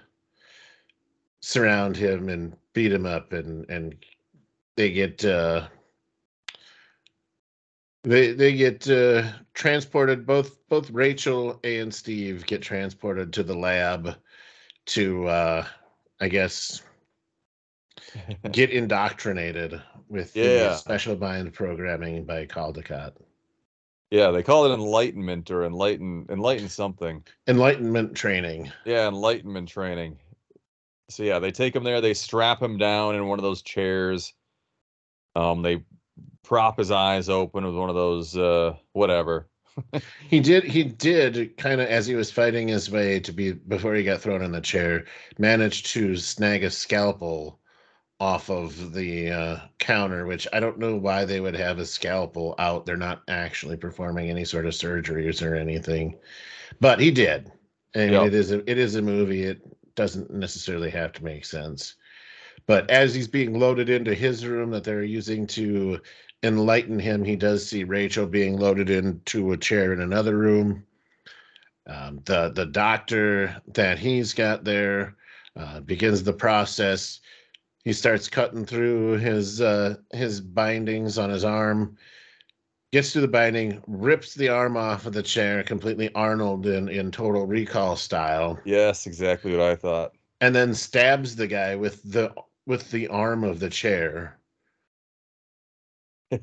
surround 1.41 1.95
him 1.95 2.27
and 2.29 2.55
beat 2.73 2.91
him 2.91 3.05
up 3.05 3.31
and 3.33 3.69
and 3.69 3.95
they 4.75 4.91
get 4.91 5.23
uh 5.23 5.67
they 8.03 8.33
they 8.33 8.53
get 8.53 8.89
uh 8.89 9.23
transported 9.53 10.25
both 10.25 10.57
both 10.67 10.89
Rachel 10.89 11.59
and 11.63 11.93
Steve 11.93 12.45
get 12.45 12.61
transported 12.61 13.31
to 13.33 13.43
the 13.43 13.55
lab 13.55 14.15
to 14.87 15.27
uh 15.27 15.65
I 16.19 16.27
guess 16.27 16.81
get 18.51 18.69
indoctrinated 18.71 19.81
with 20.09 20.35
Yeah. 20.35 20.43
the 20.69 20.75
special 20.75 21.17
mind 21.17 21.53
programming 21.53 22.23
by 22.25 22.45
Caldicott. 22.45 23.13
yeah, 24.11 24.31
they 24.31 24.43
call 24.43 24.65
it 24.65 24.73
enlightenment 24.73 25.49
or 25.51 25.65
enlighten 25.65 26.25
enlighten 26.29 26.69
something. 26.69 27.23
Enlightenment 27.47 28.15
training. 28.15 28.71
Yeah, 28.85 29.07
enlightenment 29.07 29.69
training. 29.69 30.17
So 31.09 31.23
yeah, 31.23 31.39
they 31.39 31.51
take 31.51 31.75
him 31.75 31.83
there. 31.83 32.01
They 32.01 32.13
strap 32.13 32.61
him 32.61 32.77
down 32.77 33.15
in 33.15 33.27
one 33.27 33.39
of 33.39 33.43
those 33.43 33.61
chairs. 33.61 34.33
Um, 35.35 35.61
they 35.61 35.83
prop 36.43 36.77
his 36.77 36.91
eyes 36.91 37.27
open 37.29 37.65
with 37.65 37.75
one 37.75 37.89
of 37.89 37.95
those 37.95 38.37
uh, 38.37 38.75
whatever. 38.93 39.47
He 40.29 40.39
did. 40.39 40.63
He 40.63 40.83
did 40.83 41.57
kind 41.57 41.81
of 41.81 41.87
as 41.87 42.05
he 42.05 42.13
was 42.15 42.31
fighting 42.31 42.67
his 42.67 42.89
way 42.91 43.19
to 43.21 43.31
be 43.31 43.51
before 43.53 43.95
he 43.95 44.03
got 44.03 44.21
thrown 44.21 44.43
in 44.43 44.51
the 44.51 44.61
chair. 44.61 45.05
Managed 45.39 45.87
to 45.87 46.15
snag 46.15 46.63
a 46.63 46.69
scalpel 46.69 47.59
off 48.19 48.49
of 48.49 48.93
the 48.93 49.31
uh, 49.31 49.57
counter, 49.79 50.25
which 50.25 50.47
I 50.53 50.59
don't 50.59 50.79
know 50.79 50.95
why 50.95 51.25
they 51.25 51.39
would 51.39 51.55
have 51.55 51.79
a 51.79 51.85
scalpel 51.85 52.55
out. 52.57 52.85
They're 52.85 52.95
not 52.97 53.23
actually 53.27 53.77
performing 53.77 54.29
any 54.29 54.45
sort 54.45 54.65
of 54.65 54.73
surgeries 54.73 55.45
or 55.45 55.55
anything, 55.55 56.17
but 56.79 56.99
he 56.99 57.11
did. 57.11 57.51
And 57.95 58.11
Yep. 58.11 58.21
it 58.21 58.33
is 58.33 58.51
a, 58.51 58.69
it 58.69 58.77
is 58.77 58.95
a 58.95 59.01
movie. 59.01 59.43
It 59.43 59.61
doesn't 59.95 60.31
necessarily 60.31 60.89
have 60.91 61.11
to 61.13 61.23
make 61.23 61.45
sense. 61.45 61.95
But 62.65 62.89
as 62.89 63.13
he's 63.13 63.27
being 63.27 63.59
loaded 63.59 63.89
into 63.89 64.13
his 64.13 64.45
room 64.45 64.71
that 64.71 64.83
they're 64.83 65.03
using 65.03 65.45
to 65.47 65.99
enlighten 66.43 66.99
him, 66.99 67.23
he 67.23 67.35
does 67.35 67.67
see 67.67 67.83
Rachel 67.83 68.25
being 68.25 68.57
loaded 68.57 68.89
into 68.89 69.51
a 69.51 69.57
chair 69.57 69.91
in 69.93 70.01
another 70.01 70.37
room. 70.37 70.85
Um, 71.85 72.21
the 72.23 72.49
the 72.49 72.65
doctor 72.65 73.61
that 73.73 73.99
he's 73.99 74.33
got 74.33 74.63
there 74.63 75.17
uh, 75.57 75.81
begins 75.81 76.23
the 76.23 76.31
process. 76.33 77.19
He 77.83 77.91
starts 77.93 78.29
cutting 78.29 78.65
through 78.65 79.17
his 79.17 79.59
uh, 79.61 79.95
his 80.11 80.39
bindings 80.39 81.17
on 81.17 81.29
his 81.29 81.43
arm, 81.43 81.97
gets 82.93 83.11
to 83.13 83.19
the 83.21 83.27
binding, 83.27 83.83
rips 83.87 84.33
the 84.35 84.49
arm 84.49 84.77
off 84.77 85.05
of 85.05 85.13
the 85.13 85.23
chair, 85.23 85.63
completely 85.63 86.13
Arnold 86.15 86.65
in 86.65 86.87
in 86.87 87.11
Total 87.11 87.45
Recall 87.45 87.95
style, 87.97 88.59
Yes, 88.65 89.05
exactly 89.05 89.51
what 89.51 89.61
I 89.61 89.75
thought. 89.75 90.13
and 90.39 90.55
then 90.55 90.73
stabs 90.73 91.35
the 91.35 91.47
guy 91.47 91.75
with 91.75 92.01
the 92.09 92.33
with 92.65 92.89
the 92.91 93.07
arm 93.09 93.43
of 93.43 93.59
the 93.59 93.69
chair. 93.69 94.39
yeah, 96.31 96.39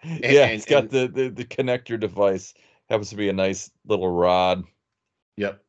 and- 0.00 0.24
it's 0.24 0.64
got 0.64 0.84
and- 0.84 0.90
the, 0.90 1.08
the 1.08 1.28
the 1.28 1.44
connector 1.44 1.98
device. 2.00 2.54
Happens 2.88 3.10
to 3.10 3.16
be 3.16 3.28
a 3.28 3.32
nice 3.32 3.68
little 3.84 4.08
rod. 4.08 4.62
Yep. 5.36 5.60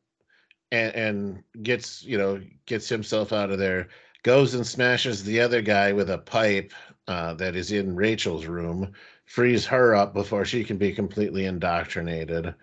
And 0.70 0.94
and 0.94 1.42
gets, 1.64 2.04
you 2.04 2.16
know, 2.16 2.40
gets 2.66 2.88
himself 2.88 3.32
out 3.32 3.50
of 3.50 3.58
there, 3.58 3.88
goes 4.22 4.54
and 4.54 4.66
smashes 4.66 5.22
the 5.22 5.40
other 5.40 5.62
guy 5.62 5.92
with 5.92 6.10
a 6.10 6.18
pipe 6.18 6.72
uh, 7.06 7.34
that 7.34 7.56
is 7.56 7.72
in 7.72 7.96
Rachel's 7.96 8.46
room, 8.46 8.92
frees 9.24 9.64
her 9.66 9.94
up 9.94 10.14
before 10.14 10.44
she 10.44 10.64
can 10.64 10.76
be 10.76 10.92
completely 10.92 11.46
indoctrinated. 11.46 12.54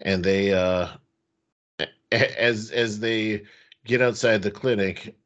And 0.00 0.24
they 0.24 0.52
uh 0.52 0.88
as 2.12 2.70
as 2.70 3.00
they 3.00 3.42
get 3.84 4.02
outside 4.02 4.42
the 4.42 4.50
clinic, 4.50 5.16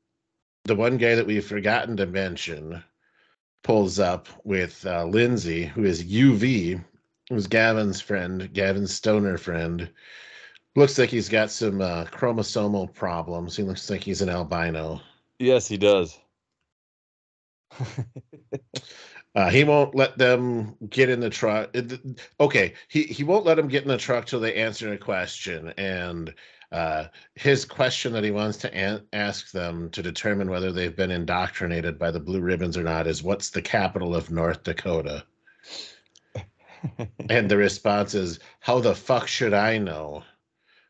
the 0.65 0.75
one 0.75 0.97
guy 0.97 1.15
that 1.15 1.27
we've 1.27 1.47
forgotten 1.47 1.97
to 1.97 2.07
mention 2.07 2.83
pulls 3.63 3.99
up 3.99 4.29
with 4.45 4.85
uh, 4.87 5.05
Lindsay, 5.05 5.65
who 5.65 5.85
is 5.85 6.05
UV, 6.05 6.83
who's 7.29 7.47
Gavin's 7.47 8.01
friend, 8.01 8.53
Gavin's 8.53 8.93
stoner 8.95 9.39
friend. 9.39 9.91
Looks 10.77 10.99
like 10.99 11.09
he's 11.09 11.29
got 11.29 11.51
some 11.51 11.81
uh, 11.81 12.05
chromosomal 12.07 12.93
problems. 12.93 13.57
He 13.57 13.63
looks 13.63 13.89
like 13.89 14.03
he's 14.03 14.23
an 14.23 14.29
albino. 14.29 15.01
Yes, 15.39 15.69
he 15.69 15.77
does. 15.77 16.19
Uh, 19.35 19.51
he 19.51 19.65
won't 19.65 19.97
let 19.97 20.17
them 20.17 20.77
get 20.91 21.09
in 21.09 21.19
the 21.19 21.29
truck. 21.29 21.75
Okay, 22.39 22.75
he, 22.87 23.03
he 23.03 23.25
won't 23.25 23.45
let 23.45 23.57
them 23.57 23.67
get 23.67 23.83
in 23.83 23.89
the 23.89 23.99
truck 23.99 24.27
till 24.27 24.39
they 24.39 24.55
answer 24.55 24.93
a 24.93 24.99
question. 24.99 25.75
And 25.77 26.33
uh, 26.71 27.07
his 27.35 27.65
question 27.65 28.13
that 28.13 28.23
he 28.23 28.31
wants 28.31 28.59
to 28.59 28.73
an- 28.73 29.07
ask 29.13 29.51
them 29.51 29.91
to 29.91 30.03
determine 30.03 30.51
whether 30.51 30.71
they've 30.71 30.95
been 30.95 31.11
indoctrinated 31.11 31.99
by 31.99 32.13
the 32.13 32.21
blue 32.21 32.41
ribbons 32.41 32.77
or 32.77 32.85
not 32.85 33.09
is 33.09 33.25
what's 33.25 33.51
the 33.51 33.63
capital 33.63 34.15
of 34.15 34.31
North 34.31 34.63
Dakota? 34.63 35.25
and 37.29 37.51
the 37.51 37.57
response 37.57 38.15
is, 38.15 38.39
How 38.61 38.79
the 38.79 38.95
fuck 38.95 39.27
should 39.27 39.53
I 39.53 39.79
know? 39.79 40.23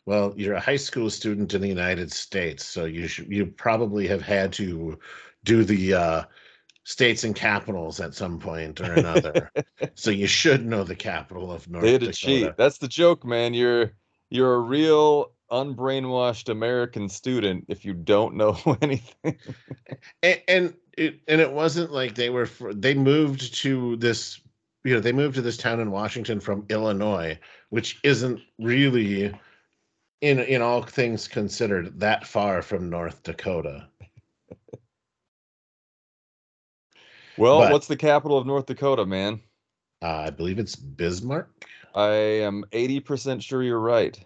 Well, 0.06 0.34
you're 0.36 0.54
a 0.54 0.60
high 0.60 0.76
school 0.76 1.08
student 1.08 1.54
in 1.54 1.62
the 1.62 1.68
United 1.68 2.12
States, 2.12 2.64
so 2.66 2.84
you 2.84 3.06
should, 3.06 3.30
you 3.30 3.46
probably 3.46 4.06
have 4.06 4.22
had 4.22 4.52
to 4.54 4.98
do 5.44 5.64
the 5.64 5.94
uh, 5.94 6.24
states 6.84 7.24
and 7.24 7.34
capitals 7.34 8.00
at 8.00 8.14
some 8.14 8.38
point 8.38 8.80
or 8.80 8.92
another. 8.92 9.50
so 9.94 10.10
you 10.10 10.26
should 10.26 10.64
know 10.64 10.84
the 10.84 10.94
capital 10.94 11.50
of 11.50 11.68
North 11.68 11.84
Dakota. 11.84 12.12
cheat. 12.12 12.56
That's 12.56 12.78
the 12.78 12.88
joke, 12.88 13.24
man. 13.24 13.54
You're 13.54 13.92
you're 14.30 14.54
a 14.54 14.60
real 14.60 15.32
unbrainwashed 15.50 16.48
American 16.48 17.08
student 17.08 17.64
if 17.68 17.84
you 17.84 17.94
don't 17.94 18.34
know 18.34 18.58
anything. 18.82 19.38
and, 20.22 20.42
and 20.48 20.74
it 20.96 21.20
and 21.28 21.40
it 21.40 21.52
wasn't 21.52 21.92
like 21.92 22.14
they 22.14 22.30
were 22.30 22.46
for, 22.46 22.74
they 22.74 22.94
moved 22.94 23.54
to 23.54 23.96
this 23.96 24.40
you 24.84 24.94
know 24.94 25.00
they 25.00 25.12
moved 25.12 25.36
to 25.36 25.42
this 25.42 25.56
town 25.56 25.80
in 25.80 25.90
Washington 25.90 26.40
from 26.40 26.66
Illinois, 26.68 27.38
which 27.70 27.98
isn't 28.02 28.40
really 28.58 29.34
in 30.24 30.38
in 30.40 30.62
all 30.62 30.82
things 30.82 31.28
considered 31.28 32.00
that 32.00 32.26
far 32.26 32.62
from 32.62 32.88
North 32.88 33.22
Dakota. 33.22 33.86
well, 37.36 37.58
But- 37.60 37.72
what's 37.72 37.86
the 37.86 37.96
capital 37.96 38.38
of 38.38 38.46
North 38.46 38.64
Dakota, 38.66 39.04
man? 39.04 39.40
Uh, 40.02 40.24
I 40.26 40.30
believe 40.30 40.58
it's 40.58 40.76
Bismarck. 40.76 41.48
I 41.94 42.08
am 42.10 42.64
80% 42.72 43.42
sure 43.42 43.62
you're 43.62 43.78
right. 43.78 44.18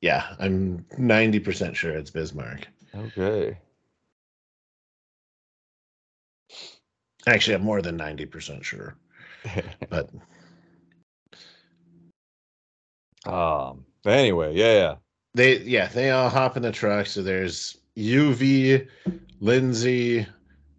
Yeah, 0.00 0.34
I'm 0.38 0.84
90% 0.98 1.74
sure 1.74 1.92
it's 1.92 2.10
Bismarck. 2.10 2.68
Okay. 2.94 3.56
Actually, 7.26 7.54
I'm 7.54 7.62
more 7.62 7.80
than 7.82 7.96
90% 7.98 8.62
sure. 8.64 8.96
But 9.88 10.10
um 13.24 13.84
anyway, 14.04 14.54
yeah, 14.54 14.74
yeah. 14.74 14.94
They 15.34 15.58
yeah, 15.60 15.88
they 15.88 16.10
all 16.10 16.28
hop 16.28 16.56
in 16.56 16.62
the 16.62 16.72
truck. 16.72 17.06
So 17.06 17.22
there's 17.22 17.76
UV, 17.96 18.88
Lindsay, 19.40 20.26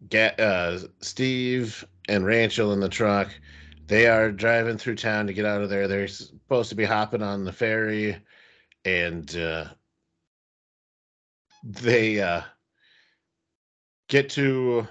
Ga- 0.09 0.35
uh, 0.39 0.79
Steve, 1.01 1.85
and 2.07 2.25
Rachel 2.25 2.73
in 2.73 2.79
the 2.79 2.89
truck. 2.89 3.29
They 3.87 4.07
are 4.07 4.31
driving 4.31 4.77
through 4.77 4.95
town 4.95 5.27
to 5.27 5.33
get 5.33 5.45
out 5.45 5.61
of 5.61 5.69
there. 5.69 5.87
They're 5.87 6.07
supposed 6.07 6.69
to 6.69 6.75
be 6.75 6.85
hopping 6.85 7.23
on 7.23 7.43
the 7.43 7.51
ferry, 7.51 8.17
and 8.85 9.35
uh, 9.35 9.65
they 11.63 12.21
uh, 12.21 12.41
get 14.07 14.29
to 14.31 14.87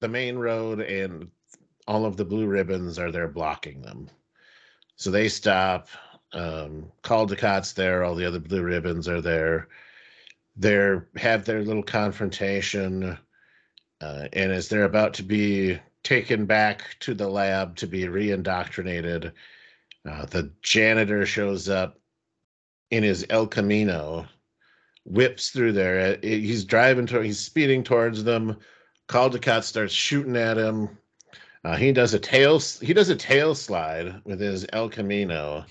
the 0.00 0.08
main 0.08 0.36
road, 0.36 0.80
and 0.80 1.30
all 1.86 2.04
of 2.04 2.16
the 2.16 2.24
blue 2.24 2.46
ribbons 2.46 2.98
are 2.98 3.10
there 3.10 3.28
blocking 3.28 3.80
them. 3.82 4.08
So 4.96 5.10
they 5.10 5.28
stop. 5.28 5.88
Um, 6.32 6.90
Caldicott's 7.02 7.72
there. 7.72 8.04
All 8.04 8.14
the 8.14 8.24
other 8.24 8.40
blue 8.40 8.62
ribbons 8.62 9.08
are 9.08 9.20
there. 9.20 9.68
They're 10.56 11.08
have 11.16 11.44
their 11.44 11.62
little 11.62 11.82
confrontation, 11.82 13.18
uh, 14.00 14.28
and 14.32 14.52
as 14.52 14.68
they're 14.68 14.84
about 14.84 15.14
to 15.14 15.22
be 15.22 15.78
taken 16.02 16.46
back 16.46 16.96
to 17.00 17.14
the 17.14 17.28
lab 17.28 17.76
to 17.76 17.86
be 17.86 18.08
re-indoctrinated, 18.08 19.32
uh, 20.08 20.26
the 20.26 20.50
janitor 20.62 21.24
shows 21.24 21.68
up 21.68 21.98
in 22.90 23.02
his 23.02 23.24
El 23.30 23.46
Camino, 23.46 24.26
whips 25.04 25.50
through 25.50 25.72
there. 25.72 26.14
Uh, 26.14 26.16
He's 26.22 26.64
driving 26.64 27.06
toward. 27.06 27.24
He's 27.24 27.38
speeding 27.38 27.82
towards 27.82 28.24
them. 28.24 28.56
Caldicott 29.08 29.64
starts 29.64 29.94
shooting 29.94 30.36
at 30.36 30.58
him. 30.58 30.98
Uh, 31.64 31.76
he 31.76 31.92
does 31.92 32.12
a 32.12 32.18
tail. 32.18 32.58
He 32.58 32.92
does 32.92 33.08
a 33.08 33.16
tail 33.16 33.54
slide 33.54 34.20
with 34.24 34.40
his 34.40 34.66
El 34.72 34.88
Camino, 34.88 35.64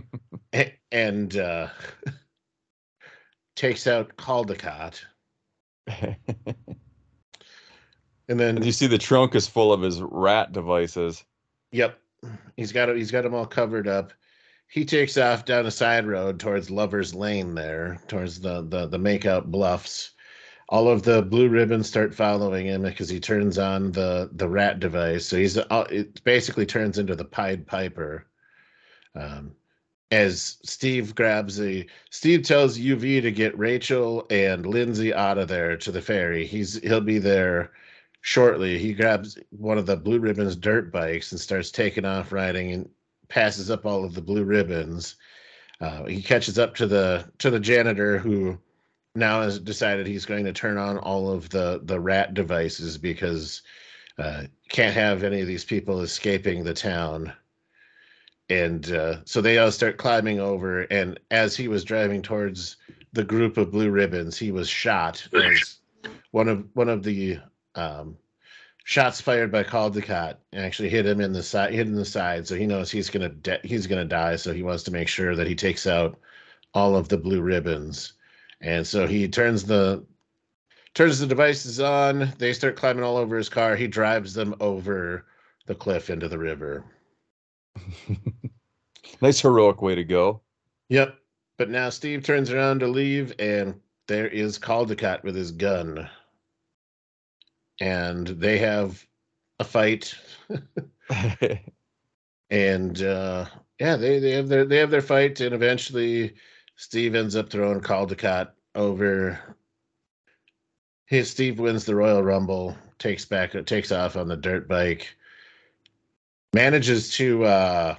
a- 0.54 0.74
and 0.90 1.36
uh, 1.36 1.68
takes 3.56 3.86
out 3.86 4.16
Caldicott. 4.16 5.04
And 8.28 8.40
then 8.40 8.56
and 8.56 8.64
you 8.64 8.72
see 8.72 8.86
the 8.86 8.98
trunk 8.98 9.34
is 9.34 9.46
full 9.46 9.72
of 9.72 9.82
his 9.82 10.00
rat 10.00 10.52
devices. 10.52 11.24
Yep, 11.72 11.98
he's 12.56 12.72
got. 12.72 12.94
He's 12.96 13.10
got 13.10 13.22
them 13.22 13.34
all 13.34 13.46
covered 13.46 13.86
up. 13.86 14.12
He 14.66 14.84
takes 14.84 15.18
off 15.18 15.44
down 15.44 15.66
a 15.66 15.70
side 15.70 16.06
road 16.06 16.40
towards 16.40 16.70
Lovers 16.70 17.14
Lane, 17.14 17.54
there 17.54 18.00
towards 18.08 18.40
the 18.40 18.62
the 18.62 18.86
the 18.86 18.98
makeout 18.98 19.46
bluffs. 19.46 20.12
All 20.68 20.88
of 20.88 21.02
the 21.02 21.22
blue 21.22 21.48
ribbons 21.48 21.88
start 21.88 22.14
following 22.14 22.66
him 22.66 22.82
because 22.82 23.08
he 23.08 23.20
turns 23.20 23.58
on 23.58 23.92
the 23.92 24.30
the 24.32 24.48
rat 24.48 24.80
device. 24.80 25.26
So 25.26 25.36
he's 25.36 25.58
uh, 25.58 25.86
it 25.90 26.22
basically 26.24 26.66
turns 26.66 26.98
into 26.98 27.14
the 27.14 27.24
Pied 27.24 27.66
Piper. 27.66 28.26
Um, 29.14 29.54
as 30.10 30.58
Steve 30.62 31.14
grabs 31.14 31.56
the 31.56 31.88
Steve 32.10 32.42
tells 32.42 32.78
UV 32.78 33.22
to 33.22 33.32
get 33.32 33.58
Rachel 33.58 34.26
and 34.30 34.64
Lindsay 34.64 35.12
out 35.12 35.38
of 35.38 35.48
there 35.48 35.76
to 35.76 35.92
the 35.92 36.02
ferry. 36.02 36.46
He's 36.46 36.80
he'll 36.82 37.00
be 37.00 37.18
there 37.18 37.72
shortly. 38.20 38.78
He 38.78 38.94
grabs 38.94 39.38
one 39.50 39.76
of 39.76 39.86
the 39.86 39.96
blue 39.96 40.20
ribbons 40.20 40.56
dirt 40.56 40.92
bikes 40.92 41.32
and 41.32 41.40
starts 41.40 41.70
taking 41.70 42.04
off 42.04 42.32
riding 42.32 42.72
and 42.72 42.88
passes 43.28 43.70
up 43.70 43.84
all 43.84 44.04
of 44.04 44.14
the 44.14 44.22
blue 44.22 44.44
ribbons. 44.44 45.16
Uh, 45.80 46.04
he 46.04 46.22
catches 46.22 46.58
up 46.58 46.74
to 46.76 46.86
the 46.86 47.28
to 47.38 47.50
the 47.50 47.60
janitor 47.60 48.18
who 48.18 48.58
now 49.14 49.42
has 49.42 49.58
decided 49.58 50.06
he's 50.06 50.26
going 50.26 50.44
to 50.44 50.52
turn 50.52 50.76
on 50.76 50.98
all 50.98 51.30
of 51.30 51.48
the 51.50 51.80
the 51.84 51.98
rat 51.98 52.34
devices 52.34 52.98
because 52.98 53.62
uh, 54.18 54.44
can't 54.68 54.94
have 54.94 55.22
any 55.22 55.40
of 55.40 55.46
these 55.46 55.64
people 55.64 56.00
escaping 56.00 56.64
the 56.64 56.74
town. 56.74 57.32
And 58.50 58.90
uh, 58.92 59.24
so 59.24 59.40
they 59.40 59.58
all 59.58 59.72
start 59.72 59.96
climbing 59.96 60.38
over 60.38 60.82
and 60.82 61.18
as 61.30 61.56
he 61.56 61.66
was 61.66 61.82
driving 61.82 62.20
towards 62.20 62.76
the 63.14 63.24
group 63.24 63.56
of 63.56 63.70
blue 63.70 63.90
ribbons 63.90 64.36
he 64.36 64.50
was 64.52 64.68
shot 64.68 65.26
as 65.32 65.78
one 66.32 66.48
of 66.48 66.66
one 66.74 66.90
of 66.90 67.02
the 67.02 67.38
um, 67.74 68.18
shots 68.84 69.20
fired 69.20 69.50
by 69.50 69.62
Caldicott 69.62 70.36
actually 70.52 70.90
hit 70.90 71.06
him 71.06 71.20
in 71.20 71.32
the 71.32 71.42
side 71.42 71.72
hit 71.72 71.86
in 71.86 71.94
the 71.94 72.04
side 72.04 72.46
so 72.46 72.54
he 72.54 72.66
knows 72.66 72.90
he's 72.90 73.08
gonna 73.08 73.30
de- 73.30 73.60
he's 73.64 73.86
gonna 73.86 74.04
die 74.04 74.36
so 74.36 74.52
he 74.52 74.62
wants 74.62 74.82
to 74.82 74.90
make 74.90 75.08
sure 75.08 75.34
that 75.34 75.46
he 75.46 75.54
takes 75.54 75.86
out 75.86 76.18
all 76.74 76.96
of 76.96 77.08
the 77.08 77.16
blue 77.16 77.40
ribbons 77.40 78.12
and 78.60 78.86
so 78.86 79.06
he 79.06 79.28
turns 79.28 79.64
the 79.64 80.04
turns 80.94 81.18
the 81.18 81.26
devices 81.26 81.80
on 81.80 82.32
they 82.38 82.52
start 82.52 82.76
climbing 82.76 83.04
all 83.04 83.16
over 83.16 83.36
his 83.36 83.48
car 83.48 83.76
he 83.76 83.86
drives 83.86 84.34
them 84.34 84.54
over 84.60 85.26
the 85.66 85.74
cliff 85.74 86.10
into 86.10 86.28
the 86.28 86.38
river 86.38 86.84
nice 89.20 89.40
heroic 89.40 89.82
way 89.82 89.94
to 89.94 90.04
go. 90.04 90.40
Yep. 90.88 91.16
But 91.56 91.70
now 91.70 91.88
Steve 91.88 92.24
turns 92.24 92.50
around 92.50 92.80
to 92.80 92.88
leave, 92.88 93.32
and 93.38 93.80
there 94.06 94.26
is 94.28 94.58
Caldicott 94.58 95.22
with 95.22 95.36
his 95.36 95.52
gun. 95.52 96.08
And 97.80 98.26
they 98.26 98.58
have 98.58 99.06
a 99.60 99.64
fight. 99.64 100.14
and 102.50 103.02
uh 103.02 103.44
yeah, 103.78 103.96
they, 103.96 104.18
they 104.18 104.30
have 104.30 104.48
their 104.48 104.64
they 104.64 104.78
have 104.78 104.90
their 104.90 105.02
fight, 105.02 105.40
and 105.40 105.54
eventually 105.54 106.34
Steve 106.76 107.14
ends 107.14 107.36
up 107.36 107.50
throwing 107.50 107.80
Caldicott 107.80 108.50
over. 108.74 109.38
His 111.06 111.30
Steve 111.30 111.58
wins 111.58 111.84
the 111.84 111.94
Royal 111.94 112.22
Rumble, 112.22 112.76
takes 112.98 113.24
back 113.24 113.52
takes 113.66 113.92
off 113.92 114.16
on 114.16 114.28
the 114.28 114.36
dirt 114.36 114.66
bike, 114.68 115.16
manages 116.52 117.10
to 117.12 117.44
uh 117.44 117.96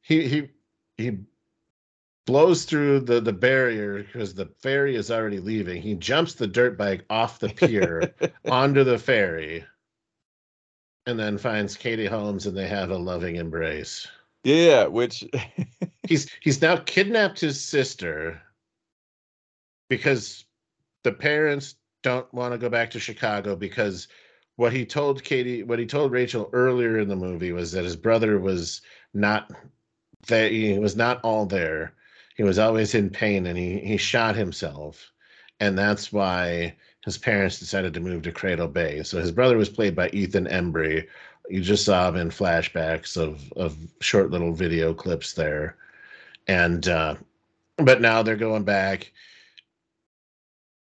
he 0.00 0.28
he 0.28 0.50
he 0.96 1.18
blows 2.26 2.64
through 2.64 3.00
the 3.00 3.20
the 3.20 3.32
barrier 3.32 4.02
because 4.02 4.34
the 4.34 4.46
ferry 4.60 4.96
is 4.96 5.10
already 5.10 5.38
leaving. 5.38 5.80
He 5.80 5.94
jumps 5.94 6.34
the 6.34 6.46
dirt 6.46 6.76
bike 6.76 7.04
off 7.10 7.38
the 7.38 7.48
pier 7.48 8.14
onto 8.50 8.84
the 8.84 8.98
ferry, 8.98 9.64
and 11.06 11.18
then 11.18 11.38
finds 11.38 11.76
Katie 11.76 12.06
Holmes, 12.06 12.46
and 12.46 12.56
they 12.56 12.68
have 12.68 12.90
a 12.90 12.96
loving 12.96 13.36
embrace. 13.36 14.08
Yeah, 14.44 14.86
which 14.86 15.24
He's 16.08 16.28
he's 16.40 16.60
now 16.60 16.76
kidnapped 16.76 17.40
his 17.40 17.62
sister 17.62 18.42
because 19.88 20.44
the 21.04 21.12
parents 21.12 21.76
don't 22.02 22.32
want 22.34 22.52
to 22.52 22.58
go 22.58 22.68
back 22.68 22.90
to 22.90 23.00
Chicago 23.00 23.54
because 23.54 24.08
what 24.56 24.72
he 24.72 24.84
told 24.84 25.22
Katie, 25.22 25.62
what 25.62 25.78
he 25.78 25.86
told 25.86 26.12
Rachel 26.12 26.50
earlier 26.52 26.98
in 26.98 27.08
the 27.08 27.16
movie 27.16 27.52
was 27.52 27.72
that 27.72 27.84
his 27.84 27.96
brother 27.96 28.38
was 28.38 28.82
not 29.14 29.50
that 30.26 30.50
he 30.50 30.78
was 30.78 30.96
not 30.96 31.20
all 31.22 31.46
there. 31.46 31.94
He 32.36 32.42
was 32.42 32.58
always 32.58 32.94
in 32.94 33.10
pain 33.10 33.46
and 33.46 33.56
he 33.56 33.78
he 33.78 33.96
shot 33.96 34.34
himself. 34.34 35.12
And 35.60 35.78
that's 35.78 36.12
why 36.12 36.74
his 37.04 37.16
parents 37.16 37.60
decided 37.60 37.94
to 37.94 38.00
move 38.00 38.22
to 38.22 38.32
Cradle 38.32 38.68
Bay. 38.68 39.04
So 39.04 39.20
his 39.20 39.30
brother 39.30 39.56
was 39.56 39.68
played 39.68 39.94
by 39.94 40.08
Ethan 40.10 40.46
Embry. 40.46 41.06
You 41.48 41.60
just 41.60 41.84
saw 41.84 42.08
him 42.08 42.16
in 42.16 42.30
flashbacks 42.30 43.16
of 43.16 43.52
of 43.54 43.76
short 44.00 44.30
little 44.30 44.52
video 44.52 44.94
clips 44.94 45.32
there, 45.34 45.76
and 46.46 46.86
uh, 46.88 47.16
but 47.76 48.00
now 48.00 48.22
they're 48.22 48.36
going 48.36 48.64
back. 48.64 49.12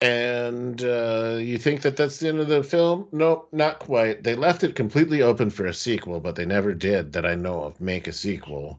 And 0.02 0.82
uh, 0.84 1.38
you 1.40 1.56
think 1.56 1.80
that 1.82 1.96
that's 1.96 2.18
the 2.18 2.28
end 2.28 2.38
of 2.38 2.48
the 2.48 2.62
film? 2.62 3.08
Nope, 3.12 3.48
not 3.52 3.78
quite. 3.78 4.22
They 4.22 4.34
left 4.34 4.62
it 4.62 4.74
completely 4.74 5.22
open 5.22 5.48
for 5.48 5.66
a 5.66 5.74
sequel, 5.74 6.20
but 6.20 6.36
they 6.36 6.44
never 6.44 6.74
did, 6.74 7.12
that 7.14 7.24
I 7.24 7.34
know 7.34 7.62
of, 7.62 7.80
make 7.80 8.06
a 8.06 8.12
sequel. 8.12 8.78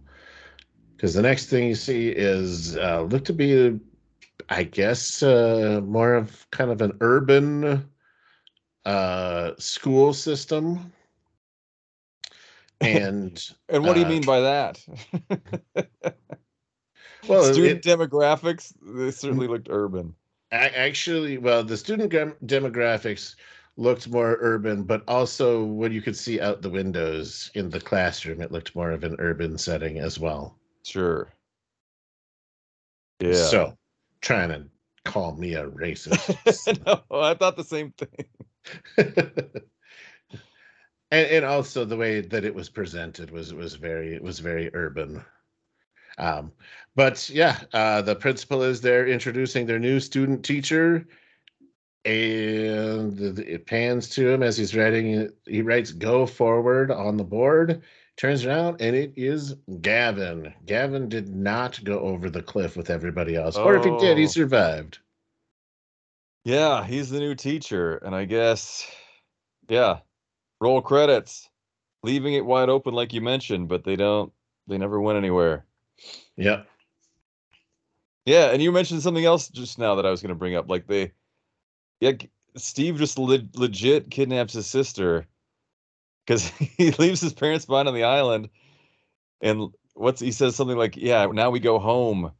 Because 0.95 1.15
the 1.15 1.23
next 1.23 1.47
thing 1.47 1.67
you 1.67 1.75
see 1.75 2.09
is 2.09 2.77
uh, 2.77 3.01
look 3.01 3.25
to 3.25 3.33
be 3.33 3.79
I 4.49 4.63
guess 4.63 5.21
uh, 5.23 5.81
more 5.83 6.13
of 6.13 6.49
kind 6.51 6.71
of 6.71 6.81
an 6.81 6.97
urban 7.01 7.89
uh, 8.85 9.51
school 9.57 10.13
system. 10.13 10.93
And 12.81 13.49
and 13.69 13.83
what 13.83 13.93
do 13.93 13.99
you 13.99 14.05
uh, 14.05 14.09
mean 14.09 14.25
by 14.25 14.39
that? 14.41 14.79
well, 17.27 17.43
Student 17.53 17.85
it- 17.85 17.99
demographics, 17.99 18.73
they 18.81 19.11
certainly 19.11 19.47
looked 19.47 19.67
urban. 19.69 20.15
actually, 20.51 21.37
well, 21.37 21.63
the 21.63 21.77
student 21.77 22.11
demographics 22.11 23.35
looked 23.77 24.07
more 24.09 24.37
urban, 24.39 24.83
but 24.83 25.03
also 25.07 25.63
when 25.63 25.91
you 25.91 26.01
could 26.01 26.17
see 26.17 26.41
out 26.41 26.61
the 26.61 26.69
windows 26.69 27.51
in 27.53 27.69
the 27.69 27.79
classroom, 27.79 28.41
it 28.41 28.51
looked 28.51 28.75
more 28.75 28.91
of 28.91 29.03
an 29.03 29.15
urban 29.19 29.57
setting 29.57 29.99
as 29.99 30.19
well. 30.19 30.57
Sure. 30.83 31.31
Yeah. 33.19 33.33
So, 33.33 33.77
trying 34.21 34.49
to 34.49 34.65
call 35.05 35.35
me 35.35 35.53
a 35.53 35.67
racist. 35.69 36.85
no, 36.85 37.01
I 37.11 37.33
thought 37.33 37.55
the 37.57 37.63
same 37.63 37.91
thing. 37.91 38.25
And, 41.11 41.27
and 41.27 41.45
also 41.45 41.85
the 41.85 41.97
way 41.97 42.21
that 42.21 42.43
it 42.45 42.53
was 42.55 42.69
presented 42.69 43.31
was 43.31 43.53
was 43.53 43.75
very 43.75 44.13
it 44.13 44.21
was 44.23 44.39
very 44.39 44.69
urban. 44.73 45.23
Um 46.17 46.51
but 46.95 47.29
yeah 47.29 47.59
uh 47.73 48.01
the 48.01 48.15
principal 48.15 48.63
is 48.63 48.81
there 48.81 49.07
introducing 49.07 49.65
their 49.65 49.79
new 49.79 49.99
student 49.99 50.43
teacher. 50.45 51.07
And 52.05 53.19
it 53.39 53.65
pans 53.65 54.07
to 54.09 54.29
him 54.29 54.41
as 54.41 54.55
he's 54.57 54.75
writing 54.75 55.29
he 55.45 55.61
writes 55.61 55.91
go 55.91 56.25
forward 56.25 56.89
on 56.91 57.17
the 57.17 57.23
board. 57.23 57.83
Turns 58.15 58.45
around 58.45 58.81
and 58.81 58.95
it 58.95 59.13
is 59.15 59.55
gavin. 59.81 60.53
Gavin 60.65 61.09
did 61.09 61.29
not 61.35 61.83
go 61.83 61.99
over 61.99 62.29
the 62.29 62.41
cliff 62.41 62.75
with 62.77 62.89
everybody 62.89 63.35
else 63.35 63.57
or 63.57 63.75
if 63.75 63.83
he 63.83 63.91
did 63.99 64.17
he 64.17 64.23
Oh. 64.23 64.27
survived. 64.27 64.99
Yeah, 66.45 66.85
he's 66.85 67.09
the 67.09 67.19
new 67.19 67.35
teacher, 67.35 67.97
and 67.97 68.15
I 68.15 68.23
guess, 68.23 68.89
yeah, 69.67 69.99
roll 70.59 70.81
credits, 70.81 71.49
leaving 72.03 72.33
it 72.33 72.45
wide 72.45 72.69
open 72.69 72.93
like 72.93 73.13
you 73.13 73.21
mentioned, 73.21 73.67
but 73.67 73.83
they 73.83 73.95
don't, 73.95 74.31
they 74.67 74.77
never 74.77 74.99
went 74.99 75.17
anywhere. 75.17 75.65
Yeah. 76.35 76.63
Yeah, 78.25 78.51
and 78.51 78.61
you 78.61 78.71
mentioned 78.71 79.01
something 79.01 79.23
else 79.25 79.47
just 79.47 79.79
now 79.79 79.95
that 79.95 80.05
I 80.05 80.11
was 80.11 80.21
going 80.21 80.29
to 80.29 80.35
bring 80.35 80.55
up, 80.55 80.69
like 80.69 80.87
they, 80.87 81.13
yeah, 81.99 82.11
Steve 82.57 82.97
just 82.97 83.17
le- 83.17 83.47
legit 83.55 84.11
kidnaps 84.11 84.53
his 84.53 84.67
sister 84.67 85.27
because 86.25 86.47
he 86.57 86.91
leaves 86.91 87.21
his 87.21 87.33
parents 87.33 87.65
behind 87.65 87.87
on 87.87 87.93
the 87.93 88.03
island, 88.03 88.49
and 89.41 89.69
what's 89.93 90.19
he 90.19 90.31
says 90.31 90.55
something 90.55 90.77
like, 90.77 90.97
"Yeah, 90.97 91.27
now 91.27 91.49
we 91.49 91.59
go 91.59 91.79
home," 91.79 92.31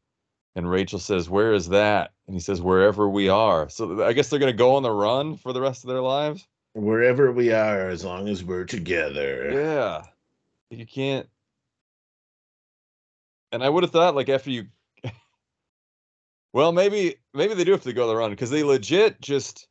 and 0.56 0.70
Rachel 0.70 1.00
says, 1.00 1.30
"Where 1.30 1.54
is 1.54 1.70
that?" 1.70 2.12
And 2.28 2.36
he 2.36 2.40
says, 2.40 2.62
"Wherever 2.62 3.08
we 3.08 3.30
are." 3.30 3.70
So 3.70 4.04
I 4.04 4.14
guess 4.14 4.30
they're 4.30 4.40
going 4.40 4.52
to 4.52 4.58
go 4.58 4.76
on 4.76 4.84
the 4.84 4.92
run 4.92 5.38
for 5.38 5.54
the 5.54 5.62
rest 5.62 5.84
of 5.84 5.90
their 5.90 6.02
lives. 6.02 6.46
Wherever 6.78 7.32
we 7.32 7.52
are 7.52 7.90
as 7.90 8.06
long 8.06 8.28
as 8.28 8.44
we're 8.44 8.66
together 8.66 9.52
Yeah. 9.52 10.04
You 10.70 10.86
can't. 10.86 11.28
And 13.52 13.64
I 13.64 13.70
would 13.70 13.84
have 13.84 13.92
thought, 13.92 14.16
like, 14.16 14.28
after 14.30 14.52
you. 14.52 14.68
well, 16.54 16.74
maybe 16.74 17.16
maybe 17.34 17.54
they 17.54 17.64
do 17.64 17.72
have 17.72 17.84
to 17.84 17.94
go 17.94 18.08
the 18.08 18.16
run 18.16 18.32
because 18.32 18.50
they 18.50 18.64
legit 18.64 19.22
just. 19.22 19.68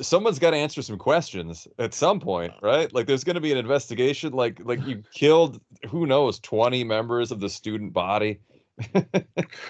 Someone's 0.00 0.38
got 0.38 0.50
to 0.50 0.56
answer 0.56 0.82
some 0.82 0.98
questions 0.98 1.68
at 1.78 1.94
some 1.94 2.18
point, 2.18 2.52
right? 2.60 2.92
Like, 2.92 3.06
there's 3.06 3.24
going 3.24 3.34
to 3.34 3.40
be 3.40 3.52
an 3.52 3.58
investigation. 3.58 4.32
Like, 4.32 4.60
like 4.64 4.84
you 4.86 5.02
killed 5.14 5.60
who 5.88 6.06
knows 6.06 6.38
twenty 6.40 6.84
members 6.84 7.32
of 7.32 7.40
the 7.40 7.48
student 7.48 7.92
body. 7.92 8.40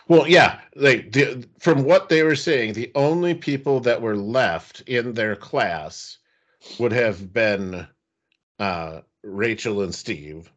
Well, 0.08 0.26
yeah, 0.26 0.60
like 0.76 1.12
the, 1.12 1.46
from 1.58 1.84
what 1.84 2.08
they 2.08 2.22
were 2.22 2.36
saying, 2.36 2.72
the 2.72 2.90
only 2.94 3.34
people 3.34 3.80
that 3.80 4.00
were 4.00 4.16
left 4.16 4.82
in 4.82 5.14
their 5.14 5.36
class 5.36 6.18
would 6.78 6.92
have 6.92 7.32
been 7.32 7.86
uh, 8.58 9.00
Rachel 9.22 9.82
and 9.82 9.94
Steve. 9.94 10.50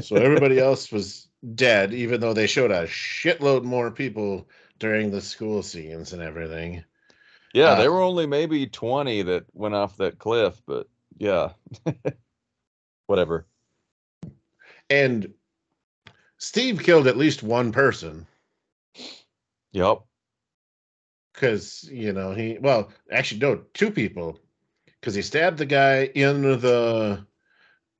So 0.00 0.16
everybody 0.16 0.58
else 0.60 0.90
was 0.92 1.28
dead, 1.54 1.94
even 1.94 2.20
though 2.20 2.34
they 2.34 2.46
showed 2.46 2.70
a 2.70 2.86
shitload 2.86 3.64
more 3.64 3.90
people 3.90 4.48
during 4.78 5.10
the 5.10 5.20
school 5.20 5.62
scenes 5.62 6.12
and 6.12 6.22
everything. 6.22 6.84
Yeah, 7.54 7.70
Uh, 7.70 7.76
there 7.76 7.92
were 7.92 8.02
only 8.02 8.26
maybe 8.26 8.66
twenty 8.66 9.22
that 9.22 9.44
went 9.52 9.74
off 9.74 9.96
that 9.98 10.18
cliff, 10.18 10.60
but 10.66 10.88
yeah, 11.18 11.50
whatever. 13.06 13.46
And 14.90 15.32
Steve 16.38 16.82
killed 16.82 17.06
at 17.06 17.16
least 17.16 17.42
one 17.42 17.72
person 17.72 18.26
Yep. 19.72 20.02
because 21.32 21.88
you 21.90 22.12
know 22.12 22.32
he 22.32 22.58
well 22.60 22.92
actually 23.10 23.40
no 23.40 23.62
two 23.74 23.90
people 23.90 24.38
because 25.04 25.14
he 25.14 25.22
stabbed 25.22 25.58
the 25.58 25.66
guy 25.66 26.04
in 26.14 26.42
the 26.42 27.24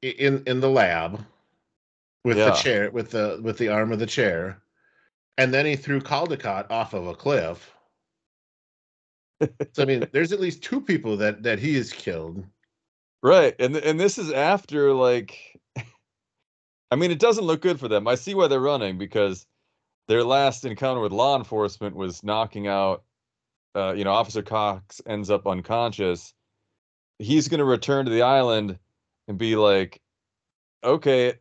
in 0.02 0.42
in 0.46 0.60
the 0.60 0.70
lab 0.70 1.24
with 2.24 2.36
the 2.38 2.52
chair 2.52 2.90
with 2.90 3.10
the 3.10 3.38
with 3.42 3.58
the 3.58 3.68
arm 3.68 3.92
of 3.92 3.98
the 3.98 4.06
chair 4.06 4.62
and 5.36 5.52
then 5.52 5.66
he 5.66 5.76
threw 5.76 6.00
Caldicott 6.00 6.70
off 6.70 6.94
of 6.94 7.06
a 7.06 7.14
cliff 7.14 7.74
so 9.72 9.82
i 9.82 9.84
mean 9.84 10.06
there's 10.12 10.32
at 10.32 10.40
least 10.40 10.62
two 10.62 10.80
people 10.80 11.16
that 11.16 11.42
that 11.42 11.58
he 11.58 11.74
has 11.74 11.92
killed 11.92 12.44
Right. 13.24 13.56
And 13.58 13.74
and 13.76 13.98
this 13.98 14.18
is 14.18 14.30
after 14.30 14.92
like 14.92 15.58
I 16.90 16.96
mean 16.96 17.10
it 17.10 17.18
doesn't 17.18 17.44
look 17.44 17.62
good 17.62 17.80
for 17.80 17.88
them. 17.88 18.06
I 18.06 18.16
see 18.16 18.34
why 18.34 18.48
they're 18.48 18.60
running 18.60 18.98
because 18.98 19.46
their 20.08 20.22
last 20.22 20.66
encounter 20.66 21.00
with 21.00 21.10
law 21.10 21.38
enforcement 21.38 21.96
was 21.96 22.22
knocking 22.22 22.68
out 22.68 23.02
uh 23.74 23.94
you 23.96 24.04
know 24.04 24.12
Officer 24.12 24.42
Cox 24.42 25.00
ends 25.06 25.30
up 25.30 25.46
unconscious. 25.46 26.34
He's 27.18 27.48
going 27.48 27.58
to 27.58 27.64
return 27.64 28.06
to 28.06 28.10
the 28.10 28.22
island 28.22 28.78
and 29.28 29.38
be 29.38 29.56
like 29.56 30.00
okay 30.82 31.34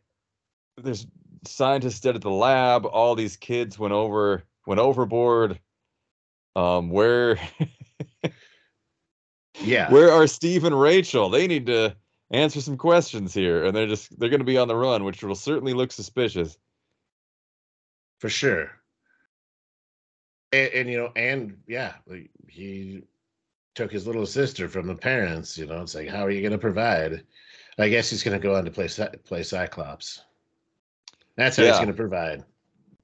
there's 0.77 1.05
scientists 1.45 1.99
dead 1.99 2.15
at 2.15 2.21
the 2.21 2.31
lab. 2.31 2.85
All 2.85 3.15
these 3.15 3.37
kids 3.37 3.77
went 3.77 3.93
over 3.93 4.43
went 4.65 4.79
overboard. 4.79 5.59
Um 6.55 6.89
where 6.89 7.39
yeah. 9.61 9.91
where 9.91 10.11
are 10.11 10.27
Steve 10.27 10.63
and 10.63 10.79
Rachel? 10.79 11.29
They 11.29 11.47
need 11.47 11.65
to 11.67 11.95
answer 12.31 12.61
some 12.61 12.77
questions 12.77 13.33
here, 13.33 13.65
and 13.65 13.75
they're 13.75 13.87
just 13.87 14.17
they're 14.19 14.29
going 14.29 14.39
to 14.39 14.45
be 14.45 14.57
on 14.57 14.67
the 14.67 14.75
run, 14.75 15.03
which 15.03 15.23
will 15.23 15.35
certainly 15.35 15.73
look 15.73 15.91
suspicious. 15.91 16.57
for 18.19 18.29
sure. 18.29 18.71
And, 20.51 20.71
and 20.73 20.89
you 20.89 20.97
know 20.97 21.11
and 21.15 21.57
yeah 21.67 21.93
like, 22.07 22.29
he 22.47 23.03
took 23.75 23.91
his 23.91 24.05
little 24.05 24.25
sister 24.25 24.67
from 24.67 24.87
the 24.87 24.95
parents 24.95 25.57
you 25.57 25.65
know 25.65 25.81
it's 25.81 25.95
like 25.95 26.07
how 26.07 26.25
are 26.25 26.31
you 26.31 26.41
going 26.41 26.51
to 26.51 26.57
provide 26.57 27.23
i 27.79 27.89
guess 27.89 28.09
he's 28.09 28.23
going 28.23 28.39
to 28.39 28.47
go 28.47 28.55
on 28.55 28.65
to 28.65 28.71
play 28.71 28.87
play 29.25 29.43
cyclops 29.43 30.21
that's 31.35 31.57
how 31.57 31.63
he's 31.63 31.75
going 31.75 31.87
to 31.87 31.93
provide 31.93 32.43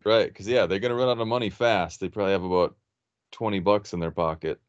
Right? 0.06 0.28
Because 0.28 0.48
yeah, 0.48 0.66
they're 0.66 0.80
going 0.80 0.92
to 0.92 0.96
run 0.96 1.10
out 1.10 1.20
of 1.20 1.28
money 1.28 1.50
fast. 1.50 2.00
They 2.00 2.10
probably 2.10 2.32
have 2.32 2.44
about 2.44 2.76
twenty 3.32 3.60
bucks 3.60 3.94
in 3.94 4.00
their 4.00 4.12
pocket. 4.12 4.60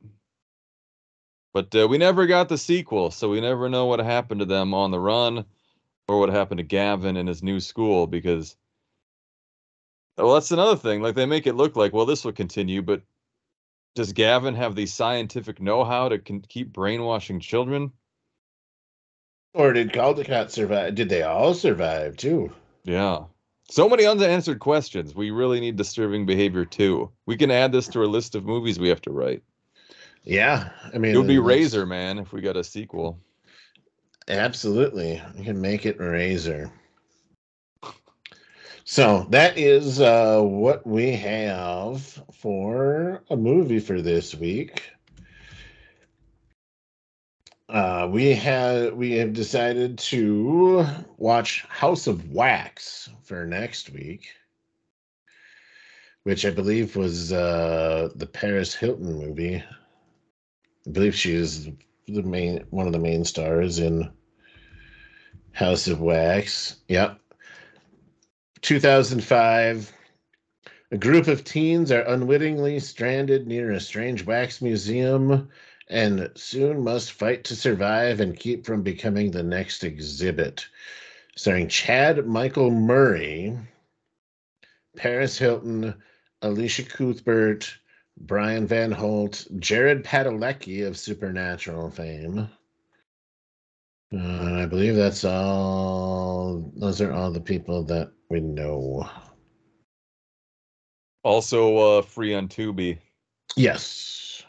But 1.53 1.75
uh, 1.75 1.89
we 1.89 1.99
never 1.99 2.27
got 2.27 2.49
the 2.49 2.59
sequel, 2.59 3.11
so 3.11 3.29
we 3.29 3.41
never 3.41 3.69
know 3.69 3.87
what 3.87 4.01
happened 4.01 4.41
to 4.41 4.47
them 4.47 4.73
on 4.75 4.91
the 4.91 5.01
run, 5.01 5.45
or 6.09 6.19
what 6.19 6.31
happened 6.31 6.59
to 6.59 6.65
Gavin 6.65 7.17
in 7.17 7.27
his 7.27 7.43
new 7.43 7.59
school. 7.61 8.07
Because, 8.07 8.57
well, 10.17 10.35
that's 10.35 10.53
another 10.53 10.77
thing. 10.77 11.01
Like 11.01 11.15
they 11.15 11.27
make 11.27 11.47
it 11.47 11.57
look 11.57 11.77
like, 11.77 11.93
well, 11.93 12.07
this 12.07 12.25
will 12.25 12.33
continue, 12.33 12.83
but 12.83 13.03
does 14.01 14.15
Gavin 14.15 14.55
have 14.55 14.75
the 14.75 14.87
scientific 14.87 15.61
know-how 15.61 16.09
to 16.09 16.19
con- 16.19 16.43
keep 16.49 16.73
brainwashing 16.73 17.39
children? 17.39 17.93
or 19.53 19.75
did 19.75 19.93
caldicott 19.93 20.51
survive 20.51 20.95
did 20.95 21.11
they 21.11 21.23
all 21.23 21.53
survive 21.53 22.17
too 22.17 22.51
Yeah. 22.85 23.25
So 23.69 23.89
many 23.91 24.07
unanswered 24.07 24.59
questions. 24.59 25.15
We 25.15 25.31
really 25.33 25.61
need 25.61 25.77
disturbing 25.77 26.25
behavior 26.25 26.65
too. 26.65 27.11
We 27.27 27.37
can 27.37 27.51
add 27.51 27.73
this 27.73 27.89
to 27.89 28.01
our 28.01 28.07
list 28.07 28.35
of 28.35 28.45
movies 28.47 28.81
we 28.81 28.89
have 28.89 29.03
to 29.03 29.11
write. 29.13 29.43
yeah 30.25 30.71
i 30.95 30.97
mean 30.99 31.15
It 31.15 31.19
would 31.19 31.27
be 31.27 31.39
Razor 31.39 31.85
Man 31.85 32.19
if 32.19 32.33
we 32.33 32.41
got 32.41 32.57
a 32.57 32.65
sequel. 32.65 33.19
absolutely 34.29 35.21
you 35.37 35.45
can 35.45 35.61
make 35.61 35.85
it 35.85 36.01
razor 36.01 36.71
so 38.85 39.27
that 39.31 39.57
is 39.59 40.01
uh 40.01 40.41
what 40.41 40.87
we 40.87 41.13
have 41.13 42.03
for 42.33 43.23
a 43.31 43.37
movie 43.37 43.81
for 43.81 44.01
this 44.03 44.35
week 44.35 44.83
Uh, 47.71 48.09
we 48.11 48.35
have 48.35 48.95
we 48.95 49.13
have 49.13 49.33
decided 49.33 49.97
to 49.97 50.85
watch 51.19 51.65
House 51.69 52.09
of 52.09 52.33
Wax 52.33 53.09
for 53.23 53.47
next 53.47 53.91
week, 53.91 54.27
which 56.25 56.45
I 56.45 56.51
believe 56.51 56.97
was 56.97 57.33
uh, 57.33 58.09
the 58.17 58.27
Paris 58.27 58.75
Hilton 58.75 59.13
movie. 59.13 59.63
I 60.85 60.91
believe 60.91 61.15
she 61.15 61.33
is 61.33 61.69
the 62.09 62.23
main 62.23 62.65
one 62.71 62.89
of 62.89 62.93
the 62.93 62.99
main 62.99 63.25
stars 63.25 63.79
in 63.79 64.11
House 65.53 65.87
of 65.87 66.01
Wax. 66.01 66.79
Yep. 66.89 67.21
2005. 68.63 69.93
A 70.93 70.99
group 70.99 71.29
of 71.29 71.45
teens 71.45 71.93
are 71.93 72.03
unwittingly 72.03 72.81
stranded 72.81 73.47
near 73.47 73.71
a 73.71 73.81
strange 73.81 74.27
wax 74.27 74.61
museum 74.61 75.49
and 75.89 76.31
soon 76.35 76.83
must 76.83 77.13
fight 77.13 77.45
to 77.45 77.57
survive 77.57 78.21
and 78.21 78.39
keep 78.39 78.65
from 78.65 78.83
becoming 78.83 79.31
the 79.31 79.43
next 79.43 79.85
exhibit. 79.85 80.67
Starring 81.37 81.69
Chad 81.69 82.27
Michael 82.27 82.71
Murray, 82.71 83.57
Paris 84.97 85.39
Hilton, 85.39 85.95
Elisha 86.43 86.85
Cuthbert, 86.85 87.73
Brian 88.17 88.67
Van 88.67 88.93
Holt, 88.93 89.47
Jared 89.59 90.05
Padalecki 90.05 90.87
of 90.87 90.99
Supernatural 90.99 91.91
fame. 91.91 92.49
Uh, 94.13 94.55
I 94.63 94.67
believe 94.67 94.97
that's 94.97 95.25
all. 95.25 96.73
Those 96.77 97.01
are 97.01 97.13
all 97.13 97.31
the 97.31 97.41
people 97.41 97.85
that 97.85 98.13
we 98.31 98.41
know. 98.41 99.09
Also 101.23 101.77
uh, 101.77 102.03
free 102.03 102.35
on 102.35 102.49
Tubi. 102.49 102.99
Yes. 103.57 104.45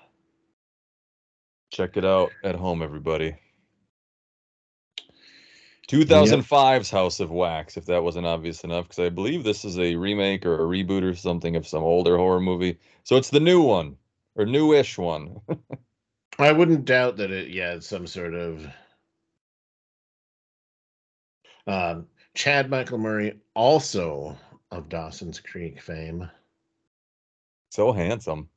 Check 1.71 1.97
it 1.97 2.05
out 2.05 2.32
at 2.43 2.55
home, 2.55 2.82
everybody. 2.82 3.36
2005's 5.89 6.89
House 6.89 7.19
of 7.19 7.32
Wax, 7.32 7.75
if 7.75 7.86
that 7.88 8.03
wasn't 8.03 8.25
obvious 8.25 8.63
enough, 8.63 8.88
because 8.88 9.03
I 9.03 9.09
believe 9.09 9.43
this 9.43 9.65
is 9.65 9.77
a 9.77 9.95
remake 9.95 10.45
or 10.45 10.55
a 10.55 10.59
reboot 10.59 11.03
or 11.03 11.13
something 11.15 11.57
of 11.57 11.67
some 11.67 11.84
older 11.84 12.15
horror 12.15 12.39
movie. 12.39 12.77
So 13.03 13.17
it's 13.17 13.29
the 13.29 13.41
new 13.41 13.61
one 13.61 13.97
or 14.36 14.45
newish 14.45 14.97
one. 14.97 15.41
I 16.39 16.53
wouldn't 16.53 16.86
doubt 16.86 17.17
that 17.17 17.32
it, 17.32 17.49
yeah, 17.49 17.73
it's 17.73 17.88
some 17.88 18.07
sort 18.07 18.34
of. 18.34 18.65
Um, 21.67 22.07
Chad 22.34 22.69
Michael 22.69 22.97
Murray, 22.97 23.39
also 23.53 24.38
of 24.71 24.89
Dawson's 24.89 25.39
Creek 25.39 25.82
fame. 25.82 26.29
so 27.69 27.91
handsome. 27.91 28.49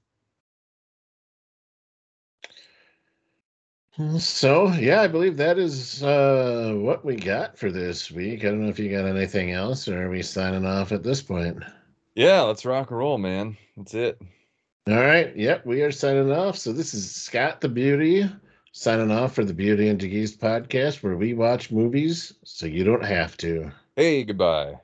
So 4.18 4.68
yeah, 4.72 5.02
I 5.02 5.06
believe 5.06 5.36
that 5.36 5.56
is 5.56 6.02
uh, 6.02 6.72
what 6.76 7.04
we 7.04 7.14
got 7.14 7.56
for 7.56 7.70
this 7.70 8.10
week. 8.10 8.44
I 8.44 8.48
don't 8.48 8.62
know 8.62 8.68
if 8.68 8.78
you 8.78 8.90
got 8.90 9.06
anything 9.06 9.52
else, 9.52 9.86
or 9.86 10.06
are 10.06 10.10
we 10.10 10.22
signing 10.22 10.66
off 10.66 10.90
at 10.90 11.04
this 11.04 11.22
point? 11.22 11.62
Yeah, 12.16 12.40
let's 12.42 12.64
rock 12.64 12.90
and 12.90 12.98
roll, 12.98 13.18
man. 13.18 13.56
That's 13.76 13.94
it. 13.94 14.20
All 14.88 14.94
right. 14.94 15.34
Yep, 15.36 15.64
we 15.64 15.82
are 15.82 15.92
signing 15.92 16.32
off. 16.32 16.58
So 16.58 16.72
this 16.72 16.92
is 16.92 17.08
Scott 17.10 17.60
the 17.60 17.68
Beauty 17.68 18.28
signing 18.76 19.12
off 19.12 19.36
for 19.36 19.44
the 19.44 19.54
Beauty 19.54 19.88
and 19.88 20.00
the 20.00 20.08
Geese 20.08 20.36
podcast, 20.36 21.00
where 21.02 21.16
we 21.16 21.32
watch 21.32 21.70
movies 21.70 22.34
so 22.42 22.66
you 22.66 22.82
don't 22.82 23.04
have 23.04 23.36
to. 23.38 23.70
Hey, 23.94 24.24
goodbye. 24.24 24.80